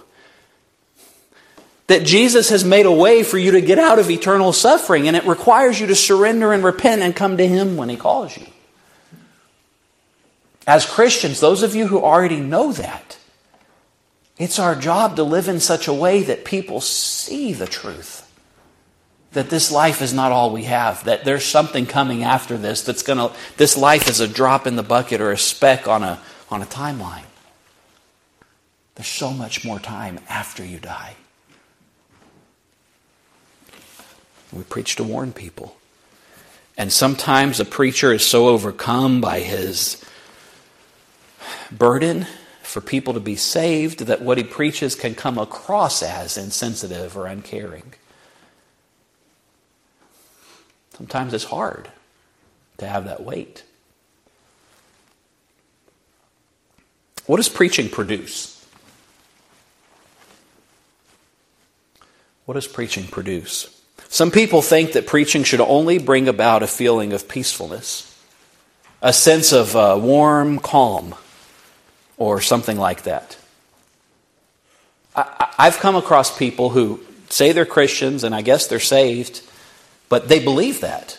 that 1.89 2.05
Jesus 2.05 2.49
has 2.49 2.65
made 2.65 2.87
a 2.87 2.93
way 2.93 3.23
for 3.23 3.37
you 3.37 3.51
to 3.51 3.61
get 3.61 3.79
out 3.79 3.99
of 3.99 4.11
eternal 4.11 4.55
suffering, 4.55 5.07
and 5.07 5.17
it 5.17 5.27
requires 5.27 5.79
you 5.79 5.87
to 5.89 5.95
surrender 5.95 6.55
and 6.55 6.65
repent 6.65 7.03
and 7.03 7.15
come 7.15 7.37
to 7.37 7.47
Him 7.47 7.77
when 7.77 7.91
He 7.91 7.97
calls 7.97 8.35
you. 8.35 8.47
As 10.67 10.87
Christians, 10.87 11.41
those 11.41 11.63
of 11.63 11.75
you 11.75 11.89
who 11.89 12.01
already 12.01 12.41
know 12.41 12.73
that, 12.73 13.19
it's 14.39 14.59
our 14.59 14.75
job 14.75 15.17
to 15.17 15.23
live 15.23 15.49
in 15.49 15.61
such 15.61 15.89
a 15.89 15.93
way 15.93 16.23
that 16.23 16.45
people 16.45 16.81
see 16.81 17.53
the 17.53 17.67
truth. 17.67 18.29
That 19.33 19.51
this 19.51 19.73
life 19.73 20.03
is 20.03 20.13
not 20.13 20.33
all 20.33 20.51
we 20.51 20.65
have, 20.65 21.05
that 21.05 21.25
there's 21.25 21.45
something 21.45 21.87
coming 21.87 22.23
after 22.23 22.57
this 22.57 22.83
that's 22.83 23.03
going 23.03 23.19
to, 23.19 23.35
this 23.57 23.77
life 23.77 24.09
is 24.09 24.21
a 24.21 24.29
drop 24.29 24.67
in 24.67 24.77
the 24.77 24.83
bucket 24.83 25.21
or 25.21 25.33
a 25.33 25.39
speck 25.39 25.89
on 25.89 26.03
a, 26.03 26.21
on 26.51 26.63
a 26.63 26.67
timeline. 26.67 27.25
There's 28.95 29.09
so 29.09 29.31
much 29.31 29.65
more 29.65 29.79
time 29.79 30.21
after 30.29 30.65
you 30.65 30.79
die. 30.79 31.17
We 34.53 34.65
preach 34.65 34.97
to 34.97 35.05
warn 35.05 35.33
people. 35.33 35.77
And 36.77 36.93
sometimes 36.93 37.59
a 37.59 37.65
preacher 37.65 38.13
is 38.13 38.25
so 38.25 38.49
overcome 38.49 39.21
by 39.21 39.41
his 39.41 40.02
burden 41.71 42.27
for 42.63 42.81
people 42.81 43.15
to 43.15 43.21
be 43.21 43.37
saved 43.37 44.07
that 44.07 44.23
what 44.23 44.39
he 44.39 44.45
preaches 44.45 44.95
can 44.95 45.15
come 45.15 45.39
across 45.39 46.03
as 46.03 46.37
insensitive 46.37 47.17
or 47.17 47.27
uncaring. 47.27 47.95
Sometimes 50.97 51.35
it's 51.35 51.45
hard 51.45 51.89
to 52.79 52.87
have 52.87 53.05
that 53.05 53.23
weight. 53.23 53.65
What 57.27 57.37
does 57.37 57.49
preaching 57.49 57.89
produce? 57.89 58.65
What 62.45 62.55
does 62.55 62.67
preaching 62.67 63.07
produce? 63.07 63.81
Some 64.09 64.31
people 64.31 64.61
think 64.61 64.93
that 64.93 65.07
preaching 65.07 65.45
should 65.45 65.61
only 65.61 65.99
bring 65.99 66.29
about 66.29 66.63
a 66.63 66.67
feeling 66.67 67.13
of 67.13 67.29
peacefulness, 67.29 68.09
a 69.01 69.13
sense 69.13 69.53
of 69.53 69.75
uh, 69.75 69.99
warm 70.01 70.59
calm, 70.59 71.15
or 72.17 72.41
something 72.41 72.77
like 72.77 73.03
that. 73.03 73.37
I, 75.15 75.53
I've 75.59 75.79
come 75.79 75.97
across 75.97 76.37
people 76.37 76.71
who 76.71 77.01
say 77.29 77.53
they're 77.53 77.67
Christians 77.67 78.25
and 78.25 78.35
I 78.35 78.43
guess 78.43 78.67
they're 78.67 78.81
saved, 78.81 79.43
but 80.09 80.29
they 80.29 80.43
believe 80.43 80.81
that. 80.81 81.19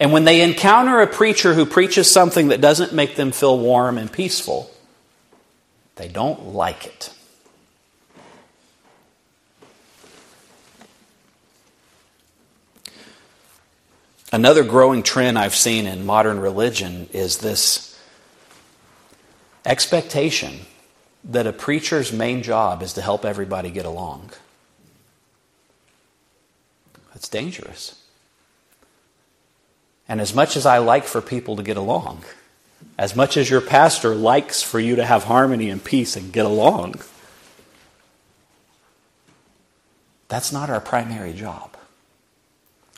And 0.00 0.12
when 0.12 0.24
they 0.24 0.42
encounter 0.42 1.00
a 1.00 1.06
preacher 1.06 1.54
who 1.54 1.64
preaches 1.64 2.10
something 2.10 2.48
that 2.48 2.60
doesn't 2.60 2.92
make 2.92 3.14
them 3.14 3.30
feel 3.30 3.58
warm 3.58 3.98
and 3.98 4.12
peaceful, 4.12 4.70
they 5.96 6.08
don't 6.08 6.48
like 6.48 6.86
it. 6.86 7.14
Another 14.32 14.64
growing 14.64 15.02
trend 15.02 15.38
I've 15.38 15.54
seen 15.54 15.86
in 15.86 16.06
modern 16.06 16.40
religion 16.40 17.08
is 17.12 17.38
this 17.38 17.91
expectation 19.64 20.60
that 21.24 21.46
a 21.46 21.52
preacher's 21.52 22.12
main 22.12 22.42
job 22.42 22.82
is 22.82 22.92
to 22.94 23.02
help 23.02 23.24
everybody 23.24 23.70
get 23.70 23.86
along. 23.86 24.30
That's 27.12 27.28
dangerous. 27.28 27.98
And 30.08 30.20
as 30.20 30.34
much 30.34 30.56
as 30.56 30.66
I 30.66 30.78
like 30.78 31.04
for 31.04 31.20
people 31.20 31.56
to 31.56 31.62
get 31.62 31.76
along, 31.76 32.24
as 32.98 33.14
much 33.14 33.36
as 33.36 33.48
your 33.48 33.60
pastor 33.60 34.14
likes 34.14 34.62
for 34.62 34.80
you 34.80 34.96
to 34.96 35.04
have 35.04 35.24
harmony 35.24 35.70
and 35.70 35.82
peace 35.82 36.16
and 36.16 36.32
get 36.32 36.44
along, 36.44 36.96
that's 40.28 40.52
not 40.52 40.70
our 40.70 40.80
primary 40.80 41.32
job. 41.32 41.76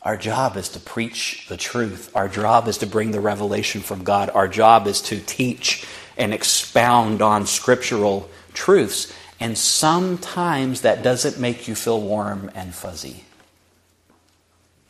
Our 0.03 0.17
job 0.17 0.57
is 0.57 0.69
to 0.71 0.81
preach 0.81 1.47
the 1.49 1.57
truth. 1.57 2.11
Our 2.15 2.29
job 2.29 2.69
is 2.69 2.79
to 2.79 2.87
bring 2.87 3.11
the 3.11 3.21
revelation 3.21 3.81
from 3.81 4.05
God. 4.05 4.31
Our 4.31 4.49
job 4.49 4.87
is 4.87 5.01
to 5.03 5.19
teach 5.19 5.87
and 6.17 6.33
expound 6.33 7.23
on 7.23 7.47
scriptural 7.47 8.29
truths. 8.53 9.12
And 9.41 9.59
sometimes 9.59 10.83
that 10.83 11.03
doesn't 11.03 11.39
make 11.39 11.69
you 11.69 11.75
feel 11.75 12.01
warm 12.01 12.51
and 12.55 12.75
fuzzy. 12.75 13.25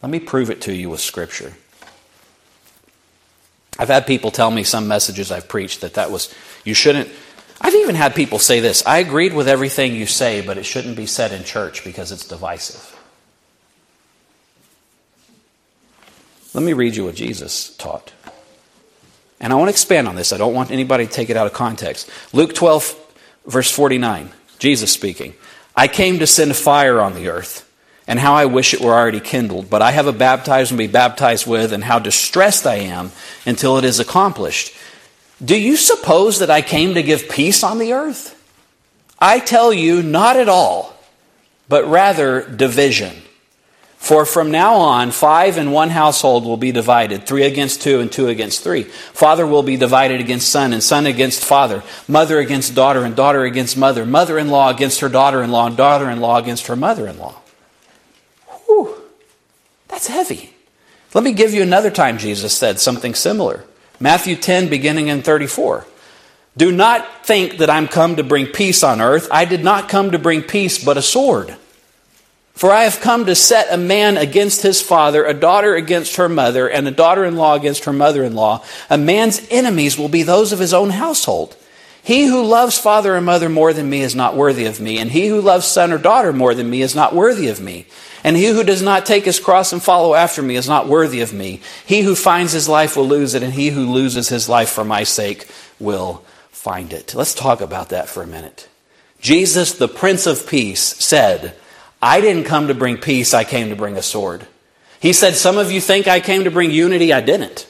Let 0.03 0.11
me 0.11 0.21
prove 0.21 0.51
it 0.51 0.61
to 0.63 0.75
you 0.75 0.91
with 0.91 1.01
Scripture. 1.01 1.55
I've 3.79 3.89
had 3.89 4.07
people 4.07 4.31
tell 4.31 4.51
me 4.51 4.63
some 4.63 4.87
messages 4.87 5.33
I've 5.33 5.49
preached 5.49 5.81
that 5.81 5.95
that 5.95 6.11
was, 6.11 6.33
you 6.63 6.75
shouldn't. 6.75 7.09
I've 7.61 7.75
even 7.75 7.95
had 7.95 8.15
people 8.15 8.39
say 8.39 8.61
this 8.61 8.87
I 8.87 8.99
agreed 8.99 9.33
with 9.33 9.49
everything 9.49 9.95
you 9.95 10.07
say, 10.07 10.43
but 10.43 10.59
it 10.59 10.67
shouldn't 10.67 10.97
be 10.97 11.07
said 11.07 11.33
in 11.33 11.43
church 11.43 11.85
because 11.85 12.13
it's 12.13 12.29
divisive. 12.29 12.95
Let 16.53 16.63
me 16.63 16.73
read 16.73 16.95
you 16.95 17.07
what 17.07 17.17
Jesus 17.17 17.75
taught. 17.77 18.13
And 19.45 19.53
I 19.53 19.57
want 19.57 19.69
to 19.69 19.73
expand 19.73 20.09
on 20.09 20.17
this. 20.17 20.33
I 20.33 20.39
don't 20.39 20.55
want 20.55 20.71
anybody 20.71 21.07
to 21.07 21.13
take 21.13 21.29
it 21.29 21.37
out 21.37 21.47
of 21.47 21.53
context. 21.53 22.09
Luke 22.33 22.55
12, 22.55 22.97
verse 23.45 23.71
49, 23.71 24.31
Jesus 24.59 24.91
speaking. 24.91 25.35
I 25.77 25.87
came 25.87 26.21
to 26.21 26.27
send 26.27 26.57
fire 26.57 26.99
on 26.99 27.13
the 27.13 27.29
earth, 27.29 27.71
and 28.09 28.19
how 28.19 28.33
I 28.33 28.47
wish 28.47 28.73
it 28.73 28.81
were 28.81 28.95
already 28.95 29.21
kindled. 29.21 29.69
But 29.69 29.83
I 29.83 29.91
have 29.91 30.07
a 30.07 30.15
baptism 30.15 30.79
to 30.79 30.83
be 30.83 30.91
baptized 30.91 31.47
with, 31.47 31.75
and 31.75 31.85
how 31.85 31.99
distressed 31.99 32.67
I 32.67 32.77
am 32.77 33.13
until 33.45 33.77
it 33.77 33.85
is 33.85 34.01
accomplished. 34.01 34.75
Do 35.45 35.61
you 35.61 35.77
suppose 35.77 36.39
that 36.39 36.49
I 36.49 36.63
came 36.63 36.95
to 36.95 37.03
give 37.03 37.29
peace 37.29 37.63
on 37.63 37.77
the 37.77 37.93
earth? 37.93 38.31
I 39.19 39.41
tell 39.41 39.75
you, 39.75 40.03
not 40.03 40.39
at 40.39 40.49
all, 40.49 40.97
but 41.69 41.87
rather 41.87 42.49
division. 42.49 43.15
For 44.05 44.27
from 44.27 44.51
now 44.51 44.75
on, 44.75 45.13
five 45.13 45.57
in 45.57 45.71
one 45.71 45.89
household 45.89 46.45
will 46.45 46.59
be 46.59 46.73
divided, 46.73 47.27
three 47.27 47.45
against 47.45 47.81
two 47.81 48.01
and 48.01 48.13
two 48.13 48.29
against 48.29 48.63
three. 48.63 48.83
Father 48.83 49.47
will 49.47 49.63
be 49.63 49.79
divided 49.79 50.21
against 50.21 50.51
son 50.51 50.75
and 50.75 50.83
son 50.83 51.07
against 51.07 51.43
father, 51.43 51.83
mother 52.07 52.39
against 52.39 52.75
daughter 52.75 53.05
and 53.05 53.17
daughter 53.17 53.45
against 53.45 53.79
mother, 53.79 54.05
mother 54.05 54.39
in 54.39 54.51
law 54.51 54.69
against 54.69 55.01
her 55.01 55.09
daughter 55.09 55.43
in 55.43 55.51
law, 55.51 55.67
and 55.67 55.75
daughter 55.79 56.11
in 56.11 56.21
law 56.21 56.37
against 56.37 56.67
her 56.67 56.77
mother 56.77 57.09
in 57.09 57.19
law. 57.19 57.37
Whew, 58.67 58.95
that's 59.89 60.09
heavy. 60.09 60.55
Let 61.15 61.25
me 61.25 61.33
give 61.33 61.55
you 61.55 61.63
another 61.63 61.91
time 61.91 62.19
Jesus 62.19 62.55
said 62.55 62.81
something 62.81 63.15
similar. 63.15 63.65
Matthew 63.99 64.37
10, 64.37 64.69
beginning 64.69 65.09
in 65.09 65.23
34. 65.23 65.87
Do 66.59 66.71
not 66.71 67.25
think 67.25 67.57
that 67.57 67.71
I'm 67.71 67.89
come 67.89 68.17
to 68.17 68.23
bring 68.23 68.49
peace 68.49 68.85
on 68.85 69.01
earth. 69.01 69.29
I 69.31 69.47
did 69.47 69.65
not 69.65 69.89
come 69.89 70.11
to 70.11 70.19
bring 70.19 70.43
peace, 70.43 70.85
but 70.85 70.99
a 70.99 71.03
sword. 71.03 71.57
For 72.55 72.71
I 72.71 72.85
have 72.85 73.01
come 73.01 73.27
to 73.27 73.35
set 73.35 73.73
a 73.73 73.77
man 73.77 74.17
against 74.17 74.63
his 74.63 74.81
father, 74.81 75.25
a 75.25 75.35
daughter 75.35 75.75
against 75.75 76.17
her 76.17 76.29
mother, 76.29 76.69
and 76.69 76.87
a 76.87 76.93
daughter 76.93 77.25
in 77.25 77.37
law 77.37 77.55
against 77.55 77.85
her 77.85 77.93
mother 77.93 78.23
in 78.23 78.37
law. 78.37 78.65
A 78.89 78.97
man's 78.97 79.45
enemies 79.51 79.99
will 79.99 80.09
be 80.09 80.23
those 80.23 80.53
of 80.53 80.61
his 80.61 80.73
own 80.73 80.91
household. 80.91 81.57
He 82.05 82.27
who 82.27 82.45
loves 82.45 82.79
father 82.79 83.17
or 83.17 83.21
mother 83.21 83.49
more 83.49 83.73
than 83.73 83.91
me 83.91 84.03
is 84.03 84.15
not 84.15 84.37
worthy 84.37 84.67
of 84.67 84.79
me, 84.79 84.99
and 84.99 85.11
he 85.11 85.27
who 85.27 85.41
loves 85.41 85.67
son 85.67 85.91
or 85.91 85.99
daughter 85.99 86.33
more 86.33 86.55
than 86.55 86.71
me 86.71 86.83
is 86.83 86.95
not 86.95 87.15
worthy 87.15 87.49
of 87.49 87.61
me. 87.61 87.87
And 88.23 88.37
he 88.37 88.47
who 88.47 88.63
does 88.63 88.83
not 88.83 89.05
take 89.05 89.25
his 89.25 89.41
cross 89.41 89.73
and 89.73 89.83
follow 89.83 90.15
after 90.15 90.41
me 90.43 90.55
is 90.55 90.69
not 90.69 90.87
worthy 90.87 91.23
of 91.23 91.33
me. 91.33 91.61
He 91.85 92.03
who 92.03 92.15
finds 92.15 92.53
his 92.53 92.69
life 92.69 92.97
will 92.97 93.09
lose 93.09 93.35
it, 93.35 93.43
and 93.43 93.55
he 93.55 93.71
who 93.71 93.91
loses 93.91 94.29
his 94.29 94.49
life 94.49 94.69
for 94.69 94.85
my 94.85 95.03
sake 95.03 95.49
will 95.81 96.25
find 96.51 96.93
it. 96.93 97.15
Let's 97.15 97.35
talk 97.35 97.61
about 97.61 97.89
that 97.89 98.09
for 98.09 98.23
a 98.23 98.27
minute. 98.27 98.69
Jesus, 99.21 99.73
the 99.73 99.89
Prince 99.89 100.27
of 100.27 100.47
Peace, 100.47 100.81
said, 100.81 101.57
I 102.05 102.21
didn't 102.21 102.45
come 102.45 102.69
to 102.69 102.75
bring 102.75 102.99
peace, 102.99 103.33
I 103.33 103.45
came 103.45 103.71
to 103.71 103.77
bring 103.77 103.97
a 103.97 104.03
sword. 104.03 104.47
He 105.01 105.15
said, 105.15 105.37
Some 105.37 105.57
of 105.57 105.73
you 105.73 105.81
think 105.81 106.07
I 106.07 106.21
came 106.21 106.45
to 106.45 106.51
bring 106.51 106.71
unity. 106.71 107.15
I 107.15 107.23
didn't. 107.23 107.67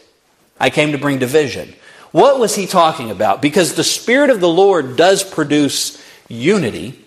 I 0.58 0.70
came 0.70 0.90
to 0.90 0.98
bring 0.98 1.20
division. 1.20 1.72
What 2.10 2.40
was 2.40 2.56
he 2.56 2.66
talking 2.66 3.12
about? 3.12 3.40
Because 3.40 3.74
the 3.74 3.84
Spirit 3.84 4.30
of 4.30 4.40
the 4.40 4.48
Lord 4.48 4.96
does 4.96 5.22
produce 5.22 6.04
unity 6.28 6.98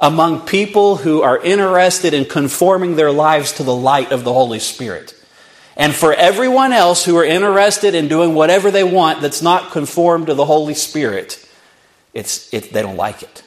among 0.00 0.40
people 0.40 0.96
who 0.96 1.22
are 1.22 1.38
interested 1.38 2.12
in 2.12 2.24
conforming 2.24 2.96
their 2.96 3.12
lives 3.12 3.52
to 3.52 3.62
the 3.62 3.74
light 3.74 4.10
of 4.10 4.24
the 4.24 4.32
Holy 4.32 4.58
Spirit. 4.58 5.14
And 5.76 5.94
for 5.94 6.12
everyone 6.12 6.72
else 6.72 7.04
who 7.04 7.16
are 7.16 7.24
interested 7.24 7.94
in 7.94 8.08
doing 8.08 8.34
whatever 8.34 8.72
they 8.72 8.84
want 8.84 9.20
that's 9.20 9.40
not 9.40 9.70
conformed 9.70 10.26
to 10.26 10.34
the 10.34 10.44
Holy 10.44 10.74
Spirit, 10.74 11.48
it's, 12.12 12.52
it, 12.52 12.72
they 12.72 12.82
don't 12.82 12.96
like 12.96 13.22
it. 13.22 13.44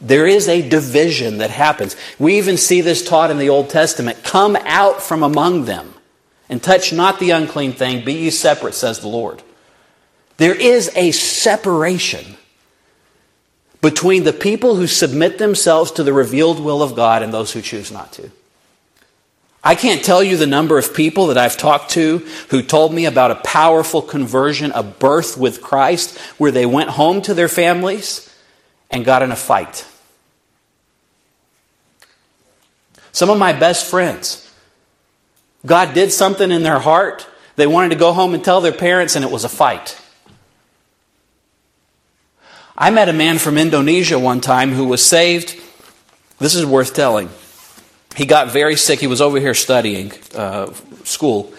There 0.00 0.26
is 0.26 0.48
a 0.48 0.66
division 0.66 1.38
that 1.38 1.50
happens. 1.50 1.94
We 2.18 2.38
even 2.38 2.56
see 2.56 2.80
this 2.80 3.06
taught 3.06 3.30
in 3.30 3.38
the 3.38 3.50
Old 3.50 3.68
Testament. 3.68 4.24
Come 4.24 4.56
out 4.56 5.02
from 5.02 5.22
among 5.22 5.66
them 5.66 5.94
and 6.48 6.62
touch 6.62 6.92
not 6.92 7.18
the 7.18 7.30
unclean 7.30 7.72
thing. 7.72 8.04
Be 8.04 8.14
ye 8.14 8.30
separate, 8.30 8.74
says 8.74 9.00
the 9.00 9.08
Lord. 9.08 9.42
There 10.38 10.54
is 10.54 10.90
a 10.96 11.10
separation 11.10 12.36
between 13.82 14.24
the 14.24 14.32
people 14.32 14.76
who 14.76 14.86
submit 14.86 15.36
themselves 15.36 15.90
to 15.92 16.02
the 16.02 16.12
revealed 16.14 16.60
will 16.60 16.82
of 16.82 16.96
God 16.96 17.22
and 17.22 17.32
those 17.32 17.52
who 17.52 17.60
choose 17.60 17.92
not 17.92 18.12
to. 18.14 18.30
I 19.62 19.74
can't 19.74 20.02
tell 20.02 20.22
you 20.22 20.38
the 20.38 20.46
number 20.46 20.78
of 20.78 20.94
people 20.94 21.26
that 21.26 21.36
I've 21.36 21.58
talked 21.58 21.90
to 21.90 22.18
who 22.48 22.62
told 22.62 22.94
me 22.94 23.04
about 23.04 23.30
a 23.30 23.36
powerful 23.36 24.00
conversion, 24.00 24.72
a 24.72 24.82
birth 24.82 25.36
with 25.36 25.60
Christ, 25.60 26.18
where 26.38 26.50
they 26.50 26.64
went 26.64 26.88
home 26.88 27.20
to 27.22 27.34
their 27.34 27.48
families 27.48 28.29
and 28.90 29.04
got 29.04 29.22
in 29.22 29.30
a 29.30 29.36
fight. 29.36 29.86
Some 33.12 33.30
of 33.30 33.38
my 33.38 33.52
best 33.52 33.86
friends, 33.86 34.50
God 35.66 35.94
did 35.94 36.12
something 36.12 36.50
in 36.50 36.62
their 36.62 36.78
heart. 36.78 37.26
They 37.56 37.66
wanted 37.66 37.90
to 37.90 37.96
go 37.96 38.12
home 38.12 38.34
and 38.34 38.44
tell 38.44 38.60
their 38.60 38.72
parents, 38.72 39.16
and 39.16 39.24
it 39.24 39.30
was 39.30 39.44
a 39.44 39.48
fight. 39.48 40.00
I 42.76 42.90
met 42.90 43.08
a 43.08 43.12
man 43.12 43.38
from 43.38 43.58
Indonesia 43.58 44.18
one 44.18 44.40
time 44.40 44.72
who 44.72 44.86
was 44.86 45.04
saved. 45.04 45.60
This 46.38 46.54
is 46.54 46.64
worth 46.64 46.94
telling. 46.94 47.28
He 48.16 48.24
got 48.24 48.50
very 48.50 48.76
sick. 48.76 49.00
He 49.00 49.06
was 49.06 49.20
over 49.20 49.38
here 49.38 49.54
studying 49.54 50.12
uh, 50.34 50.72
school, 51.04 51.52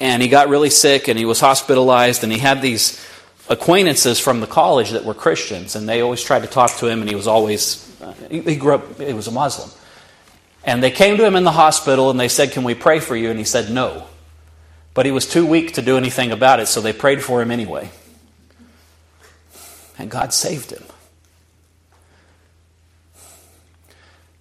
and 0.00 0.20
he 0.20 0.28
got 0.28 0.48
really 0.48 0.70
sick, 0.70 1.08
and 1.08 1.18
he 1.18 1.24
was 1.24 1.40
hospitalized, 1.40 2.22
and 2.22 2.32
he 2.32 2.38
had 2.38 2.60
these 2.60 3.02
acquaintances 3.50 4.18
from 4.20 4.40
the 4.40 4.46
college 4.46 4.90
that 4.90 5.04
were 5.04 5.12
Christians, 5.12 5.76
and 5.76 5.86
they 5.86 6.00
always 6.00 6.22
tried 6.22 6.42
to 6.42 6.48
talk 6.48 6.76
to 6.76 6.86
him, 6.86 7.00
and 7.00 7.10
he 7.10 7.16
was 7.16 7.26
always, 7.26 8.00
uh, 8.00 8.14
he 8.30 8.56
grew 8.56 8.76
up, 8.76 8.98
he 8.98 9.12
was 9.12 9.26
a 9.26 9.32
Muslim. 9.32 9.68
And 10.64 10.82
they 10.82 10.90
came 10.90 11.16
to 11.16 11.26
him 11.26 11.36
in 11.36 11.44
the 11.44 11.52
hospital 11.52 12.10
and 12.10 12.20
they 12.20 12.28
said, 12.28 12.52
Can 12.52 12.64
we 12.64 12.74
pray 12.74 13.00
for 13.00 13.16
you? 13.16 13.30
And 13.30 13.38
he 13.38 13.44
said, 13.44 13.70
No. 13.70 14.06
But 14.92 15.06
he 15.06 15.12
was 15.12 15.26
too 15.26 15.46
weak 15.46 15.74
to 15.74 15.82
do 15.82 15.96
anything 15.96 16.32
about 16.32 16.60
it, 16.60 16.66
so 16.66 16.80
they 16.80 16.92
prayed 16.92 17.22
for 17.22 17.40
him 17.40 17.50
anyway. 17.50 17.90
And 19.98 20.10
God 20.10 20.32
saved 20.32 20.70
him. 20.70 20.84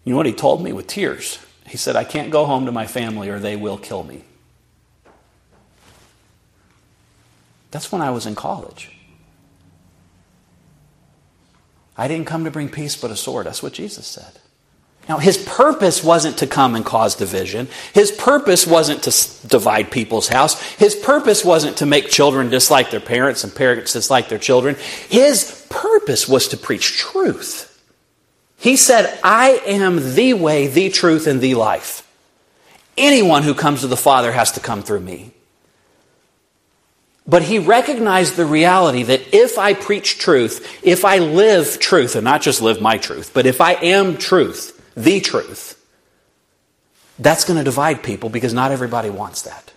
You 0.04 0.12
know 0.12 0.18
what 0.18 0.26
he 0.26 0.34
told 0.34 0.64
me 0.64 0.74
with 0.74 0.88
tears? 0.88 1.40
He 1.68 1.78
said, 1.78 1.96
I 1.96 2.04
can't 2.04 2.32
go 2.32 2.46
home 2.46 2.66
to 2.66 2.72
my 2.72 2.88
family 2.88 3.30
or 3.30 3.40
they 3.40 3.56
will 3.56 3.78
kill 3.78 4.04
me. 4.04 4.24
That's 7.72 7.92
when 7.92 8.02
I 8.02 8.10
was 8.10 8.26
in 8.26 8.36
college. 8.36 8.99
I 12.00 12.08
didn't 12.08 12.28
come 12.28 12.46
to 12.46 12.52
bring 12.52 12.70
peace 12.70 12.96
but 12.96 13.12
a 13.12 13.16
sword. 13.16 13.46
That's 13.46 13.62
what 13.62 13.74
Jesus 13.74 14.08
said. 14.08 14.40
Now, 15.10 15.18
his 15.18 15.38
purpose 15.38 16.02
wasn't 16.02 16.38
to 16.38 16.48
come 16.48 16.76
and 16.76 16.86
cause 16.86 17.16
division. 17.16 17.68
His 17.94 18.10
purpose 18.12 18.66
wasn't 18.66 19.04
to 19.04 19.48
divide 19.48 19.92
people's 19.92 20.30
house. 20.30 20.62
His 20.78 20.96
purpose 20.96 21.44
wasn't 21.44 21.78
to 21.78 21.86
make 21.86 22.10
children 22.10 22.50
dislike 22.50 22.90
their 22.90 23.02
parents 23.02 23.44
and 23.44 23.54
parents 23.54 23.94
dislike 23.94 24.30
their 24.30 24.38
children. 24.38 24.78
His 25.10 25.66
purpose 25.70 26.30
was 26.30 26.48
to 26.50 26.58
preach 26.58 26.98
truth. 26.98 27.66
He 28.56 28.78
said, 28.78 29.20
I 29.22 29.62
am 29.66 30.16
the 30.16 30.36
way, 30.36 30.68
the 30.68 30.90
truth, 30.90 31.28
and 31.28 31.42
the 31.42 31.56
life. 31.56 32.08
Anyone 32.98 33.44
who 33.44 33.54
comes 33.54 33.82
to 33.82 33.88
the 33.88 33.98
Father 33.98 34.32
has 34.32 34.54
to 34.54 34.60
come 34.60 34.84
through 34.84 35.02
me. 35.02 35.32
But 37.30 37.44
he 37.44 37.60
recognized 37.60 38.38
the 38.38 38.46
reality 38.46 39.04
that 39.04 39.36
if 39.36 39.60
I 39.60 39.76
preach 39.76 40.18
truth, 40.18 40.80
if 40.84 41.06
I 41.06 41.20
live 41.20 41.78
truth, 41.78 42.16
and 42.16 42.24
not 42.24 42.42
just 42.42 42.60
live 42.60 42.82
my 42.82 42.98
truth, 42.98 43.32
but 43.36 43.46
if 43.46 43.62
I 43.62 43.74
am 43.74 44.18
truth, 44.18 44.76
the 44.96 45.22
truth, 45.22 45.76
that's 47.20 47.46
going 47.46 47.60
to 47.60 47.64
divide 47.64 48.02
people 48.02 48.30
because 48.30 48.52
not 48.52 48.72
everybody 48.72 49.12
wants 49.12 49.44
that. 49.44 49.72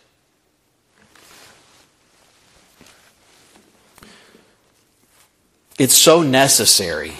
It's 5.79 5.95
so 5.95 6.23
necessary, 6.23 7.13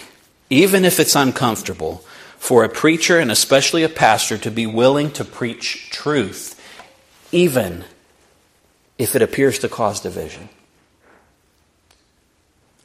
even 0.49 0.83
if 0.83 0.99
it's 0.99 1.15
uncomfortable, 1.15 2.03
for 2.39 2.63
a 2.63 2.69
preacher 2.69 3.19
and 3.19 3.29
especially 3.29 3.83
a 3.83 3.89
pastor 3.89 4.39
to 4.39 4.49
be 4.49 4.65
willing 4.65 5.11
to 5.11 5.23
preach 5.23 5.91
truth, 5.91 6.59
even 7.31 7.85
if 9.03 9.15
it 9.15 9.21
appears 9.21 9.59
to 9.59 9.69
cause 9.69 9.99
division. 9.99 10.49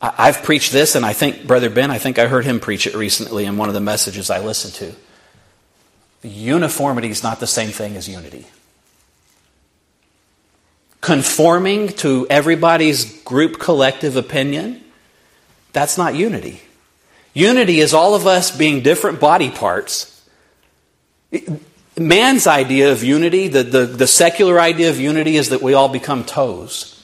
I've 0.01 0.43
preached 0.43 0.73
this, 0.73 0.95
and 0.95 1.05
I 1.05 1.12
think, 1.12 1.47
Brother 1.47 1.71
Ben, 1.71 1.91
I 1.91 1.99
think 1.99 2.19
I 2.19 2.29
heard 2.29 2.45
him 2.45 2.61
preach 2.61 2.87
it 2.87 2.95
recently 2.95 3.45
in 3.47 3.57
one 3.57 3.69
of 3.69 3.75
the 3.75 3.81
messages 3.81 4.31
I 4.31 4.39
listened 4.39 4.75
to. 4.75 4.95
Uniformity 6.29 7.11
is 7.11 7.23
not 7.23 7.41
the 7.41 7.47
same 7.47 7.71
thing 7.71 7.97
as 7.97 8.09
unity. 8.09 8.47
Conforming 11.01 11.89
to 11.89 12.27
everybody's 12.29 13.23
group 13.23 13.59
collective 13.59 14.16
opinion, 14.16 14.85
that's 15.73 15.99
not 15.99 16.14
unity. 16.14 16.61
Unity 17.35 17.81
is 17.81 17.95
all 17.95 18.14
of 18.14 18.27
us 18.27 18.57
being 18.57 18.83
different 18.83 19.21
body 19.21 19.51
parts 19.51 20.14
man's 22.01 22.46
idea 22.46 22.92
of 22.92 23.03
unity, 23.03 23.49
the, 23.49 23.62
the, 23.62 23.86
the 23.86 24.07
secular 24.07 24.61
idea 24.61 24.90
of 24.90 25.01
unity, 25.01 25.36
is 25.36 25.51
that 25.51 25.62
we 25.62 25.74
all 25.74 25.88
become 25.88 26.24
toes, 26.24 27.03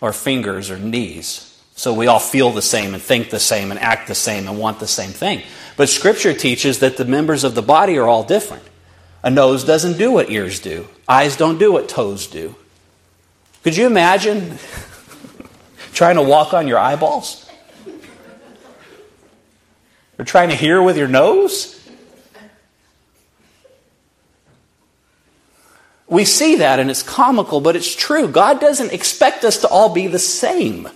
or 0.00 0.12
fingers, 0.12 0.70
or 0.70 0.78
knees. 0.78 1.44
So 1.74 1.94
we 1.94 2.08
all 2.08 2.18
feel 2.18 2.50
the 2.50 2.62
same 2.62 2.92
and 2.92 3.02
think 3.02 3.30
the 3.30 3.38
same 3.38 3.70
and 3.70 3.78
act 3.78 4.08
the 4.08 4.14
same 4.14 4.48
and 4.48 4.58
want 4.58 4.80
the 4.80 4.88
same 4.88 5.10
thing. 5.10 5.42
But 5.76 5.88
Scripture 5.88 6.34
teaches 6.34 6.80
that 6.80 6.96
the 6.96 7.04
members 7.04 7.44
of 7.44 7.54
the 7.54 7.62
body 7.62 7.96
are 7.98 8.08
all 8.08 8.24
different. 8.24 8.64
A 9.22 9.30
nose 9.30 9.62
doesn't 9.62 9.96
do 9.96 10.10
what 10.10 10.30
ears 10.30 10.58
do, 10.58 10.88
eyes 11.08 11.36
don't 11.36 11.58
do 11.58 11.72
what 11.72 11.88
toes 11.88 12.26
do. 12.26 12.56
Could 13.62 13.76
you 13.76 13.86
imagine 13.86 14.58
trying 15.92 16.16
to 16.16 16.22
walk 16.22 16.52
on 16.52 16.66
your 16.66 16.78
eyeballs? 16.78 17.48
Or 20.18 20.24
trying 20.24 20.48
to 20.48 20.56
hear 20.56 20.82
with 20.82 20.96
your 20.96 21.06
nose? 21.06 21.77
We 26.08 26.24
see 26.24 26.56
that 26.56 26.78
and 26.78 26.90
it's 26.90 27.02
comical, 27.02 27.60
but 27.60 27.76
it's 27.76 27.94
true. 27.94 28.28
God 28.28 28.60
doesn't 28.60 28.92
expect 28.92 29.44
us 29.44 29.58
to 29.58 29.68
all 29.68 29.92
be 29.92 30.06
the 30.06 30.18
same. 30.18 30.88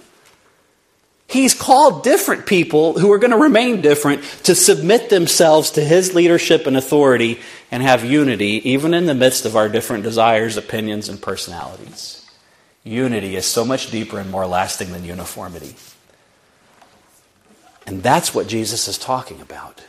He's 1.33 1.55
called 1.55 2.03
different 2.03 2.45
people 2.45 2.99
who 2.99 3.11
are 3.13 3.19
going 3.19 3.31
to 3.31 3.39
remain 3.39 3.81
different 3.81 4.23
to 4.45 4.55
submit 4.55 5.09
themselves 5.09 5.73
to 5.73 5.85
His 5.85 6.15
leadership 6.15 6.67
and 6.67 6.77
authority 6.77 7.41
and 7.71 7.83
have 7.83 8.05
unity, 8.05 8.61
even 8.71 8.93
in 8.93 9.07
the 9.07 9.15
midst 9.15 9.47
of 9.47 9.57
our 9.57 9.71
different 9.71 10.03
desires, 10.03 10.59
opinions, 10.59 11.09
and 11.09 11.23
personalities. 11.23 12.29
Unity 12.85 13.37
is 13.37 13.47
so 13.47 13.65
much 13.65 13.91
deeper 13.91 14.19
and 14.19 14.31
more 14.31 14.47
lasting 14.47 14.93
than 14.93 15.05
uniformity. 15.05 15.75
And 17.87 18.03
that's 18.03 18.35
what 18.35 18.47
Jesus 18.47 18.87
is 18.87 18.99
talking 18.99 19.41
about. 19.41 19.83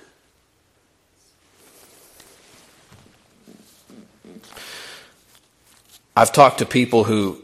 I've 6.15 6.31
talked 6.31 6.59
to 6.59 6.65
people 6.65 7.03
who 7.03 7.41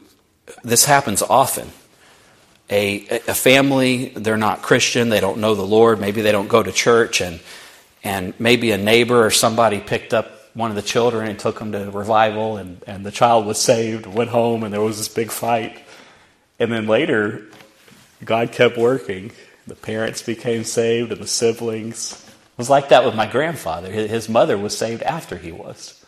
this 0.64 0.86
happens 0.86 1.22
often. 1.22 1.70
A, 2.70 3.08
a 3.28 3.34
family, 3.34 4.10
they're 4.10 4.38
not 4.38 4.62
Christian, 4.62 5.10
they 5.10 5.20
don't 5.20 5.40
know 5.40 5.56
the 5.56 5.64
Lord, 5.64 6.00
maybe 6.00 6.22
they 6.22 6.32
don't 6.32 6.48
go 6.48 6.62
to 6.62 6.72
church, 6.72 7.20
and, 7.20 7.40
and 8.04 8.40
maybe 8.40 8.70
a 8.70 8.78
neighbor 8.78 9.26
or 9.26 9.32
somebody 9.32 9.80
picked 9.80 10.14
up 10.14 10.40
one 10.54 10.70
of 10.70 10.76
the 10.76 10.84
children 10.84 11.28
and 11.28 11.40
took 11.40 11.58
them 11.58 11.72
to 11.72 11.90
revival, 11.90 12.58
and, 12.58 12.84
and 12.86 13.04
the 13.04 13.12
child 13.12 13.48
was 13.48 13.60
saved, 13.60 14.06
went 14.06 14.30
home, 14.30 14.64
and 14.64 14.72
there 14.72 14.82
was 14.82 14.98
this 14.98 15.08
big 15.08 15.32
fight. 15.32 15.82
And 16.60 16.72
then 16.72 16.86
later, 16.86 17.48
God 18.24 18.52
kept 18.52 18.78
working. 18.78 19.32
The 19.66 19.76
parents 19.76 20.22
became 20.22 20.64
saved, 20.64 21.12
and 21.12 21.22
the 21.22 21.28
siblings. 21.28 22.14
It 22.14 22.58
was 22.58 22.70
like 22.70 22.90
that 22.90 23.04
with 23.04 23.16
my 23.16 23.26
grandfather. 23.26 23.92
His 23.92 24.30
mother 24.30 24.58
was 24.58 24.78
saved 24.78 25.02
after 25.04 25.38
he 25.38 25.52
was. 25.52 25.99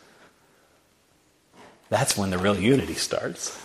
That's 1.91 2.15
when 2.17 2.29
the 2.29 2.37
real 2.37 2.57
unity 2.57 2.93
starts. 2.93 3.59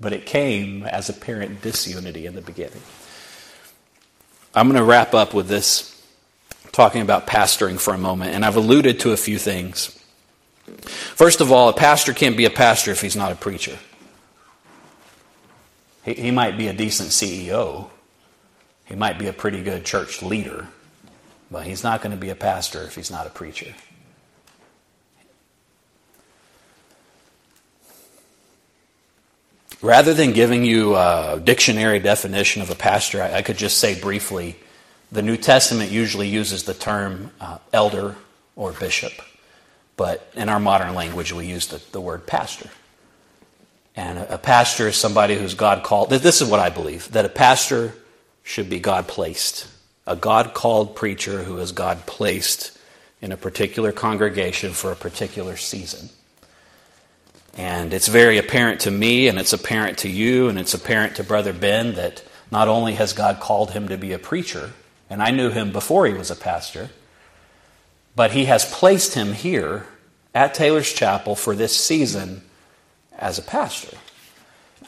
But 0.00 0.14
it 0.14 0.24
came 0.24 0.82
as 0.82 1.10
apparent 1.10 1.60
disunity 1.60 2.24
in 2.24 2.34
the 2.34 2.40
beginning. 2.40 2.80
I'm 4.54 4.66
going 4.66 4.78
to 4.78 4.84
wrap 4.84 5.12
up 5.12 5.34
with 5.34 5.46
this, 5.46 6.02
talking 6.72 7.02
about 7.02 7.26
pastoring 7.26 7.78
for 7.78 7.92
a 7.92 7.98
moment, 7.98 8.34
and 8.34 8.46
I've 8.46 8.56
alluded 8.56 8.98
to 9.00 9.12
a 9.12 9.18
few 9.18 9.38
things. 9.38 9.98
First 10.80 11.42
of 11.42 11.52
all, 11.52 11.68
a 11.68 11.74
pastor 11.74 12.14
can't 12.14 12.36
be 12.36 12.46
a 12.46 12.50
pastor 12.50 12.90
if 12.90 13.02
he's 13.02 13.16
not 13.16 13.30
a 13.30 13.36
preacher. 13.36 13.78
He, 16.04 16.14
he 16.14 16.30
might 16.30 16.56
be 16.56 16.68
a 16.68 16.72
decent 16.72 17.10
CEO, 17.10 17.90
he 18.86 18.94
might 18.94 19.18
be 19.18 19.26
a 19.26 19.34
pretty 19.34 19.62
good 19.62 19.84
church 19.84 20.22
leader, 20.22 20.68
but 21.50 21.66
he's 21.66 21.84
not 21.84 22.00
going 22.00 22.12
to 22.12 22.20
be 22.20 22.30
a 22.30 22.34
pastor 22.34 22.82
if 22.84 22.94
he's 22.94 23.10
not 23.10 23.26
a 23.26 23.30
preacher. 23.30 23.74
Rather 29.82 30.14
than 30.14 30.32
giving 30.32 30.64
you 30.64 30.94
a 30.94 31.40
dictionary 31.42 31.98
definition 31.98 32.62
of 32.62 32.70
a 32.70 32.74
pastor, 32.76 33.20
I, 33.20 33.42
could 33.42 33.56
just 33.56 33.78
say 33.78 33.98
briefly 33.98 34.56
the 35.10 35.22
New 35.22 35.36
Testament 35.36 35.90
usually 35.90 36.28
uses 36.28 36.62
the 36.62 36.72
term 36.72 37.32
uh, 37.40 37.58
elder 37.72 38.14
or 38.54 38.72
bishop, 38.72 39.12
but 39.96 40.30
in 40.36 40.48
our 40.48 40.60
modern 40.60 40.94
language, 40.94 41.32
we 41.32 41.46
use 41.46 41.66
the, 41.66 41.82
the 41.90 42.00
word 42.00 42.28
pastor. 42.28 42.70
And 43.96 44.20
a, 44.20 44.34
a 44.34 44.38
pastor 44.38 44.86
is 44.86 44.96
somebody 44.96 45.36
who's 45.36 45.54
God 45.54 45.82
called. 45.82 46.10
This 46.10 46.40
is 46.40 46.48
what 46.48 46.60
I 46.60 46.70
believe 46.70 47.10
that 47.10 47.24
a 47.24 47.28
pastor 47.28 47.92
should 48.44 48.70
be 48.70 48.78
God 48.78 49.08
placed, 49.08 49.66
a 50.06 50.14
God 50.14 50.54
called 50.54 50.94
preacher 50.94 51.42
who 51.42 51.58
is 51.58 51.72
God 51.72 52.06
placed 52.06 52.78
in 53.20 53.32
a 53.32 53.36
particular 53.36 53.90
congregation 53.90 54.72
for 54.72 54.92
a 54.92 54.96
particular 54.96 55.56
season. 55.56 56.08
And 57.54 57.92
it's 57.92 58.08
very 58.08 58.38
apparent 58.38 58.80
to 58.80 58.90
me, 58.90 59.28
and 59.28 59.38
it's 59.38 59.52
apparent 59.52 59.98
to 59.98 60.08
you, 60.08 60.48
and 60.48 60.58
it's 60.58 60.74
apparent 60.74 61.16
to 61.16 61.24
Brother 61.24 61.52
Ben 61.52 61.94
that 61.94 62.24
not 62.50 62.68
only 62.68 62.94
has 62.94 63.12
God 63.12 63.40
called 63.40 63.72
him 63.72 63.88
to 63.88 63.98
be 63.98 64.12
a 64.12 64.18
preacher, 64.18 64.72
and 65.10 65.22
I 65.22 65.30
knew 65.30 65.50
him 65.50 65.72
before 65.72 66.06
he 66.06 66.14
was 66.14 66.30
a 66.30 66.36
pastor, 66.36 66.90
but 68.16 68.30
he 68.30 68.46
has 68.46 68.64
placed 68.64 69.14
him 69.14 69.32
here 69.34 69.86
at 70.34 70.54
Taylor's 70.54 70.90
Chapel 70.92 71.34
for 71.34 71.54
this 71.54 71.76
season 71.76 72.42
as 73.18 73.38
a 73.38 73.42
pastor. 73.42 73.96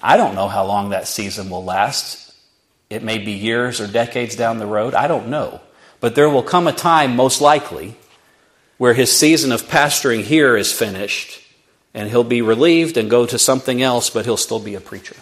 I 0.03 0.17
don't 0.17 0.35
know 0.35 0.49
how 0.49 0.65
long 0.65 0.91
that 0.91 1.07
season 1.07 1.51
will 1.51 1.65
last. 1.65 2.35
It 2.89 3.03
may 3.03 3.19
be 3.19 3.33
years 3.33 3.81
or 3.81 3.87
decades 3.87 4.37
down 4.37 4.59
the 4.59 4.67
road. 4.67 4.95
I 4.95 5.07
don't 5.07 5.29
know. 5.29 5.61
But 6.01 6.15
there 6.15 6.29
will 6.29 6.43
come 6.43 6.67
a 6.67 6.73
time, 6.73 7.17
most 7.17 7.41
likely, 7.41 7.97
where 8.77 8.95
his 8.95 9.15
season 9.15 9.53
of 9.53 9.63
pastoring 9.63 10.23
here 10.23 10.57
is 10.57 10.73
finished 10.73 11.44
and 11.95 12.11
he'll 12.11 12.25
be 12.25 12.43
relieved 12.43 12.97
and 12.97 13.09
go 13.09 13.25
to 13.25 13.39
something 13.39 13.81
else, 13.81 14.11
but 14.11 14.25
he'll 14.25 14.37
still 14.37 14.59
be 14.59 14.75
a 14.75 14.81
preacher. 14.81 15.17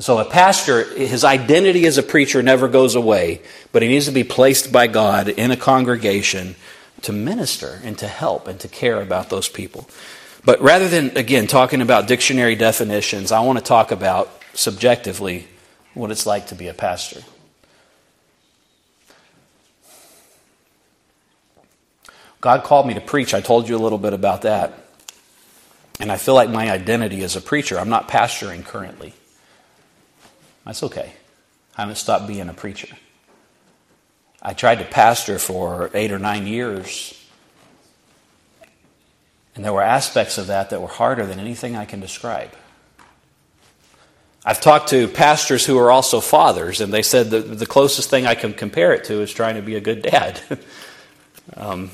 So, 0.00 0.18
a 0.18 0.24
pastor, 0.24 0.84
his 0.84 1.24
identity 1.24 1.84
as 1.86 1.98
a 1.98 2.04
preacher 2.04 2.40
never 2.40 2.68
goes 2.68 2.94
away, 2.94 3.42
but 3.72 3.82
he 3.82 3.88
needs 3.88 4.06
to 4.06 4.12
be 4.12 4.22
placed 4.22 4.70
by 4.70 4.86
God 4.86 5.28
in 5.28 5.50
a 5.50 5.56
congregation 5.56 6.54
to 7.02 7.12
minister 7.12 7.80
and 7.82 7.98
to 7.98 8.06
help 8.06 8.46
and 8.46 8.60
to 8.60 8.68
care 8.68 9.02
about 9.02 9.28
those 9.28 9.48
people. 9.48 9.88
But 10.44 10.60
rather 10.60 10.86
than, 10.86 11.16
again, 11.16 11.48
talking 11.48 11.80
about 11.80 12.06
dictionary 12.06 12.54
definitions, 12.54 13.32
I 13.32 13.40
want 13.40 13.58
to 13.58 13.64
talk 13.64 13.90
about 13.90 14.30
subjectively 14.54 15.48
what 15.94 16.12
it's 16.12 16.26
like 16.26 16.48
to 16.48 16.54
be 16.54 16.68
a 16.68 16.74
pastor. 16.74 17.22
God 22.40 22.62
called 22.62 22.86
me 22.86 22.94
to 22.94 23.00
preach. 23.00 23.34
I 23.34 23.40
told 23.40 23.68
you 23.68 23.76
a 23.76 23.82
little 23.82 23.98
bit 23.98 24.12
about 24.12 24.42
that. 24.42 24.87
And 26.00 26.12
I 26.12 26.16
feel 26.16 26.34
like 26.34 26.50
my 26.50 26.70
identity 26.70 27.22
as 27.24 27.34
a 27.36 27.40
preacher. 27.40 27.78
I'm 27.78 27.88
not 27.88 28.08
pastoring 28.08 28.64
currently. 28.64 29.14
That's 30.64 30.82
okay. 30.84 31.12
I 31.76 31.82
haven't 31.82 31.96
stopped 31.96 32.26
being 32.26 32.48
a 32.48 32.54
preacher. 32.54 32.96
I 34.40 34.52
tried 34.52 34.78
to 34.78 34.84
pastor 34.84 35.38
for 35.38 35.90
eight 35.94 36.12
or 36.12 36.18
nine 36.18 36.46
years. 36.46 37.14
And 39.54 39.64
there 39.64 39.72
were 39.72 39.82
aspects 39.82 40.38
of 40.38 40.46
that 40.46 40.70
that 40.70 40.80
were 40.80 40.88
harder 40.88 41.26
than 41.26 41.40
anything 41.40 41.74
I 41.74 41.84
can 41.84 41.98
describe. 41.98 42.50
I've 44.44 44.60
talked 44.60 44.90
to 44.90 45.08
pastors 45.08 45.66
who 45.66 45.76
are 45.78 45.90
also 45.90 46.20
fathers, 46.20 46.80
and 46.80 46.92
they 46.92 47.02
said 47.02 47.30
the, 47.30 47.40
the 47.40 47.66
closest 47.66 48.08
thing 48.08 48.24
I 48.26 48.36
can 48.36 48.54
compare 48.54 48.92
it 48.92 49.04
to 49.04 49.20
is 49.20 49.32
trying 49.32 49.56
to 49.56 49.62
be 49.62 49.74
a 49.74 49.80
good 49.80 50.02
dad. 50.02 50.40
um, 51.56 51.90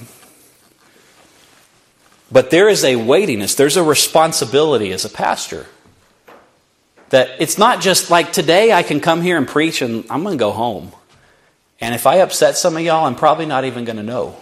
but 2.35 2.51
there 2.51 2.69
is 2.69 2.83
a 2.83 2.97
weightiness, 2.97 3.55
there's 3.55 3.77
a 3.77 3.83
responsibility 3.85 4.91
as 4.91 5.05
a 5.05 5.09
pastor. 5.09 5.67
That 7.11 7.31
it's 7.39 7.59
not 7.59 7.81
just 7.81 8.11
like 8.11 8.33
today 8.33 8.73
I 8.73 8.83
can 8.83 8.99
come 8.99 9.23
here 9.23 9.39
and 9.39 9.47
preach 9.47 9.83
and 9.83 10.05
I'm 10.11 10.25
going 10.25 10.37
to 10.37 10.43
go 10.43 10.51
home. 10.51 10.91
And 11.81 11.95
if 11.95 12.09
I 12.09 12.17
upset 12.17 12.57
some 12.57 12.77
of 12.77 12.83
y'all, 12.83 13.07
I'm 13.07 13.15
probably 13.15 13.47
not 13.47 13.65
even 13.65 13.85
going 13.85 13.99
to 13.99 14.03
know. 14.03 14.37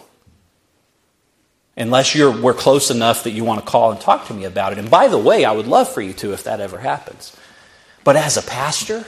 Unless 1.76 2.14
you're, 2.14 2.30
we're 2.34 2.55
close 2.55 2.90
enough 2.90 3.24
that 3.24 3.32
you 3.32 3.45
want 3.45 3.62
to 3.62 3.70
call 3.70 3.93
and 3.93 4.01
talk 4.01 4.26
to 4.28 4.34
me 4.34 4.45
about 4.45 4.72
it. 4.72 4.78
And 4.78 4.90
by 4.90 5.09
the 5.09 5.18
way, 5.18 5.45
I 5.45 5.53
would 5.53 5.66
love 5.66 5.93
for 5.93 6.01
you 6.01 6.14
to 6.14 6.32
if 6.32 6.45
that 6.45 6.61
ever 6.61 6.78
happens. 6.78 7.36
But 8.05 8.16
as 8.16 8.38
a 8.38 8.43
pastor, 8.43 9.05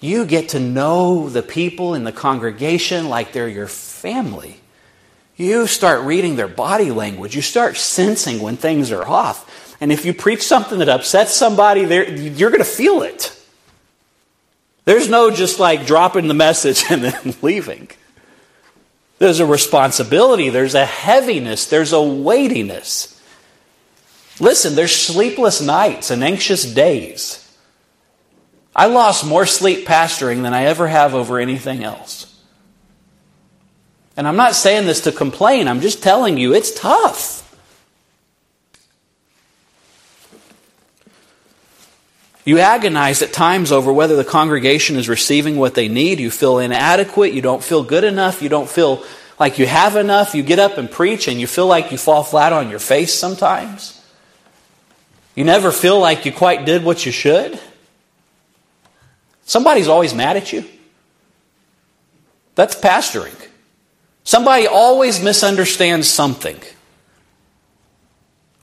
you 0.00 0.26
get 0.26 0.50
to 0.50 0.60
know 0.60 1.30
the 1.30 1.42
people 1.42 1.94
in 1.94 2.04
the 2.04 2.12
congregation 2.12 3.08
like 3.08 3.32
they're 3.32 3.48
your 3.48 3.68
family. 3.68 4.60
You 5.36 5.66
start 5.66 6.02
reading 6.02 6.36
their 6.36 6.48
body 6.48 6.90
language. 6.90 7.36
You 7.36 7.42
start 7.42 7.76
sensing 7.76 8.40
when 8.40 8.56
things 8.56 8.90
are 8.90 9.06
off. 9.06 9.76
And 9.80 9.92
if 9.92 10.04
you 10.06 10.14
preach 10.14 10.42
something 10.42 10.78
that 10.78 10.88
upsets 10.88 11.34
somebody, 11.34 11.82
you're 11.82 12.50
going 12.50 12.62
to 12.62 12.64
feel 12.64 13.02
it. 13.02 13.32
There's 14.86 15.08
no 15.08 15.30
just 15.30 15.58
like 15.58 15.84
dropping 15.84 16.28
the 16.28 16.34
message 16.34 16.84
and 16.90 17.04
then 17.04 17.34
leaving. 17.42 17.88
There's 19.18 19.40
a 19.40 19.46
responsibility, 19.46 20.50
there's 20.50 20.74
a 20.74 20.84
heaviness, 20.84 21.66
there's 21.66 21.92
a 21.94 22.02
weightiness. 22.02 23.12
Listen, 24.38 24.74
there's 24.74 24.94
sleepless 24.94 25.62
nights 25.62 26.10
and 26.10 26.22
anxious 26.22 26.64
days. 26.64 27.42
I 28.74 28.86
lost 28.86 29.24
more 29.24 29.46
sleep 29.46 29.86
pastoring 29.86 30.42
than 30.42 30.52
I 30.52 30.64
ever 30.64 30.86
have 30.86 31.14
over 31.14 31.38
anything 31.38 31.82
else. 31.82 32.25
And 34.16 34.26
I'm 34.26 34.36
not 34.36 34.54
saying 34.54 34.86
this 34.86 35.02
to 35.02 35.12
complain, 35.12 35.68
I'm 35.68 35.80
just 35.80 36.02
telling 36.02 36.38
you 36.38 36.54
it's 36.54 36.72
tough. 36.72 37.42
You 42.46 42.60
agonize 42.60 43.22
at 43.22 43.32
times 43.32 43.72
over 43.72 43.92
whether 43.92 44.14
the 44.14 44.24
congregation 44.24 44.94
is 44.96 45.08
receiving 45.08 45.56
what 45.56 45.74
they 45.74 45.88
need. 45.88 46.20
You 46.20 46.30
feel 46.30 46.58
inadequate. 46.60 47.32
You 47.32 47.42
don't 47.42 47.62
feel 47.62 47.82
good 47.82 48.04
enough. 48.04 48.40
You 48.40 48.48
don't 48.48 48.68
feel 48.68 49.02
like 49.38 49.58
you 49.58 49.66
have 49.66 49.96
enough. 49.96 50.32
You 50.32 50.44
get 50.44 50.60
up 50.60 50.78
and 50.78 50.88
preach 50.88 51.26
and 51.26 51.40
you 51.40 51.48
feel 51.48 51.66
like 51.66 51.90
you 51.90 51.98
fall 51.98 52.22
flat 52.22 52.52
on 52.52 52.70
your 52.70 52.78
face 52.78 53.12
sometimes. 53.12 54.00
You 55.34 55.42
never 55.42 55.72
feel 55.72 55.98
like 55.98 56.24
you 56.24 56.32
quite 56.32 56.64
did 56.64 56.84
what 56.84 57.04
you 57.04 57.10
should. 57.10 57.60
Somebody's 59.44 59.88
always 59.88 60.14
mad 60.14 60.36
at 60.36 60.52
you. 60.52 60.64
That's 62.54 62.76
pastoring. 62.76 63.45
Somebody 64.26 64.66
always 64.66 65.22
misunderstands 65.22 66.10
something. 66.10 66.58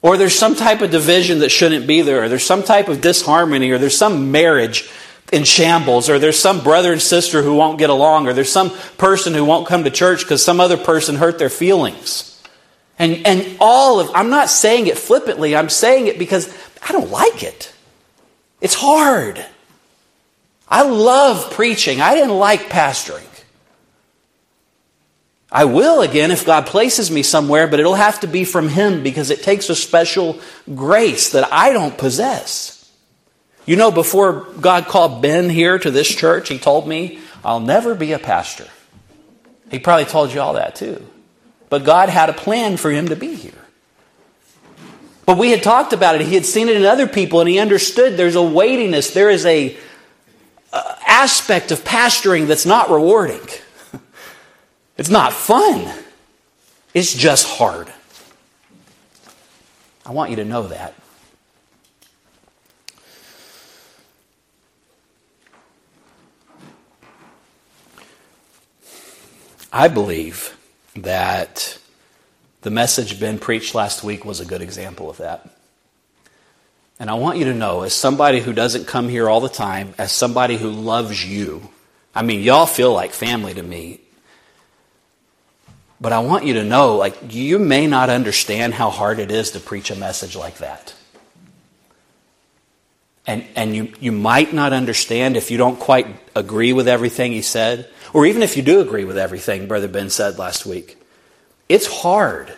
Or 0.01 0.17
there's 0.17 0.37
some 0.37 0.55
type 0.55 0.81
of 0.81 0.91
division 0.91 1.39
that 1.39 1.51
shouldn't 1.51 1.87
be 1.87 2.01
there, 2.01 2.23
or 2.23 2.29
there's 2.29 2.45
some 2.45 2.63
type 2.63 2.89
of 2.89 2.99
disharmony, 2.99 3.71
or 3.71 3.77
there's 3.77 3.95
some 3.95 4.29
marriage 4.29 4.89
in 5.31 5.45
shambles, 5.45 6.09
or 6.09 6.19
there's 6.19 6.37
some 6.37 6.61
brother 6.65 6.91
and 6.91 7.01
sister 7.01 7.41
who 7.41 7.55
won't 7.55 7.79
get 7.79 7.89
along, 7.89 8.27
or 8.27 8.33
there's 8.33 8.51
some 8.51 8.71
person 8.97 9.33
who 9.33 9.45
won't 9.45 9.65
come 9.65 9.85
to 9.85 9.89
church 9.89 10.25
because 10.25 10.43
some 10.43 10.59
other 10.59 10.75
person 10.75 11.15
hurt 11.15 11.39
their 11.39 11.49
feelings. 11.49 12.43
And, 12.99 13.25
and 13.25 13.55
all 13.61 14.01
of, 14.01 14.11
I'm 14.13 14.29
not 14.29 14.49
saying 14.49 14.87
it 14.87 14.97
flippantly, 14.97 15.55
I'm 15.55 15.69
saying 15.69 16.07
it 16.07 16.19
because 16.19 16.53
I 16.85 16.91
don't 16.91 17.09
like 17.09 17.41
it. 17.41 17.73
It's 18.59 18.75
hard. 18.75 19.43
I 20.67 20.81
love 20.83 21.51
preaching. 21.51 22.01
I 22.01 22.15
didn't 22.15 22.37
like 22.37 22.63
pastoring. 22.63 23.32
I 25.53 25.65
will 25.65 26.01
again 26.01 26.31
if 26.31 26.47
God 26.47 26.65
places 26.65 27.11
me 27.11 27.21
somewhere, 27.21 27.67
but 27.67 27.79
it'll 27.79 27.93
have 27.93 28.21
to 28.21 28.27
be 28.27 28.43
from 28.43 28.69
Him 28.69 29.03
because 29.03 29.29
it 29.29 29.43
takes 29.43 29.69
a 29.69 29.75
special 29.75 30.39
grace 30.73 31.31
that 31.33 31.53
I 31.53 31.71
don't 31.71 31.95
possess. 31.95 32.91
You 33.67 33.75
know, 33.75 33.91
before 33.91 34.47
God 34.59 34.87
called 34.87 35.21
Ben 35.21 35.49
here 35.51 35.77
to 35.77 35.91
this 35.91 36.13
church, 36.13 36.49
He 36.49 36.57
told 36.57 36.87
me, 36.87 37.19
I'll 37.45 37.59
never 37.59 37.93
be 37.93 38.13
a 38.13 38.19
pastor. 38.19 38.67
He 39.69 39.77
probably 39.77 40.05
told 40.05 40.33
you 40.33 40.41
all 40.41 40.53
that 40.53 40.75
too. 40.75 41.05
But 41.69 41.83
God 41.83 42.09
had 42.09 42.29
a 42.29 42.33
plan 42.33 42.77
for 42.77 42.91
him 42.91 43.07
to 43.07 43.15
be 43.15 43.35
here. 43.35 43.51
But 45.25 45.37
we 45.37 45.51
had 45.51 45.63
talked 45.63 45.93
about 45.93 46.15
it. 46.15 46.21
He 46.21 46.35
had 46.35 46.45
seen 46.45 46.67
it 46.69 46.77
in 46.77 46.85
other 46.85 47.07
people 47.07 47.39
and 47.39 47.49
he 47.49 47.57
understood 47.59 48.15
there's 48.15 48.35
a 48.35 48.43
weightiness, 48.43 49.11
there 49.11 49.29
is 49.29 49.45
a, 49.45 49.75
a 50.71 50.95
aspect 51.07 51.71
of 51.71 51.83
pastoring 51.83 52.47
that's 52.47 52.65
not 52.65 52.89
rewarding. 52.89 53.41
It's 54.97 55.09
not 55.09 55.33
fun, 55.33 55.91
it's 56.93 57.13
just 57.13 57.47
hard. 57.47 57.91
I 60.05 60.11
want 60.11 60.29
you 60.29 60.35
to 60.37 60.45
know 60.45 60.67
that. 60.67 60.93
I 69.71 69.87
believe 69.87 70.55
that 70.95 71.79
the 72.61 72.69
message 72.69 73.19
Ben 73.19 73.39
preached 73.39 73.73
last 73.73 74.03
week 74.03 74.23
was 74.23 74.39
a 74.39 74.45
good 74.45 74.61
example 74.61 75.09
of 75.09 75.17
that. 75.17 75.49
And 76.99 77.09
I 77.09 77.15
want 77.15 77.39
you 77.39 77.45
to 77.45 77.55
know, 77.55 77.81
as 77.81 77.93
somebody 77.93 78.39
who 78.39 78.53
doesn't 78.53 78.85
come 78.85 79.09
here 79.09 79.27
all 79.27 79.41
the 79.41 79.49
time, 79.49 79.95
as 79.97 80.11
somebody 80.11 80.57
who 80.57 80.69
loves 80.69 81.25
you, 81.25 81.69
I 82.13 82.21
mean, 82.21 82.41
y'all 82.43 82.67
feel 82.67 82.93
like 82.93 83.13
family 83.13 83.55
to 83.55 83.63
me. 83.63 84.02
But 86.03 86.11
I 86.11 86.19
want 86.19 86.43
you 86.43 86.55
to 86.55 86.65
know, 86.65 86.97
like, 86.97 87.15
you 87.33 87.57
may 87.57 87.87
not 87.87 88.09
understand 88.09 88.73
how 88.73 88.89
hard 88.89 89.19
it 89.19 89.31
is 89.31 89.51
to 89.51 89.61
preach 89.61 89.89
a 89.89 89.95
message 89.95 90.35
like 90.35 90.57
that. 90.57 90.93
And, 93.25 93.45
and 93.55 93.73
you, 93.73 93.93
you 94.01 94.11
might 94.11 94.51
not 94.51 94.73
understand 94.73 95.37
if 95.37 95.49
you 95.49 95.57
don't 95.57 95.79
quite 95.79 96.07
agree 96.35 96.73
with 96.73 96.89
everything 96.89 97.31
he 97.31 97.41
said, 97.41 97.89
or 98.11 98.25
even 98.25 98.43
if 98.43 98.57
you 98.57 98.63
do 98.63 98.81
agree 98.81 99.05
with 99.05 99.17
everything 99.17 99.69
Brother 99.69 99.87
Ben 99.87 100.09
said 100.09 100.37
last 100.37 100.65
week. 100.65 100.97
It's 101.69 101.87
hard 101.87 102.53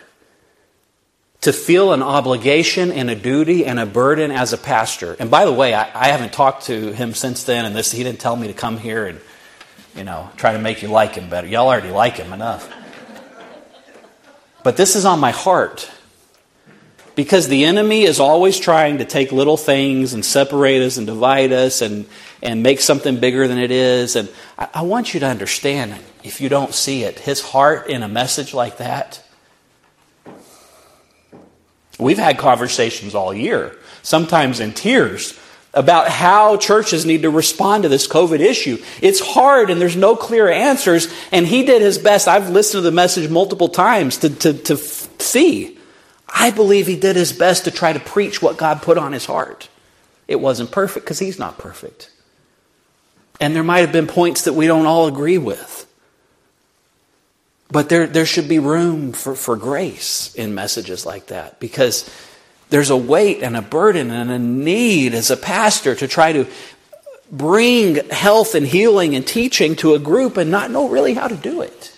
to 1.42 1.52
feel 1.52 1.92
an 1.92 2.02
obligation 2.02 2.90
and 2.90 3.08
a 3.08 3.14
duty 3.14 3.64
and 3.64 3.78
a 3.78 3.86
burden 3.86 4.32
as 4.32 4.54
a 4.54 4.58
pastor. 4.58 5.14
And 5.20 5.30
by 5.30 5.44
the 5.44 5.52
way, 5.52 5.72
I, 5.72 5.88
I 5.94 6.08
haven't 6.08 6.32
talked 6.32 6.64
to 6.64 6.92
him 6.92 7.14
since 7.14 7.44
then, 7.44 7.64
and 7.64 7.76
this 7.76 7.92
he 7.92 8.02
didn't 8.02 8.18
tell 8.18 8.34
me 8.34 8.48
to 8.48 8.54
come 8.54 8.76
here 8.76 9.06
and 9.06 9.20
you 9.94 10.02
know 10.02 10.28
try 10.36 10.52
to 10.54 10.58
make 10.58 10.82
you 10.82 10.88
like 10.88 11.14
him 11.14 11.30
better. 11.30 11.46
Y'all 11.46 11.68
already 11.68 11.90
like 11.90 12.16
him 12.16 12.32
enough. 12.32 12.68
But 14.66 14.76
this 14.76 14.96
is 14.96 15.04
on 15.04 15.20
my 15.20 15.30
heart. 15.30 15.88
Because 17.14 17.46
the 17.46 17.66
enemy 17.66 18.02
is 18.02 18.18
always 18.18 18.58
trying 18.58 18.98
to 18.98 19.04
take 19.04 19.30
little 19.30 19.56
things 19.56 20.12
and 20.12 20.24
separate 20.24 20.82
us 20.82 20.96
and 20.96 21.06
divide 21.06 21.52
us 21.52 21.82
and, 21.82 22.04
and 22.42 22.64
make 22.64 22.80
something 22.80 23.20
bigger 23.20 23.46
than 23.46 23.58
it 23.58 23.70
is. 23.70 24.16
And 24.16 24.28
I, 24.58 24.68
I 24.74 24.82
want 24.82 25.14
you 25.14 25.20
to 25.20 25.26
understand, 25.26 25.94
if 26.24 26.40
you 26.40 26.48
don't 26.48 26.74
see 26.74 27.04
it, 27.04 27.20
his 27.20 27.40
heart 27.40 27.88
in 27.88 28.02
a 28.02 28.08
message 28.08 28.54
like 28.54 28.78
that. 28.78 29.22
We've 32.00 32.18
had 32.18 32.36
conversations 32.36 33.14
all 33.14 33.32
year, 33.32 33.78
sometimes 34.02 34.58
in 34.58 34.72
tears, 34.72 35.38
about 35.76 36.08
how 36.08 36.56
churches 36.56 37.04
need 37.04 37.22
to 37.22 37.30
respond 37.30 37.82
to 37.82 37.88
this 37.90 38.08
COVID 38.08 38.40
issue. 38.40 38.82
It's 39.02 39.20
hard 39.20 39.68
and 39.68 39.78
there's 39.78 39.94
no 39.94 40.16
clear 40.16 40.48
answers. 40.48 41.12
And 41.30 41.46
he 41.46 41.64
did 41.64 41.82
his 41.82 41.98
best. 41.98 42.26
I've 42.26 42.48
listened 42.48 42.78
to 42.78 42.90
the 42.90 42.90
message 42.90 43.30
multiple 43.30 43.68
times 43.68 44.16
to, 44.18 44.30
to, 44.30 44.54
to 44.54 44.76
see. 44.76 45.78
I 46.28 46.50
believe 46.50 46.86
he 46.86 46.98
did 46.98 47.14
his 47.14 47.32
best 47.32 47.64
to 47.64 47.70
try 47.70 47.92
to 47.92 48.00
preach 48.00 48.40
what 48.40 48.56
God 48.56 48.80
put 48.80 48.96
on 48.96 49.12
his 49.12 49.26
heart. 49.26 49.68
It 50.26 50.40
wasn't 50.40 50.72
perfect 50.72 51.04
because 51.04 51.18
he's 51.18 51.38
not 51.38 51.58
perfect. 51.58 52.10
And 53.38 53.54
there 53.54 53.62
might 53.62 53.80
have 53.80 53.92
been 53.92 54.06
points 54.06 54.44
that 54.44 54.54
we 54.54 54.66
don't 54.66 54.86
all 54.86 55.06
agree 55.06 55.38
with. 55.38 55.86
But 57.70 57.90
there, 57.90 58.06
there 58.06 58.26
should 58.26 58.48
be 58.48 58.60
room 58.60 59.12
for, 59.12 59.34
for 59.34 59.56
grace 59.56 60.34
in 60.34 60.54
messages 60.54 61.04
like 61.04 61.26
that 61.26 61.60
because 61.60 62.08
there's 62.68 62.90
a 62.90 62.96
weight 62.96 63.42
and 63.42 63.56
a 63.56 63.62
burden 63.62 64.10
and 64.10 64.30
a 64.30 64.38
need 64.38 65.14
as 65.14 65.30
a 65.30 65.36
pastor 65.36 65.94
to 65.94 66.08
try 66.08 66.32
to 66.32 66.46
bring 67.30 67.96
health 68.10 68.54
and 68.54 68.66
healing 68.66 69.14
and 69.14 69.26
teaching 69.26 69.76
to 69.76 69.94
a 69.94 69.98
group 69.98 70.36
and 70.36 70.50
not 70.50 70.70
know 70.70 70.88
really 70.88 71.14
how 71.14 71.28
to 71.28 71.36
do 71.36 71.60
it. 71.60 71.96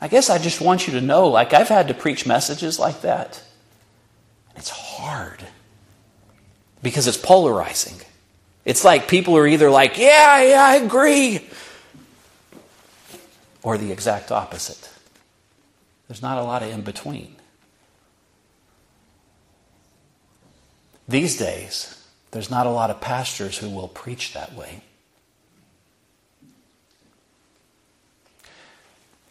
I 0.00 0.08
guess 0.08 0.30
I 0.30 0.38
just 0.38 0.60
want 0.60 0.86
you 0.86 0.94
to 0.94 1.00
know 1.00 1.28
like, 1.28 1.52
I've 1.52 1.68
had 1.68 1.88
to 1.88 1.94
preach 1.94 2.26
messages 2.26 2.78
like 2.78 3.02
that. 3.02 3.42
and 4.50 4.58
It's 4.58 4.70
hard 4.70 5.44
because 6.82 7.06
it's 7.06 7.16
polarizing. 7.16 8.00
It's 8.64 8.84
like 8.84 9.08
people 9.08 9.36
are 9.36 9.46
either 9.46 9.70
like, 9.70 9.98
yeah, 9.98 10.42
yeah, 10.42 10.64
I 10.64 10.76
agree, 10.76 11.48
or 13.62 13.78
the 13.78 13.90
exact 13.90 14.30
opposite. 14.30 14.90
There's 16.06 16.22
not 16.22 16.38
a 16.38 16.42
lot 16.42 16.62
of 16.62 16.70
in 16.70 16.82
between. 16.82 17.37
These 21.08 21.38
days, 21.38 22.06
there's 22.32 22.50
not 22.50 22.66
a 22.66 22.70
lot 22.70 22.90
of 22.90 23.00
pastors 23.00 23.58
who 23.58 23.70
will 23.70 23.88
preach 23.88 24.34
that 24.34 24.54
way. 24.54 24.82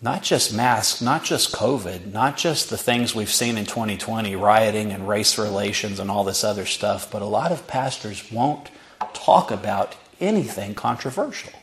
Not 0.01 0.23
just 0.23 0.53
masks, 0.53 1.01
not 1.01 1.23
just 1.23 1.55
COVID, 1.55 2.11
not 2.11 2.38
just 2.38 2.69
the 2.69 2.78
things 2.78 3.15
we've 3.15 3.32
seen 3.32 3.57
in 3.57 3.65
2020, 3.65 4.36
rioting 4.36 4.91
and 4.91 5.07
race 5.07 5.38
relations 5.38 5.99
and 5.99 6.09
all 6.09 6.23
this 6.23 6.43
other 6.43 6.65
stuff, 6.65 7.11
but 7.11 7.21
a 7.21 7.25
lot 7.25 7.51
of 7.51 7.67
pastors 7.67 8.32
won't 8.32 8.69
talk 9.13 9.49
about 9.49 9.95
anything 10.19 10.75
controversial. 10.75 11.53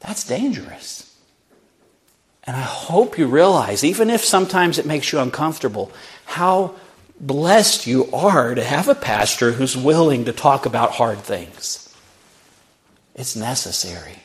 That's 0.00 0.24
dangerous. 0.24 1.16
And 2.44 2.56
I 2.56 2.60
hope 2.60 3.18
you 3.18 3.26
realize, 3.26 3.82
even 3.82 4.10
if 4.10 4.24
sometimes 4.24 4.78
it 4.78 4.86
makes 4.86 5.12
you 5.12 5.18
uncomfortable, 5.18 5.90
how 6.26 6.74
blessed 7.20 7.86
you 7.86 8.10
are 8.12 8.54
to 8.54 8.62
have 8.62 8.88
a 8.88 8.94
pastor 8.94 9.52
who's 9.52 9.76
willing 9.76 10.24
to 10.24 10.32
talk 10.32 10.66
about 10.66 10.92
hard 10.92 11.18
things. 11.18 11.94
It's 13.14 13.34
necessary. 13.36 14.22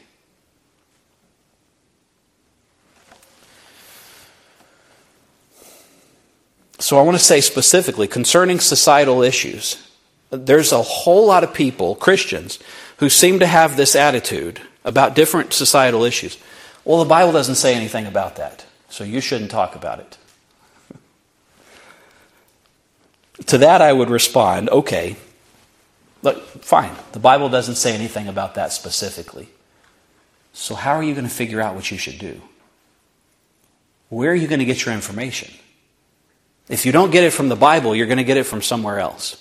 So 6.80 6.98
I 6.98 7.04
want 7.04 7.18
to 7.18 7.24
say 7.24 7.42
specifically 7.42 8.08
concerning 8.08 8.60
societal 8.60 9.22
issues, 9.22 9.88
there's 10.32 10.72
a 10.72 10.82
whole 10.82 11.28
lot 11.28 11.44
of 11.44 11.54
people, 11.54 11.96
Christians, 11.96 12.60
who 12.98 13.08
seem 13.08 13.40
to 13.40 13.46
have 13.46 13.78
this 13.78 13.96
attitude 13.96 14.62
about 14.84 15.16
different 15.16 15.54
societal 15.54 16.04
issues. 16.04 16.38
Well, 16.84 17.00
the 17.00 17.10
Bible 17.10 17.32
doesn't 17.32 17.56
say 17.56 17.76
anything 17.76 18.08
about 18.08 18.36
that, 18.38 18.66
so 18.90 19.04
you 19.04 19.22
shouldn't 19.22 19.52
talk 19.52 19.76
about 19.76 20.00
it. 20.00 20.18
To 23.48 23.58
that, 23.60 23.82
I 23.82 23.92
would 23.92 24.10
respond, 24.10 24.70
okay, 24.70 25.16
look, 26.22 26.42
fine. 26.64 26.96
The 27.12 27.20
Bible 27.20 27.50
doesn't 27.50 27.76
say 27.76 27.94
anything 27.94 28.28
about 28.28 28.56
that 28.56 28.72
specifically. 28.72 29.50
So, 30.54 30.76
how 30.76 30.94
are 30.94 31.04
you 31.04 31.14
going 31.14 31.28
to 31.28 31.34
figure 31.34 31.62
out 31.62 31.76
what 31.76 31.90
you 31.92 31.98
should 31.98 32.20
do? 32.20 32.42
Where 34.10 34.32
are 34.32 34.36
you 34.36 34.48
going 34.48 34.60
to 34.60 34.66
get 34.66 34.86
your 34.86 34.94
information? 34.94 35.54
If 36.68 36.86
you 36.86 36.92
don't 36.92 37.12
get 37.12 37.24
it 37.24 37.32
from 37.32 37.50
the 37.50 37.56
Bible, 37.56 37.96
you're 37.96 38.08
going 38.08 38.18
to 38.18 38.24
get 38.24 38.38
it 38.38 38.44
from 38.44 38.62
somewhere 38.62 39.00
else. 39.00 39.38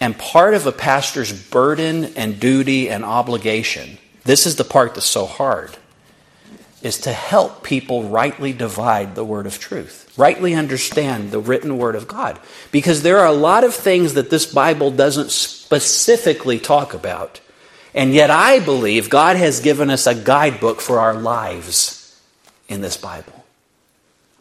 And 0.00 0.18
part 0.18 0.54
of 0.54 0.66
a 0.66 0.72
pastor's 0.72 1.32
burden 1.32 2.06
and 2.16 2.40
duty 2.40 2.90
and 2.90 3.04
obligation, 3.04 3.98
this 4.24 4.46
is 4.46 4.56
the 4.56 4.64
part 4.64 4.94
that's 4.94 5.06
so 5.06 5.26
hard, 5.26 5.76
is 6.82 6.98
to 7.02 7.12
help 7.12 7.62
people 7.62 8.08
rightly 8.08 8.52
divide 8.52 9.14
the 9.14 9.24
word 9.24 9.46
of 9.46 9.58
truth, 9.58 10.01
rightly 10.16 10.54
understand 10.54 11.30
the 11.30 11.40
written 11.40 11.78
word 11.78 11.94
of 11.94 12.08
God. 12.08 12.38
Because 12.70 13.02
there 13.02 13.18
are 13.18 13.26
a 13.26 13.32
lot 13.32 13.64
of 13.64 13.74
things 13.74 14.14
that 14.14 14.30
this 14.30 14.46
Bible 14.46 14.90
doesn't 14.90 15.30
specifically 15.30 16.58
talk 16.58 16.94
about. 16.94 17.40
And 17.94 18.12
yet 18.12 18.30
I 18.30 18.60
believe 18.60 19.10
God 19.10 19.36
has 19.36 19.60
given 19.60 19.90
us 19.90 20.06
a 20.06 20.14
guidebook 20.14 20.80
for 20.80 20.98
our 20.98 21.14
lives 21.14 22.20
in 22.68 22.80
this 22.80 22.96
Bible. 22.96 23.44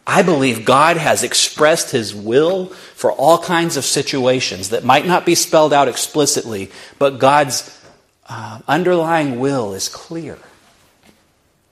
I 0.05 0.23
believe 0.23 0.65
God 0.65 0.97
has 0.97 1.23
expressed 1.23 1.91
His 1.91 2.13
will 2.13 2.67
for 2.67 3.11
all 3.11 3.37
kinds 3.37 3.77
of 3.77 3.85
situations 3.85 4.69
that 4.69 4.83
might 4.83 5.05
not 5.05 5.25
be 5.25 5.35
spelled 5.35 5.73
out 5.73 5.87
explicitly, 5.87 6.71
but 6.97 7.19
God's 7.19 7.79
uh, 8.27 8.59
underlying 8.67 9.39
will 9.39 9.73
is 9.73 9.89
clear. 9.89 10.37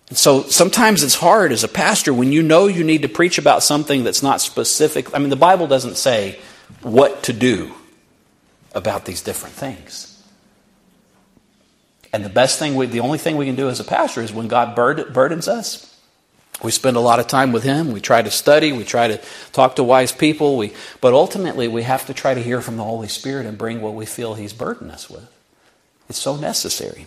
And 0.10 0.18
so 0.18 0.43
sometimes 0.43 1.03
it's 1.03 1.16
hard 1.16 1.51
as 1.51 1.64
a 1.64 1.68
pastor 1.68 2.14
when 2.14 2.32
you 2.32 2.41
know 2.41 2.68
you 2.68 2.84
need 2.84 3.03
to 3.03 3.10
preach 3.10 3.38
about 3.38 3.64
something 3.64 4.03
that's 4.03 4.24
not 4.24 4.41
specific. 4.41 5.14
I 5.16 5.20
mean, 5.20 5.30
the 5.30 5.36
Bible 5.36 5.68
doesn't 5.68 5.97
say 5.97 6.39
what 6.82 7.24
to 7.24 7.34
do 7.34 7.74
about 8.74 9.05
these 9.05 9.22
different 9.22 9.55
things. 9.55 10.05
And 12.12 12.26
the 12.26 12.30
best 12.30 12.57
thing, 12.57 12.76
we, 12.76 12.88
the 12.88 13.01
only 13.01 13.20
thing 13.20 13.38
we 13.38 13.45
can 13.45 13.55
do 13.55 13.70
as 13.70 13.80
a 13.80 13.84
pastor 13.84 14.22
is 14.22 14.34
when 14.34 14.47
God 14.47 14.76
burdens 14.76 15.47
us, 15.47 15.86
we 16.64 16.72
spend 16.72 16.97
a 16.97 17.01
lot 17.01 17.20
of 17.20 17.28
time 17.28 17.51
with 17.51 17.64
him. 17.64 17.91
We 17.91 18.01
try 18.01 18.22
to 18.22 18.32
study. 18.32 18.72
We 18.72 18.84
try 18.84 19.07
to 19.07 19.22
talk 19.53 19.76
to 19.78 19.84
wise 19.84 20.12
people. 20.12 20.57
We, 20.57 20.74
but 21.01 21.14
ultimately, 21.14 21.68
we 21.68 21.84
have 21.84 22.07
to 22.07 22.14
try 22.14 22.34
to 22.34 22.41
hear 22.41 22.62
from 22.62 22.78
the 22.78 22.84
Holy 22.84 23.07
Spirit 23.07 23.45
and 23.45 23.57
bring 23.57 23.80
what 23.80 23.93
we 23.93 24.05
feel 24.05 24.34
he's 24.34 24.53
burdened 24.53 24.91
us 24.91 25.10
with. 25.10 25.32
It's 26.10 26.18
so 26.18 26.36
necessary. 26.36 27.05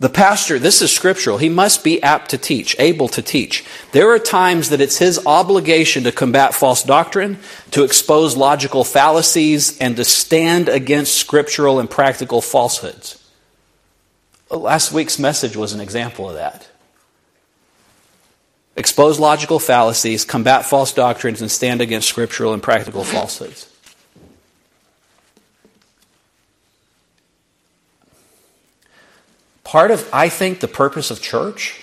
The 0.00 0.08
pastor, 0.08 0.60
this 0.60 0.80
is 0.80 0.92
scriptural, 0.92 1.38
he 1.38 1.48
must 1.48 1.82
be 1.82 2.00
apt 2.02 2.30
to 2.30 2.38
teach, 2.38 2.76
able 2.78 3.08
to 3.08 3.20
teach. 3.20 3.64
There 3.90 4.12
are 4.12 4.20
times 4.20 4.68
that 4.68 4.80
it's 4.80 4.98
his 4.98 5.24
obligation 5.26 6.04
to 6.04 6.12
combat 6.12 6.54
false 6.54 6.84
doctrine, 6.84 7.38
to 7.72 7.82
expose 7.82 8.36
logical 8.36 8.84
fallacies, 8.84 9.76
and 9.78 9.96
to 9.96 10.04
stand 10.04 10.68
against 10.68 11.16
scriptural 11.16 11.80
and 11.80 11.90
practical 11.90 12.40
falsehoods. 12.40 13.28
Last 14.50 14.92
week's 14.92 15.18
message 15.18 15.56
was 15.56 15.72
an 15.72 15.80
example 15.80 16.28
of 16.28 16.36
that 16.36 16.68
expose 18.78 19.18
logical 19.18 19.58
fallacies, 19.58 20.24
combat 20.24 20.64
false 20.64 20.92
doctrines, 20.92 21.42
and 21.42 21.50
stand 21.50 21.80
against 21.80 22.08
scriptural 22.08 22.54
and 22.54 22.62
practical 22.62 23.02
falsehoods. 23.02 23.68
Part 29.68 29.90
of, 29.90 30.08
I 30.14 30.30
think, 30.30 30.60
the 30.60 30.66
purpose 30.66 31.10
of 31.10 31.20
church, 31.20 31.78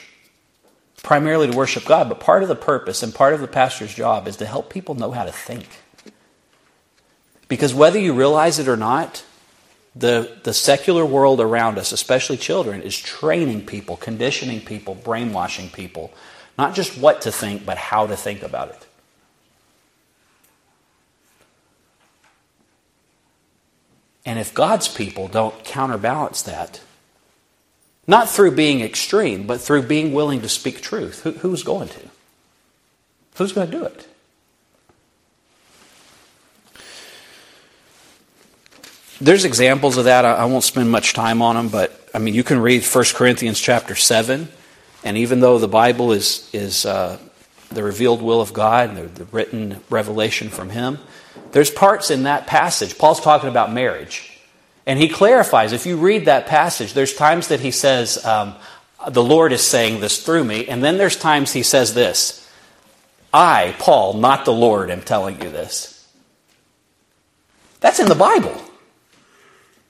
primarily 1.04 1.52
to 1.52 1.56
worship 1.56 1.86
God, 1.86 2.10
but 2.10 2.20
part 2.20 2.42
of 2.42 2.50
the 2.50 2.56
purpose 2.56 3.04
and 3.04 3.14
part 3.14 3.36
of 3.36 3.42
the 3.42 3.48
pastor's 3.48 3.94
job 3.94 4.28
is 4.28 4.38
to 4.38 4.48
help 4.48 4.72
people 4.72 4.96
know 4.96 5.12
how 5.12 5.24
to 5.24 5.32
think. 5.32 5.68
Because 7.48 7.76
whether 7.76 8.00
you 8.00 8.14
realize 8.14 8.58
it 8.58 8.68
or 8.68 8.76
not, 8.76 9.24
the, 9.96 10.36
the 10.42 10.52
secular 10.52 11.06
world 11.06 11.40
around 11.40 11.78
us, 11.78 11.92
especially 11.92 12.38
children, 12.38 12.82
is 12.82 12.98
training 12.98 13.68
people, 13.68 13.98
conditioning 13.98 14.62
people, 14.62 14.96
brainwashing 14.96 15.70
people 15.70 16.12
not 16.58 16.74
just 16.74 16.98
what 16.98 17.22
to 17.22 17.32
think, 17.32 17.68
but 17.68 17.78
how 17.78 18.08
to 18.08 18.16
think 18.16 18.42
about 18.42 18.70
it. 18.70 18.88
And 24.26 24.40
if 24.40 24.56
God's 24.56 24.88
people 24.88 25.28
don't 25.28 25.64
counterbalance 25.64 26.42
that, 26.42 26.82
not 28.08 28.30
through 28.30 28.52
being 28.52 28.82
extreme, 28.82 29.48
but 29.48 29.62
through 29.62 29.84
being 29.84 30.14
willing 30.14 30.42
to 30.42 30.50
speak 30.50 30.82
truth, 30.82 31.24
who, 31.24 31.32
who's 31.32 31.64
going 31.64 31.90
to? 31.90 32.00
Who's 33.38 33.52
going 33.52 33.70
to 33.70 33.78
do 33.78 33.86
it? 33.86 34.08
There's 39.20 39.46
examples 39.46 39.98
of 39.98 40.06
that. 40.06 40.26
I 40.26 40.46
won't 40.46 40.64
spend 40.64 40.92
much 40.92 41.14
time 41.14 41.42
on 41.42 41.56
them, 41.56 41.70
but 41.70 42.10
I 42.14 42.20
mean, 42.20 42.34
you 42.34 42.44
can 42.44 42.60
read 42.60 42.84
1 42.84 43.04
Corinthians 43.14 43.60
chapter 43.60 43.96
7 43.96 44.50
and 45.06 45.18
even 45.18 45.40
though 45.40 45.60
the 45.60 45.68
Bible 45.68 46.12
is, 46.12 46.50
is 46.52 46.86
uh, 46.86 47.20
the 47.70 47.84
revealed 47.84 48.24
will 48.24 48.42
of 48.42 48.54
God 48.54 48.90
and 48.90 48.98
the, 48.98 49.24
the 49.24 49.26
written 49.26 49.80
revelation 49.90 50.50
from 50.50 50.72
Him, 50.72 50.98
there's 51.52 51.70
parts 51.70 52.10
in 52.10 52.24
that 52.24 52.48
passage. 52.48 52.98
Paul's 52.98 53.22
talking 53.22 53.48
about 53.48 53.72
marriage. 53.72 54.35
And 54.86 55.00
he 55.00 55.10
clarifies, 55.10 55.74
if 55.74 55.86
you 55.86 55.98
read 55.98 56.26
that 56.26 56.46
passage, 56.46 56.94
there's 56.94 57.14
times 57.14 57.48
that 57.48 57.60
he 57.60 57.72
says, 57.72 58.24
um, 58.24 58.56
the 59.10 59.24
Lord 59.24 59.52
is 59.52 59.62
saying 59.62 60.00
this 60.00 60.24
through 60.24 60.44
me. 60.44 60.68
And 60.68 60.84
then 60.84 60.98
there's 60.98 61.16
times 61.16 61.54
he 61.54 61.64
says 61.64 61.94
this 61.94 62.48
I, 63.34 63.76
Paul, 63.80 64.14
not 64.14 64.46
the 64.46 64.54
Lord, 64.54 64.90
am 64.92 65.02
telling 65.02 65.42
you 65.42 65.50
this. 65.50 66.08
That's 67.80 68.00
in 68.00 68.08
the 68.08 68.16
Bible. 68.16 68.60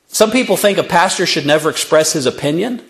Some 0.07 0.31
people 0.31 0.57
think 0.57 0.77
a 0.77 0.83
pastor 0.83 1.25
should 1.25 1.45
never 1.45 1.69
express 1.69 2.13
his 2.13 2.25
opinion. 2.25 2.81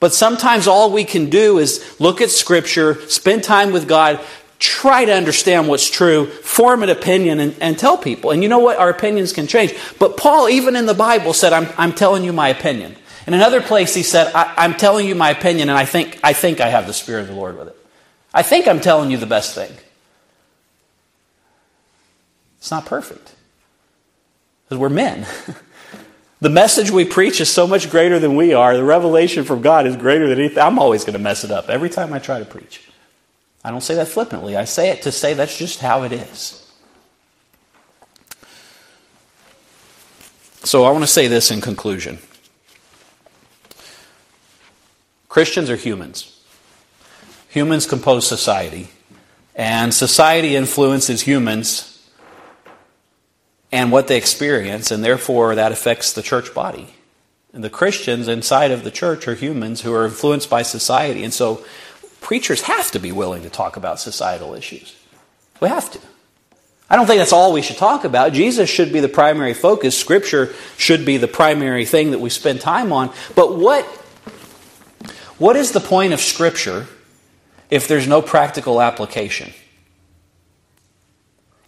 But 0.00 0.14
sometimes 0.14 0.68
all 0.68 0.92
we 0.92 1.04
can 1.04 1.28
do 1.28 1.58
is 1.58 1.96
look 1.98 2.20
at 2.20 2.30
Scripture, 2.30 3.00
spend 3.08 3.42
time 3.42 3.72
with 3.72 3.88
God, 3.88 4.20
try 4.58 5.04
to 5.04 5.12
understand 5.12 5.68
what's 5.68 5.88
true, 5.88 6.26
form 6.26 6.82
an 6.82 6.88
opinion, 6.88 7.40
and, 7.40 7.54
and, 7.60 7.78
tell 7.78 7.96
people. 7.96 8.30
And 8.30 8.42
you 8.42 8.48
know 8.48 8.58
what? 8.58 8.78
Our 8.78 8.90
opinions 8.90 9.32
can 9.32 9.46
change. 9.46 9.74
But 9.98 10.16
Paul, 10.16 10.48
even 10.48 10.76
in 10.76 10.86
the 10.86 10.94
Bible, 10.94 11.32
said, 11.32 11.52
I'm, 11.52 11.68
I'm 11.78 11.92
telling 11.92 12.24
you 12.24 12.32
my 12.32 12.48
opinion. 12.48 12.96
In 13.26 13.34
another 13.34 13.60
place, 13.60 13.94
he 13.94 14.02
said, 14.02 14.32
I, 14.34 14.64
am 14.64 14.74
telling 14.74 15.06
you 15.06 15.14
my 15.14 15.30
opinion, 15.30 15.68
and 15.68 15.78
I 15.78 15.84
think, 15.84 16.18
I 16.24 16.32
think 16.32 16.60
I 16.60 16.68
have 16.68 16.86
the 16.86 16.92
Spirit 16.92 17.22
of 17.22 17.28
the 17.28 17.34
Lord 17.34 17.58
with 17.58 17.68
it. 17.68 17.76
I 18.34 18.42
think 18.42 18.66
I'm 18.66 18.80
telling 18.80 19.10
you 19.10 19.16
the 19.16 19.26
best 19.26 19.54
thing. 19.54 19.72
It's 22.58 22.70
not 22.70 22.86
perfect. 22.86 23.34
Because 24.64 24.78
we're 24.78 24.88
men. 24.88 25.26
The 26.40 26.48
message 26.48 26.90
we 26.90 27.04
preach 27.04 27.40
is 27.40 27.50
so 27.50 27.66
much 27.66 27.90
greater 27.90 28.20
than 28.20 28.36
we 28.36 28.54
are. 28.54 28.76
The 28.76 28.84
revelation 28.84 29.42
from 29.42 29.60
God 29.60 29.86
is 29.86 29.96
greater 29.96 30.28
than 30.28 30.38
anything. 30.38 30.62
I'm 30.62 30.78
always 30.78 31.04
going 31.04 31.14
to 31.14 31.18
mess 31.18 31.42
it 31.42 31.50
up 31.50 31.68
every 31.68 31.90
time 31.90 32.12
I 32.12 32.20
try 32.20 32.38
to 32.38 32.44
preach. 32.44 32.87
I 33.64 33.70
don't 33.70 33.82
say 33.82 33.94
that 33.96 34.08
flippantly. 34.08 34.56
I 34.56 34.64
say 34.64 34.90
it 34.90 35.02
to 35.02 35.12
say 35.12 35.34
that's 35.34 35.56
just 35.56 35.80
how 35.80 36.04
it 36.04 36.12
is. 36.12 36.64
So 40.64 40.84
I 40.84 40.90
want 40.90 41.02
to 41.02 41.10
say 41.10 41.28
this 41.28 41.50
in 41.50 41.60
conclusion 41.60 42.18
Christians 45.28 45.70
are 45.70 45.76
humans. 45.76 46.34
Humans 47.50 47.86
compose 47.86 48.26
society, 48.26 48.88
and 49.54 49.94
society 49.94 50.54
influences 50.54 51.22
humans 51.22 51.94
and 53.72 53.90
what 53.90 54.08
they 54.08 54.16
experience, 54.16 54.90
and 54.90 55.02
therefore 55.04 55.54
that 55.54 55.72
affects 55.72 56.12
the 56.12 56.22
church 56.22 56.54
body. 56.54 56.94
And 57.52 57.64
the 57.64 57.70
Christians 57.70 58.28
inside 58.28 58.70
of 58.70 58.84
the 58.84 58.90
church 58.90 59.26
are 59.26 59.34
humans 59.34 59.80
who 59.80 59.94
are 59.94 60.04
influenced 60.04 60.50
by 60.50 60.62
society, 60.62 61.24
and 61.24 61.32
so 61.32 61.64
preachers 62.20 62.62
have 62.62 62.90
to 62.92 62.98
be 62.98 63.12
willing 63.12 63.42
to 63.42 63.50
talk 63.50 63.76
about 63.76 64.00
societal 64.00 64.54
issues. 64.54 64.96
We 65.60 65.68
have 65.68 65.90
to. 65.92 66.00
I 66.90 66.96
don't 66.96 67.06
think 67.06 67.18
that's 67.18 67.32
all 67.32 67.52
we 67.52 67.62
should 67.62 67.76
talk 67.76 68.04
about. 68.04 68.32
Jesus 68.32 68.70
should 68.70 68.92
be 68.92 69.00
the 69.00 69.08
primary 69.08 69.52
focus. 69.52 69.98
Scripture 69.98 70.54
should 70.78 71.04
be 71.04 71.18
the 71.18 71.28
primary 71.28 71.84
thing 71.84 72.12
that 72.12 72.20
we 72.20 72.30
spend 72.30 72.60
time 72.60 72.92
on. 72.92 73.12
But 73.34 73.56
what, 73.56 73.84
what 75.36 75.56
is 75.56 75.72
the 75.72 75.80
point 75.80 76.14
of 76.14 76.20
Scripture 76.20 76.86
if 77.68 77.88
there's 77.88 78.08
no 78.08 78.22
practical 78.22 78.80
application? 78.80 79.52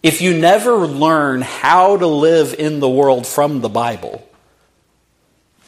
If 0.01 0.21
you 0.21 0.35
never 0.35 0.87
learn 0.87 1.41
how 1.41 1.97
to 1.97 2.07
live 2.07 2.55
in 2.57 2.79
the 2.79 2.89
world 2.89 3.27
from 3.27 3.61
the 3.61 3.69
Bible, 3.69 4.27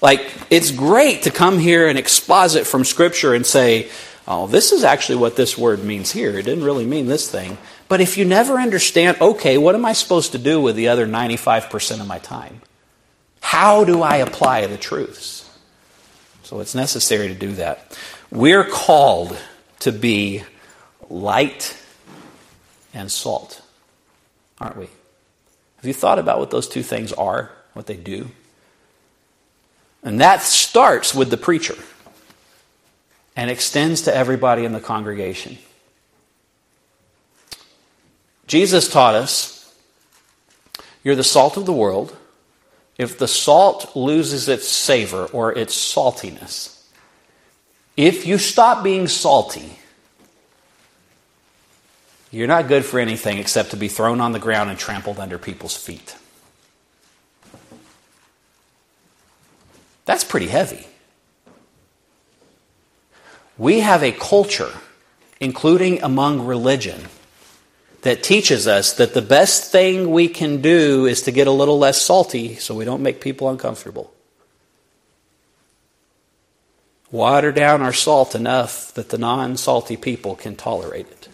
like, 0.02 0.28
it's 0.50 0.72
great 0.72 1.24
to 1.24 1.32
come 1.32 1.60
here 1.60 1.88
and 1.88 2.00
exposit 2.00 2.66
from 2.66 2.84
Scripture 2.84 3.36
and 3.36 3.46
say, 3.46 3.90
oh, 4.28 4.47
this 4.47 4.71
is 4.71 4.84
actually 4.84 5.17
what 5.17 5.36
this 5.36 5.57
word 5.57 5.84
means 5.84 6.11
here. 6.11 6.38
It 6.38 6.43
didn't 6.43 6.63
really 6.63 6.86
mean 6.86 7.07
this 7.07 7.30
thing. 7.30 7.57
But 7.88 8.01
if 8.01 8.17
you 8.17 8.26
never 8.26 8.55
understand, 8.55 9.17
okay, 9.21 9.57
what 9.57 9.76
am 9.76 9.86
I 9.86 9.93
supposed 9.93 10.32
to 10.32 10.38
do 10.38 10.61
with 10.61 10.76
the 10.76 10.88
other 10.88 11.05
95% 11.05 11.99
of 11.99 12.07
my 12.07 12.19
time? 12.19 12.61
How 13.41 13.84
do 13.84 14.01
I 14.01 14.17
apply 14.17 14.65
the 14.67 14.78
truths? 14.78 15.49
So 16.43 16.59
it's 16.59 16.76
necessary 16.76 17.28
to 17.28 17.36
do 17.36 17.53
that. 17.53 17.97
We're 18.32 18.63
called 18.63 19.38
to 19.80 19.91
be 19.91 20.43
light 21.09 21.78
and 22.93 23.11
salt, 23.11 23.61
aren't 24.59 24.78
we? 24.78 24.88
Have 25.78 25.86
you 25.86 25.93
thought 25.93 26.19
about 26.19 26.39
what 26.39 26.51
those 26.51 26.67
two 26.67 26.84
things 26.84 27.11
are, 27.13 27.51
what 27.74 27.88
they 27.88 27.97
do? 27.97 28.32
And 30.01 30.19
that 30.19 30.41
starts 30.41 31.13
with 31.13 31.30
the 31.30 31.38
preacher 31.38 31.76
and 33.36 33.50
extends 33.50 34.04
to 34.04 34.16
everybody 34.16 34.66
in 34.66 34.74
the 34.74 34.80
congregation. 34.80 35.58
Jesus 38.48 38.90
taught 38.90 39.16
us 39.16 39.54
you're 41.04 41.16
the 41.16 41.24
salt 41.24 41.58
of 41.58 41.66
the 41.66 41.74
world. 41.74 42.16
If 42.98 43.18
the 43.18 43.28
salt 43.28 43.96
loses 43.96 44.48
its 44.48 44.68
savor 44.68 45.26
or 45.26 45.52
its 45.52 45.76
saltiness, 45.76 46.82
if 47.98 48.26
you 48.26 48.38
stop 48.38 48.84
being 48.84 49.08
salty, 49.08 49.78
you're 52.32 52.48
not 52.48 52.68
good 52.68 52.86
for 52.86 53.00
anything 53.00 53.38
except 53.38 53.72
to 53.72 53.78
be 53.78 53.88
thrown 53.88 54.22
on 54.22 54.32
the 54.32 54.40
ground 54.40 54.70
and 54.70 54.80
trampled 54.80 55.20
under 55.20 55.38
people's 55.38 55.76
feet. 55.76 56.16
That's 60.06 60.24
pretty 60.24 60.48
heavy. 60.48 60.86
We 63.58 63.82
have 63.82 64.04
a 64.04 64.12
culture, 64.12 64.72
including 65.39 66.01
among 66.01 66.45
religion, 66.45 67.06
that 68.01 68.22
teaches 68.22 68.68
us 68.68 68.93
that 68.93 69.14
the 69.14 69.22
best 69.22 69.72
thing 69.72 70.12
we 70.12 70.28
can 70.28 70.62
do 70.62 71.06
is 71.06 71.22
to 71.24 71.32
get 71.32 71.47
a 71.47 71.51
little 71.51 71.80
less 71.80 72.01
salty 72.01 72.56
so 72.56 72.76
we 72.76 72.86
don't 72.86 73.01
make 73.01 73.22
people 73.22 73.49
uncomfortable. 73.49 74.14
Water 77.12 77.51
down 77.51 77.82
our 77.82 77.93
salt 77.93 78.36
enough 78.36 78.93
that 78.95 79.10
the 79.10 79.18
non 79.18 79.56
salty 79.56 79.95
people 79.95 80.36
can 80.36 80.56
tolerate 80.56 81.08
it. 81.08 81.30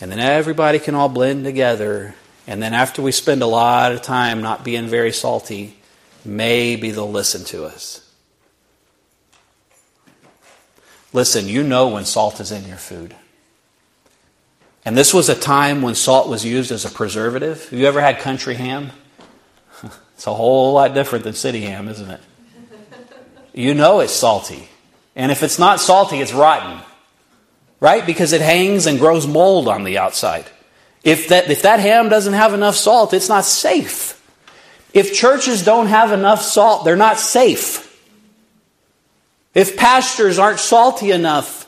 And 0.00 0.10
then 0.10 0.18
everybody 0.18 0.78
can 0.78 0.94
all 0.94 1.10
blend 1.10 1.44
together. 1.44 2.14
And 2.46 2.62
then 2.62 2.72
after 2.72 3.02
we 3.02 3.12
spend 3.12 3.42
a 3.42 3.46
lot 3.46 3.92
of 3.92 4.02
time 4.02 4.40
not 4.40 4.64
being 4.64 4.88
very 4.88 5.12
salty, 5.12 5.76
maybe 6.24 6.90
they'll 6.90 7.10
listen 7.10 7.44
to 7.44 7.66
us. 7.66 8.09
Listen, 11.12 11.48
you 11.48 11.62
know 11.62 11.88
when 11.88 12.04
salt 12.04 12.40
is 12.40 12.52
in 12.52 12.66
your 12.66 12.76
food. 12.76 13.14
And 14.84 14.96
this 14.96 15.12
was 15.12 15.28
a 15.28 15.34
time 15.34 15.82
when 15.82 15.94
salt 15.94 16.28
was 16.28 16.44
used 16.44 16.72
as 16.72 16.84
a 16.84 16.90
preservative. 16.90 17.68
Have 17.70 17.78
you 17.78 17.86
ever 17.86 18.00
had 18.00 18.18
country 18.18 18.54
ham? 18.54 18.90
It's 20.14 20.26
a 20.26 20.34
whole 20.34 20.74
lot 20.74 20.92
different 20.92 21.24
than 21.24 21.32
city 21.32 21.62
ham, 21.62 21.88
isn't 21.88 22.10
it? 22.10 22.20
You 23.54 23.72
know 23.72 24.00
it's 24.00 24.12
salty. 24.12 24.68
And 25.16 25.32
if 25.32 25.42
it's 25.42 25.58
not 25.58 25.80
salty, 25.80 26.20
it's 26.20 26.34
rotten. 26.34 26.82
Right? 27.80 28.04
Because 28.04 28.34
it 28.34 28.42
hangs 28.42 28.84
and 28.84 28.98
grows 28.98 29.26
mold 29.26 29.66
on 29.66 29.82
the 29.82 29.96
outside. 29.96 30.44
If 31.02 31.28
that, 31.28 31.50
if 31.50 31.62
that 31.62 31.80
ham 31.80 32.10
doesn't 32.10 32.34
have 32.34 32.52
enough 32.52 32.76
salt, 32.76 33.14
it's 33.14 33.30
not 33.30 33.46
safe. 33.46 34.20
If 34.92 35.14
churches 35.14 35.64
don't 35.64 35.86
have 35.86 36.12
enough 36.12 36.42
salt, 36.42 36.84
they're 36.84 36.96
not 36.96 37.18
safe. 37.18 37.89
If 39.54 39.76
pastors 39.76 40.38
aren't 40.38 40.60
salty 40.60 41.10
enough, 41.10 41.66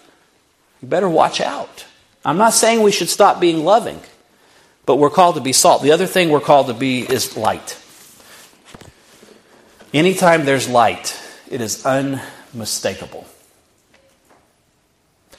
you 0.80 0.88
better 0.88 1.08
watch 1.08 1.40
out. 1.40 1.86
I'm 2.24 2.38
not 2.38 2.52
saying 2.52 2.82
we 2.82 2.92
should 2.92 3.08
stop 3.08 3.40
being 3.40 3.64
loving, 3.64 4.00
but 4.86 4.96
we're 4.96 5.10
called 5.10 5.34
to 5.34 5.40
be 5.40 5.52
salt. 5.52 5.82
The 5.82 5.92
other 5.92 6.06
thing 6.06 6.30
we're 6.30 6.40
called 6.40 6.68
to 6.68 6.74
be 6.74 7.00
is 7.00 7.36
light. 7.36 7.78
Anytime 9.92 10.44
there's 10.44 10.68
light, 10.68 11.20
it 11.50 11.60
is 11.60 11.84
unmistakable. 11.84 13.26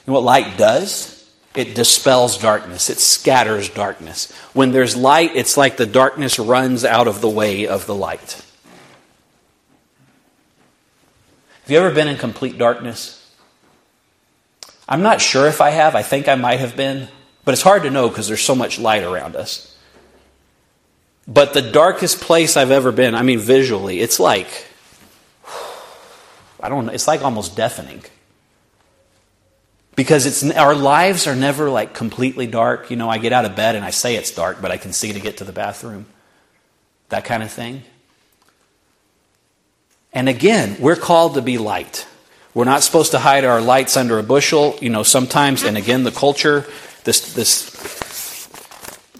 And 0.06 0.14
what 0.14 0.22
light 0.22 0.58
does? 0.58 1.12
It 1.56 1.74
dispels 1.74 2.36
darkness. 2.36 2.90
It 2.90 2.98
scatters 2.98 3.68
darkness. 3.68 4.30
When 4.52 4.72
there's 4.72 4.96
light, 4.96 5.32
it's 5.34 5.56
like 5.56 5.76
the 5.76 5.86
darkness 5.86 6.38
runs 6.38 6.84
out 6.84 7.08
of 7.08 7.20
the 7.20 7.28
way 7.28 7.66
of 7.66 7.86
the 7.86 7.94
light. 7.94 8.43
Have 11.64 11.70
you 11.70 11.78
ever 11.78 11.94
been 11.94 12.08
in 12.08 12.18
complete 12.18 12.58
darkness? 12.58 13.26
I'm 14.86 15.00
not 15.00 15.22
sure 15.22 15.46
if 15.46 15.62
I 15.62 15.70
have. 15.70 15.94
I 15.94 16.02
think 16.02 16.28
I 16.28 16.34
might 16.34 16.60
have 16.60 16.76
been. 16.76 17.08
But 17.46 17.54
it's 17.54 17.62
hard 17.62 17.84
to 17.84 17.90
know 17.90 18.10
because 18.10 18.28
there's 18.28 18.42
so 18.42 18.54
much 18.54 18.78
light 18.78 19.02
around 19.02 19.34
us. 19.34 19.74
But 21.26 21.54
the 21.54 21.62
darkest 21.62 22.20
place 22.20 22.58
I've 22.58 22.70
ever 22.70 22.92
been, 22.92 23.14
I 23.14 23.22
mean, 23.22 23.38
visually, 23.38 24.00
it's 24.00 24.20
like, 24.20 24.66
I 26.60 26.68
don't 26.68 26.84
know, 26.84 26.92
it's 26.92 27.08
like 27.08 27.22
almost 27.22 27.56
deafening. 27.56 28.04
Because 29.96 30.26
it's, 30.26 30.44
our 30.54 30.74
lives 30.74 31.26
are 31.26 31.34
never 31.34 31.70
like 31.70 31.94
completely 31.94 32.46
dark. 32.46 32.90
You 32.90 32.98
know, 32.98 33.08
I 33.08 33.16
get 33.16 33.32
out 33.32 33.46
of 33.46 33.56
bed 33.56 33.74
and 33.74 33.86
I 33.86 33.90
say 33.90 34.16
it's 34.16 34.32
dark, 34.32 34.60
but 34.60 34.70
I 34.70 34.76
can 34.76 34.92
see 34.92 35.14
to 35.14 35.20
get 35.20 35.38
to 35.38 35.44
the 35.44 35.52
bathroom. 35.52 36.04
That 37.08 37.24
kind 37.24 37.42
of 37.42 37.50
thing. 37.50 37.84
And 40.14 40.28
again, 40.28 40.76
we're 40.78 40.96
called 40.96 41.34
to 41.34 41.42
be 41.42 41.58
light. 41.58 42.06
We're 42.54 42.64
not 42.64 42.84
supposed 42.84 43.10
to 43.10 43.18
hide 43.18 43.44
our 43.44 43.60
lights 43.60 43.96
under 43.96 44.18
a 44.18 44.22
bushel. 44.22 44.78
You 44.80 44.88
know, 44.88 45.02
sometimes, 45.02 45.64
and 45.64 45.76
again, 45.76 46.04
the 46.04 46.12
culture, 46.12 46.64
this, 47.02 47.34
this 47.34 48.48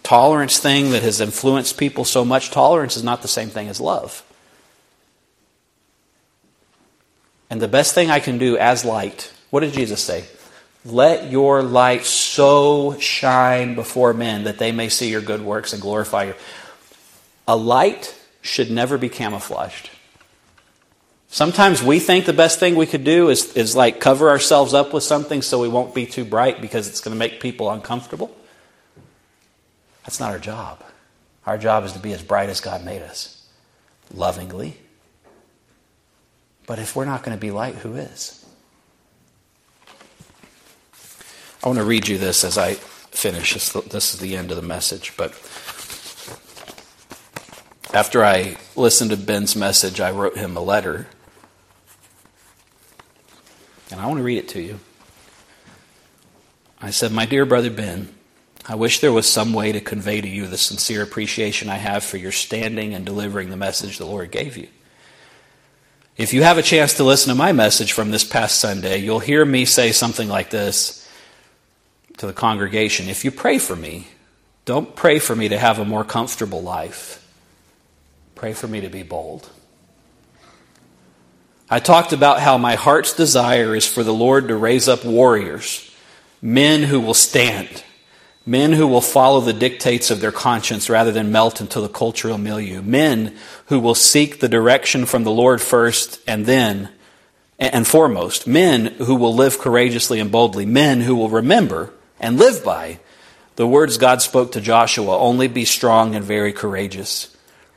tolerance 0.05 0.59
thing 0.59 0.90
that 0.90 1.03
has 1.03 1.20
influenced 1.20 1.76
people 1.76 2.05
so 2.05 2.24
much, 2.24 2.53
tolerance 2.53 2.97
is 2.97 3.03
not 3.03 3.22
the 3.22 3.28
same 3.28 3.49
thing 3.49 3.68
as 3.68 3.80
love. 3.80 4.22
And 7.51 7.61
the 7.61 7.68
best 7.68 7.95
thing 7.95 8.11
I 8.11 8.20
can 8.20 8.38
do 8.38 8.57
as 8.57 8.84
light, 8.84 9.32
what 9.51 9.61
did 9.61 9.72
Jesus 9.72 10.03
say? 10.03 10.24
Let 10.84 11.30
your 11.30 11.62
light 11.62 12.05
so 12.05 12.99
shine 12.99 13.74
before 13.74 14.12
men 14.12 14.45
that 14.45 14.59
they 14.59 14.70
may 14.70 14.88
see 14.88 15.11
your 15.11 15.22
good 15.22 15.40
works 15.42 15.72
and 15.72 15.82
glorify 15.82 16.24
you. 16.24 16.34
A 17.49 17.57
light 17.57 18.14
should 18.42 18.70
never 18.70 18.99
be 18.99 19.09
camouflaged. 19.09 19.90
Sometimes 21.35 21.82
we 21.82 21.99
think 21.99 22.26
the 22.26 22.32
best 22.32 22.61
thing 22.61 22.76
we 22.76 22.87
could 22.87 23.03
do 23.03 23.28
is, 23.28 23.57
is 23.57 23.74
like 23.74 23.99
cover 23.99 24.30
ourselves 24.30 24.72
up 24.72 24.93
with 24.93 25.03
something 25.03 25.43
so 25.43 25.61
we 25.61 25.66
won't 25.66 25.93
be 25.93 26.07
too 26.07 26.24
bright 26.24 26.61
because 26.61 26.87
it's 26.87 27.01
going 27.01 27.12
to 27.12 27.18
make 27.18 27.41
people 27.41 27.68
uncomfortable. 27.72 28.32
That's 30.05 30.20
not 30.20 30.30
our 30.30 30.39
job. 30.39 30.85
Our 31.45 31.59
job 31.59 31.82
is 31.82 31.93
to 31.95 31.99
be 31.99 32.12
as 32.12 32.22
bright 32.22 32.51
as 32.51 32.61
God 32.61 32.85
made 32.85 33.03
us, 33.03 33.45
lovingly. 34.14 34.76
But 36.68 36.78
if 36.78 36.95
we're 36.95 37.05
not 37.05 37.24
going 37.24 37.37
to 37.37 37.41
be 37.41 37.51
light, 37.51 37.74
who 37.74 37.97
is? 37.97 38.47
I 41.64 41.66
want 41.66 41.80
to 41.80 41.85
read 41.85 42.07
you 42.07 42.16
this 42.16 42.45
as 42.45 42.57
I 42.57 42.74
finish. 42.74 43.55
This, 43.55 43.72
this 43.72 44.14
is 44.14 44.20
the 44.20 44.37
end 44.37 44.53
of 44.53 44.57
the 44.57 44.62
message, 44.62 45.14
but 45.16 45.32
After 47.93 48.24
I 48.24 48.57
listened 48.74 49.11
to 49.11 49.16
Ben's 49.16 49.55
message, 49.55 50.01
I 50.01 50.11
wrote 50.12 50.37
him 50.37 50.57
a 50.57 50.61
letter. 50.61 51.09
And 53.95 54.03
I 54.03 54.07
want 54.09 54.18
to 54.18 54.24
read 54.24 54.38
it 54.38 54.49
to 54.49 54.61
you. 54.61 54.80
I 56.82 56.90
said, 56.90 57.12
My 57.12 57.26
dear 57.26 57.47
brother 57.47 57.70
Ben, 57.70 58.12
I 58.66 58.74
wish 58.74 58.99
there 58.99 59.12
was 59.12 59.28
some 59.28 59.53
way 59.53 59.70
to 59.70 59.80
convey 59.80 60.20
to 60.20 60.26
you 60.26 60.49
the 60.49 60.59
sincere 60.59 61.01
appreciation 61.01 61.68
I 61.68 61.76
have 61.76 62.03
for 62.03 62.16
your 62.16 62.32
standing 62.32 62.92
and 62.92 63.07
delivering 63.07 63.51
the 63.51 63.57
message 63.57 63.99
the 63.99 64.05
Lord 64.05 64.32
gave 64.32 64.57
you. 64.57 64.66
If 66.16 66.34
you 66.34 66.42
have 66.42 66.59
a 66.59 66.62
chance 66.62 66.95
to 66.95 67.05
listen 67.05 67.28
to 67.28 67.36
my 67.36 67.53
message 67.53 67.92
from 67.92 68.11
this 68.11 68.24
past 68.24 68.59
Sunday, 68.59 68.99
you'll 68.99 69.20
hear 69.20 69.45
me 69.45 69.64
say 69.64 69.92
something 69.92 70.28
like 70.28 70.51
this 70.51 71.09
to 72.16 72.26
the 72.26 72.32
congregation. 72.32 73.09
If 73.09 73.24
you 73.24 73.30
pray 73.30 73.59
for 73.59 73.76
me, 73.76 74.09
don't 74.64 74.97
pray 74.97 75.20
for 75.20 75.36
me 75.36 75.51
to 75.51 75.59
have 75.59 75.78
a 75.78 75.84
more 75.84 76.03
comfortable 76.03 76.64
life. 76.64 77.24
Pray 78.34 78.55
for 78.55 78.66
me 78.66 78.80
to 78.80 78.88
be 78.88 79.05
bold. 79.05 79.49
I 81.75 81.81
talked 81.81 82.12
about 82.12 82.41
how 82.41 82.57
my 82.57 82.77
heart's 82.77 83.12
desire 83.12 83.75
is 83.75 83.87
for 83.87 84.05
the 84.05 84.14
Lord 84.14 84.49
to 84.49 84.57
raise 84.57 84.89
up 84.89 85.05
warriors, 85.05 85.91
men 86.41 86.85
who 86.85 87.01
will 87.01 87.14
stand 87.14 87.83
Men 88.47 88.72
who 88.72 88.87
will 88.87 89.01
follow 89.01 89.41
the 89.41 89.55
dictates 89.55 90.11
of 90.11 90.20
their 90.20 90.33
conscience 90.33 90.91
rather 90.91 91.11
than 91.11 91.33
melt 91.33 91.62
into 91.62 91.81
the 91.81 91.89
cultural 91.89 92.37
milieu. 92.37 92.83
Men 92.83 93.35
who 93.66 93.81
will 93.81 93.95
seek 93.95 94.41
the 94.41 94.49
direction 94.49 95.07
from 95.07 95.25
the 95.25 95.31
Lord 95.31 95.62
first 95.62 96.20
and 96.27 96.45
then 96.45 96.91
and 97.59 97.87
foremost. 97.87 98.47
Men 98.47 98.87
who 98.99 99.14
will 99.14 99.35
live 99.35 99.59
courageously 99.59 100.20
and 100.20 100.31
boldly. 100.31 100.66
Men 100.66 101.01
who 101.01 101.16
will 101.16 101.31
remember 101.31 101.95
and 102.20 102.39
live 102.39 102.62
by 102.62 102.99
the 103.57 103.66
words 103.66 103.97
God 103.97 104.20
spoke 104.20 104.53
to 104.53 104.61
Joshua 104.61 105.16
only 105.16 105.49
be 105.49 105.64
strong 105.64 106.14
and 106.14 106.25
very 106.25 106.53
courageous. 106.53 107.35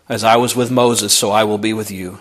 As 0.09 0.23
I 0.23 0.35
was 0.35 0.55
with 0.55 0.71
Moses, 0.71 1.13
so 1.13 1.31
I 1.31 1.45
will 1.45 1.57
be 1.57 1.73
with 1.73 1.91
you. 1.91 2.19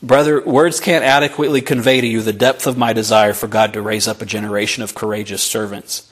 Brother, 0.00 0.40
words 0.40 0.78
can't 0.78 1.04
adequately 1.04 1.60
convey 1.60 2.00
to 2.00 2.06
you 2.06 2.22
the 2.22 2.32
depth 2.32 2.68
of 2.68 2.78
my 2.78 2.92
desire 2.92 3.32
for 3.32 3.48
God 3.48 3.72
to 3.72 3.82
raise 3.82 4.06
up 4.06 4.22
a 4.22 4.26
generation 4.26 4.84
of 4.84 4.94
courageous 4.94 5.42
servants. 5.42 6.10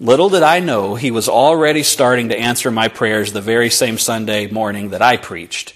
Little 0.00 0.30
did 0.30 0.42
I 0.42 0.58
know 0.58 0.96
he 0.96 1.12
was 1.12 1.28
already 1.28 1.84
starting 1.84 2.30
to 2.30 2.38
answer 2.38 2.72
my 2.72 2.88
prayers 2.88 3.32
the 3.32 3.40
very 3.40 3.70
same 3.70 3.98
Sunday 3.98 4.48
morning 4.48 4.90
that 4.90 5.02
I 5.02 5.16
preached. 5.16 5.74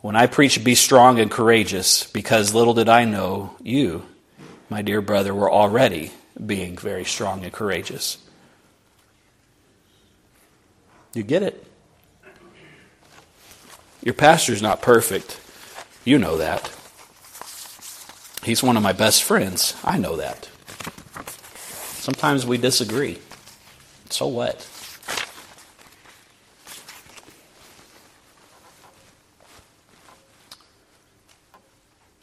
When 0.00 0.16
I 0.16 0.26
preached, 0.26 0.64
Be 0.64 0.74
strong 0.74 1.20
and 1.20 1.30
courageous, 1.30 2.10
because 2.10 2.54
little 2.54 2.74
did 2.74 2.88
I 2.88 3.04
know 3.04 3.54
you, 3.62 4.04
my 4.68 4.82
dear 4.82 5.00
brother, 5.00 5.32
were 5.32 5.50
already 5.50 6.10
being 6.44 6.76
very 6.76 7.04
strong 7.04 7.44
and 7.44 7.52
courageous. 7.52 8.18
You 11.14 11.22
get 11.22 11.42
it? 11.42 11.64
Your 14.02 14.14
pastor's 14.14 14.62
not 14.62 14.82
perfect. 14.82 15.38
You 16.04 16.18
know 16.18 16.38
that. 16.38 16.74
He's 18.42 18.62
one 18.62 18.76
of 18.76 18.82
my 18.82 18.92
best 18.92 19.22
friends. 19.22 19.76
I 19.84 19.98
know 19.98 20.16
that. 20.16 20.48
Sometimes 22.00 22.46
we 22.46 22.56
disagree. 22.56 23.18
So 24.08 24.26
what? 24.26 24.66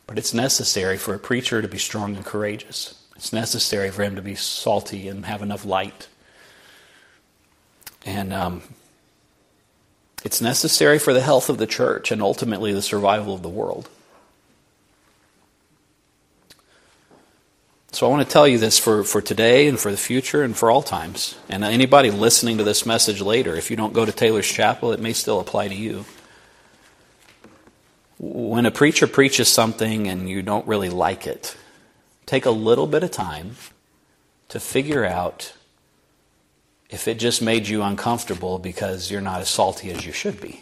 But 0.07 0.17
it's 0.17 0.33
necessary 0.33 0.97
for 0.97 1.13
a 1.13 1.19
preacher 1.19 1.61
to 1.61 1.67
be 1.67 1.77
strong 1.77 2.15
and 2.15 2.25
courageous. 2.25 3.03
It's 3.15 3.31
necessary 3.31 3.91
for 3.91 4.03
him 4.03 4.15
to 4.15 4.21
be 4.21 4.35
salty 4.35 5.07
and 5.07 5.25
have 5.25 5.43
enough 5.43 5.65
light. 5.65 6.07
And 8.05 8.33
um, 8.33 8.63
it's 10.23 10.41
necessary 10.41 10.97
for 10.97 11.13
the 11.13 11.21
health 11.21 11.49
of 11.49 11.57
the 11.57 11.67
church 11.67 12.11
and 12.11 12.21
ultimately 12.21 12.73
the 12.73 12.81
survival 12.81 13.35
of 13.35 13.43
the 13.43 13.49
world. 13.49 13.89
So 17.97 18.05
I 18.05 18.11
want 18.11 18.27
to 18.27 18.31
tell 18.31 18.47
you 18.47 18.59
this 18.59 18.77
for, 18.77 19.03
for 19.03 19.23
today 19.23 19.67
and 19.67 19.79
for 19.79 19.89
the 19.89 19.97
future 19.97 20.43
and 20.43 20.55
for 20.55 20.69
all 20.69 20.83
times. 20.83 21.35
And 21.49 21.63
anybody 21.63 22.11
listening 22.11 22.59
to 22.59 22.63
this 22.63 22.85
message 22.85 23.21
later, 23.21 23.55
if 23.55 23.71
you 23.71 23.75
don't 23.75 23.91
go 23.91 24.05
to 24.05 24.11
Taylor's 24.11 24.45
Chapel, 24.45 24.91
it 24.91 24.99
may 24.99 25.13
still 25.13 25.39
apply 25.39 25.69
to 25.69 25.73
you. 25.73 26.05
When 28.19 28.67
a 28.67 28.71
preacher 28.71 29.07
preaches 29.07 29.47
something 29.47 30.07
and 30.07 30.29
you 30.29 30.43
don't 30.43 30.67
really 30.67 30.91
like 30.91 31.25
it, 31.25 31.57
take 32.27 32.45
a 32.45 32.51
little 32.51 32.85
bit 32.85 33.01
of 33.01 33.09
time 33.09 33.55
to 34.49 34.59
figure 34.59 35.03
out 35.03 35.55
if 36.91 37.07
it 37.07 37.17
just 37.17 37.41
made 37.41 37.67
you 37.67 37.81
uncomfortable 37.81 38.59
because 38.59 39.09
you're 39.09 39.21
not 39.21 39.41
as 39.41 39.49
salty 39.49 39.89
as 39.89 40.05
you 40.05 40.11
should 40.11 40.39
be. 40.39 40.61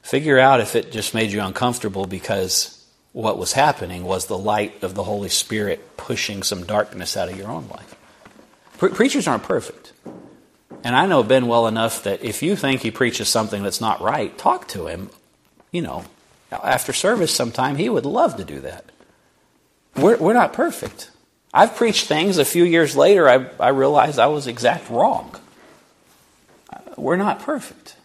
Figure 0.00 0.38
out 0.38 0.60
if 0.60 0.76
it 0.76 0.92
just 0.92 1.12
made 1.12 1.32
you 1.32 1.40
uncomfortable 1.42 2.06
because 2.06 2.79
what 3.12 3.38
was 3.38 3.54
happening 3.54 4.04
was 4.04 4.26
the 4.26 4.38
light 4.38 4.82
of 4.82 4.94
the 4.94 5.04
Holy 5.04 5.28
Spirit 5.28 5.96
pushing 5.96 6.42
some 6.42 6.64
darkness 6.64 7.16
out 7.16 7.28
of 7.28 7.36
your 7.36 7.50
own 7.50 7.68
life. 7.68 7.94
Pre- 8.78 8.90
preachers 8.90 9.26
aren't 9.26 9.42
perfect. 9.42 9.92
And 10.84 10.96
I 10.96 11.06
know 11.06 11.22
Ben 11.22 11.46
well 11.46 11.66
enough 11.66 12.04
that 12.04 12.24
if 12.24 12.42
you 12.42 12.56
think 12.56 12.80
he 12.80 12.90
preaches 12.90 13.28
something 13.28 13.62
that's 13.62 13.80
not 13.80 14.00
right, 14.00 14.36
talk 14.38 14.68
to 14.68 14.86
him. 14.86 15.10
You 15.72 15.82
know, 15.82 16.04
after 16.50 16.92
service 16.92 17.34
sometime, 17.34 17.76
he 17.76 17.88
would 17.88 18.06
love 18.06 18.36
to 18.36 18.44
do 18.44 18.60
that. 18.60 18.84
We're, 19.96 20.16
we're 20.16 20.32
not 20.32 20.52
perfect. 20.52 21.10
I've 21.52 21.74
preached 21.74 22.06
things 22.06 22.38
a 22.38 22.44
few 22.44 22.64
years 22.64 22.96
later, 22.96 23.28
I, 23.28 23.46
I 23.58 23.68
realized 23.70 24.18
I 24.18 24.28
was 24.28 24.46
exact 24.46 24.88
wrong. 24.88 25.34
We're 26.96 27.16
not 27.16 27.40
perfect. 27.40 27.96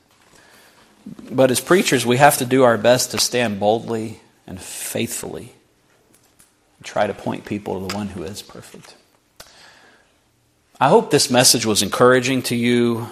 But 1.32 1.52
as 1.52 1.62
preachers, 1.62 2.06
we 2.06 2.18
have 2.18 2.38
to 2.38 2.46
do 2.46 2.64
our 2.64 2.78
best 2.78 3.12
to 3.12 3.20
stand 3.20 3.60
boldly 3.60 4.20
and 4.48 4.60
faithfully 4.62 5.54
try 6.84 7.08
to 7.08 7.14
point 7.14 7.46
people 7.46 7.80
to 7.80 7.88
the 7.88 7.96
one 7.96 8.08
who 8.08 8.24
is 8.24 8.42
perfect. 8.42 8.96
I 10.80 10.90
hope 10.90 11.10
this 11.10 11.30
message 11.30 11.66
was 11.66 11.82
encouraging 11.82 12.44
to 12.44 12.56
you 12.56 13.08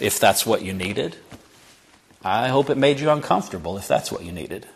if 0.00 0.18
that's 0.18 0.46
what 0.46 0.62
you 0.62 0.72
needed. 0.72 1.16
I 2.24 2.48
hope 2.48 2.70
it 2.70 2.78
made 2.78 3.00
you 3.00 3.10
uncomfortable 3.10 3.76
if 3.76 3.86
that's 3.86 4.10
what 4.10 4.24
you 4.24 4.32
needed. 4.32 4.66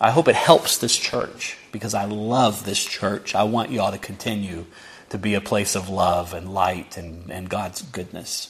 I 0.00 0.10
hope 0.12 0.28
it 0.28 0.34
helps 0.34 0.78
this 0.78 0.96
church 0.96 1.58
because 1.72 1.92
I 1.92 2.04
love 2.04 2.64
this 2.64 2.82
church. 2.82 3.34
I 3.34 3.42
want 3.42 3.70
you 3.70 3.80
all 3.80 3.90
to 3.90 3.98
continue 3.98 4.66
to 5.10 5.18
be 5.18 5.34
a 5.34 5.40
place 5.40 5.74
of 5.74 5.88
love 5.88 6.32
and 6.32 6.54
light 6.54 6.96
and, 6.96 7.30
and 7.30 7.48
God's 7.48 7.82
goodness. 7.82 8.49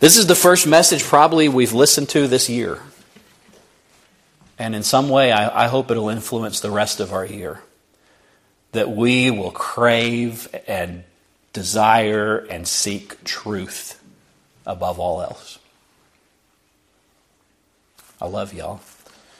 This 0.00 0.16
is 0.16 0.26
the 0.26 0.34
first 0.34 0.66
message 0.66 1.02
probably 1.02 1.48
we've 1.48 1.72
listened 1.72 2.08
to 2.10 2.28
this 2.28 2.48
year. 2.48 2.80
And 4.58 4.74
in 4.74 4.82
some 4.82 5.08
way, 5.08 5.32
I, 5.32 5.64
I, 5.64 5.68
hope 5.68 5.90
it'll 5.90 6.08
influence 6.08 6.60
the 6.60 6.70
rest 6.70 7.00
of 7.00 7.12
our 7.12 7.24
year. 7.24 7.62
That 8.72 8.90
we 8.90 9.30
will 9.30 9.52
crave 9.52 10.48
and 10.66 11.04
desire 11.52 12.38
and 12.38 12.66
seek 12.66 13.22
truth 13.24 14.02
above 14.66 14.98
all 14.98 15.22
else. 15.22 15.58
I 18.20 18.26
love 18.26 18.52
y'all. 18.52 18.80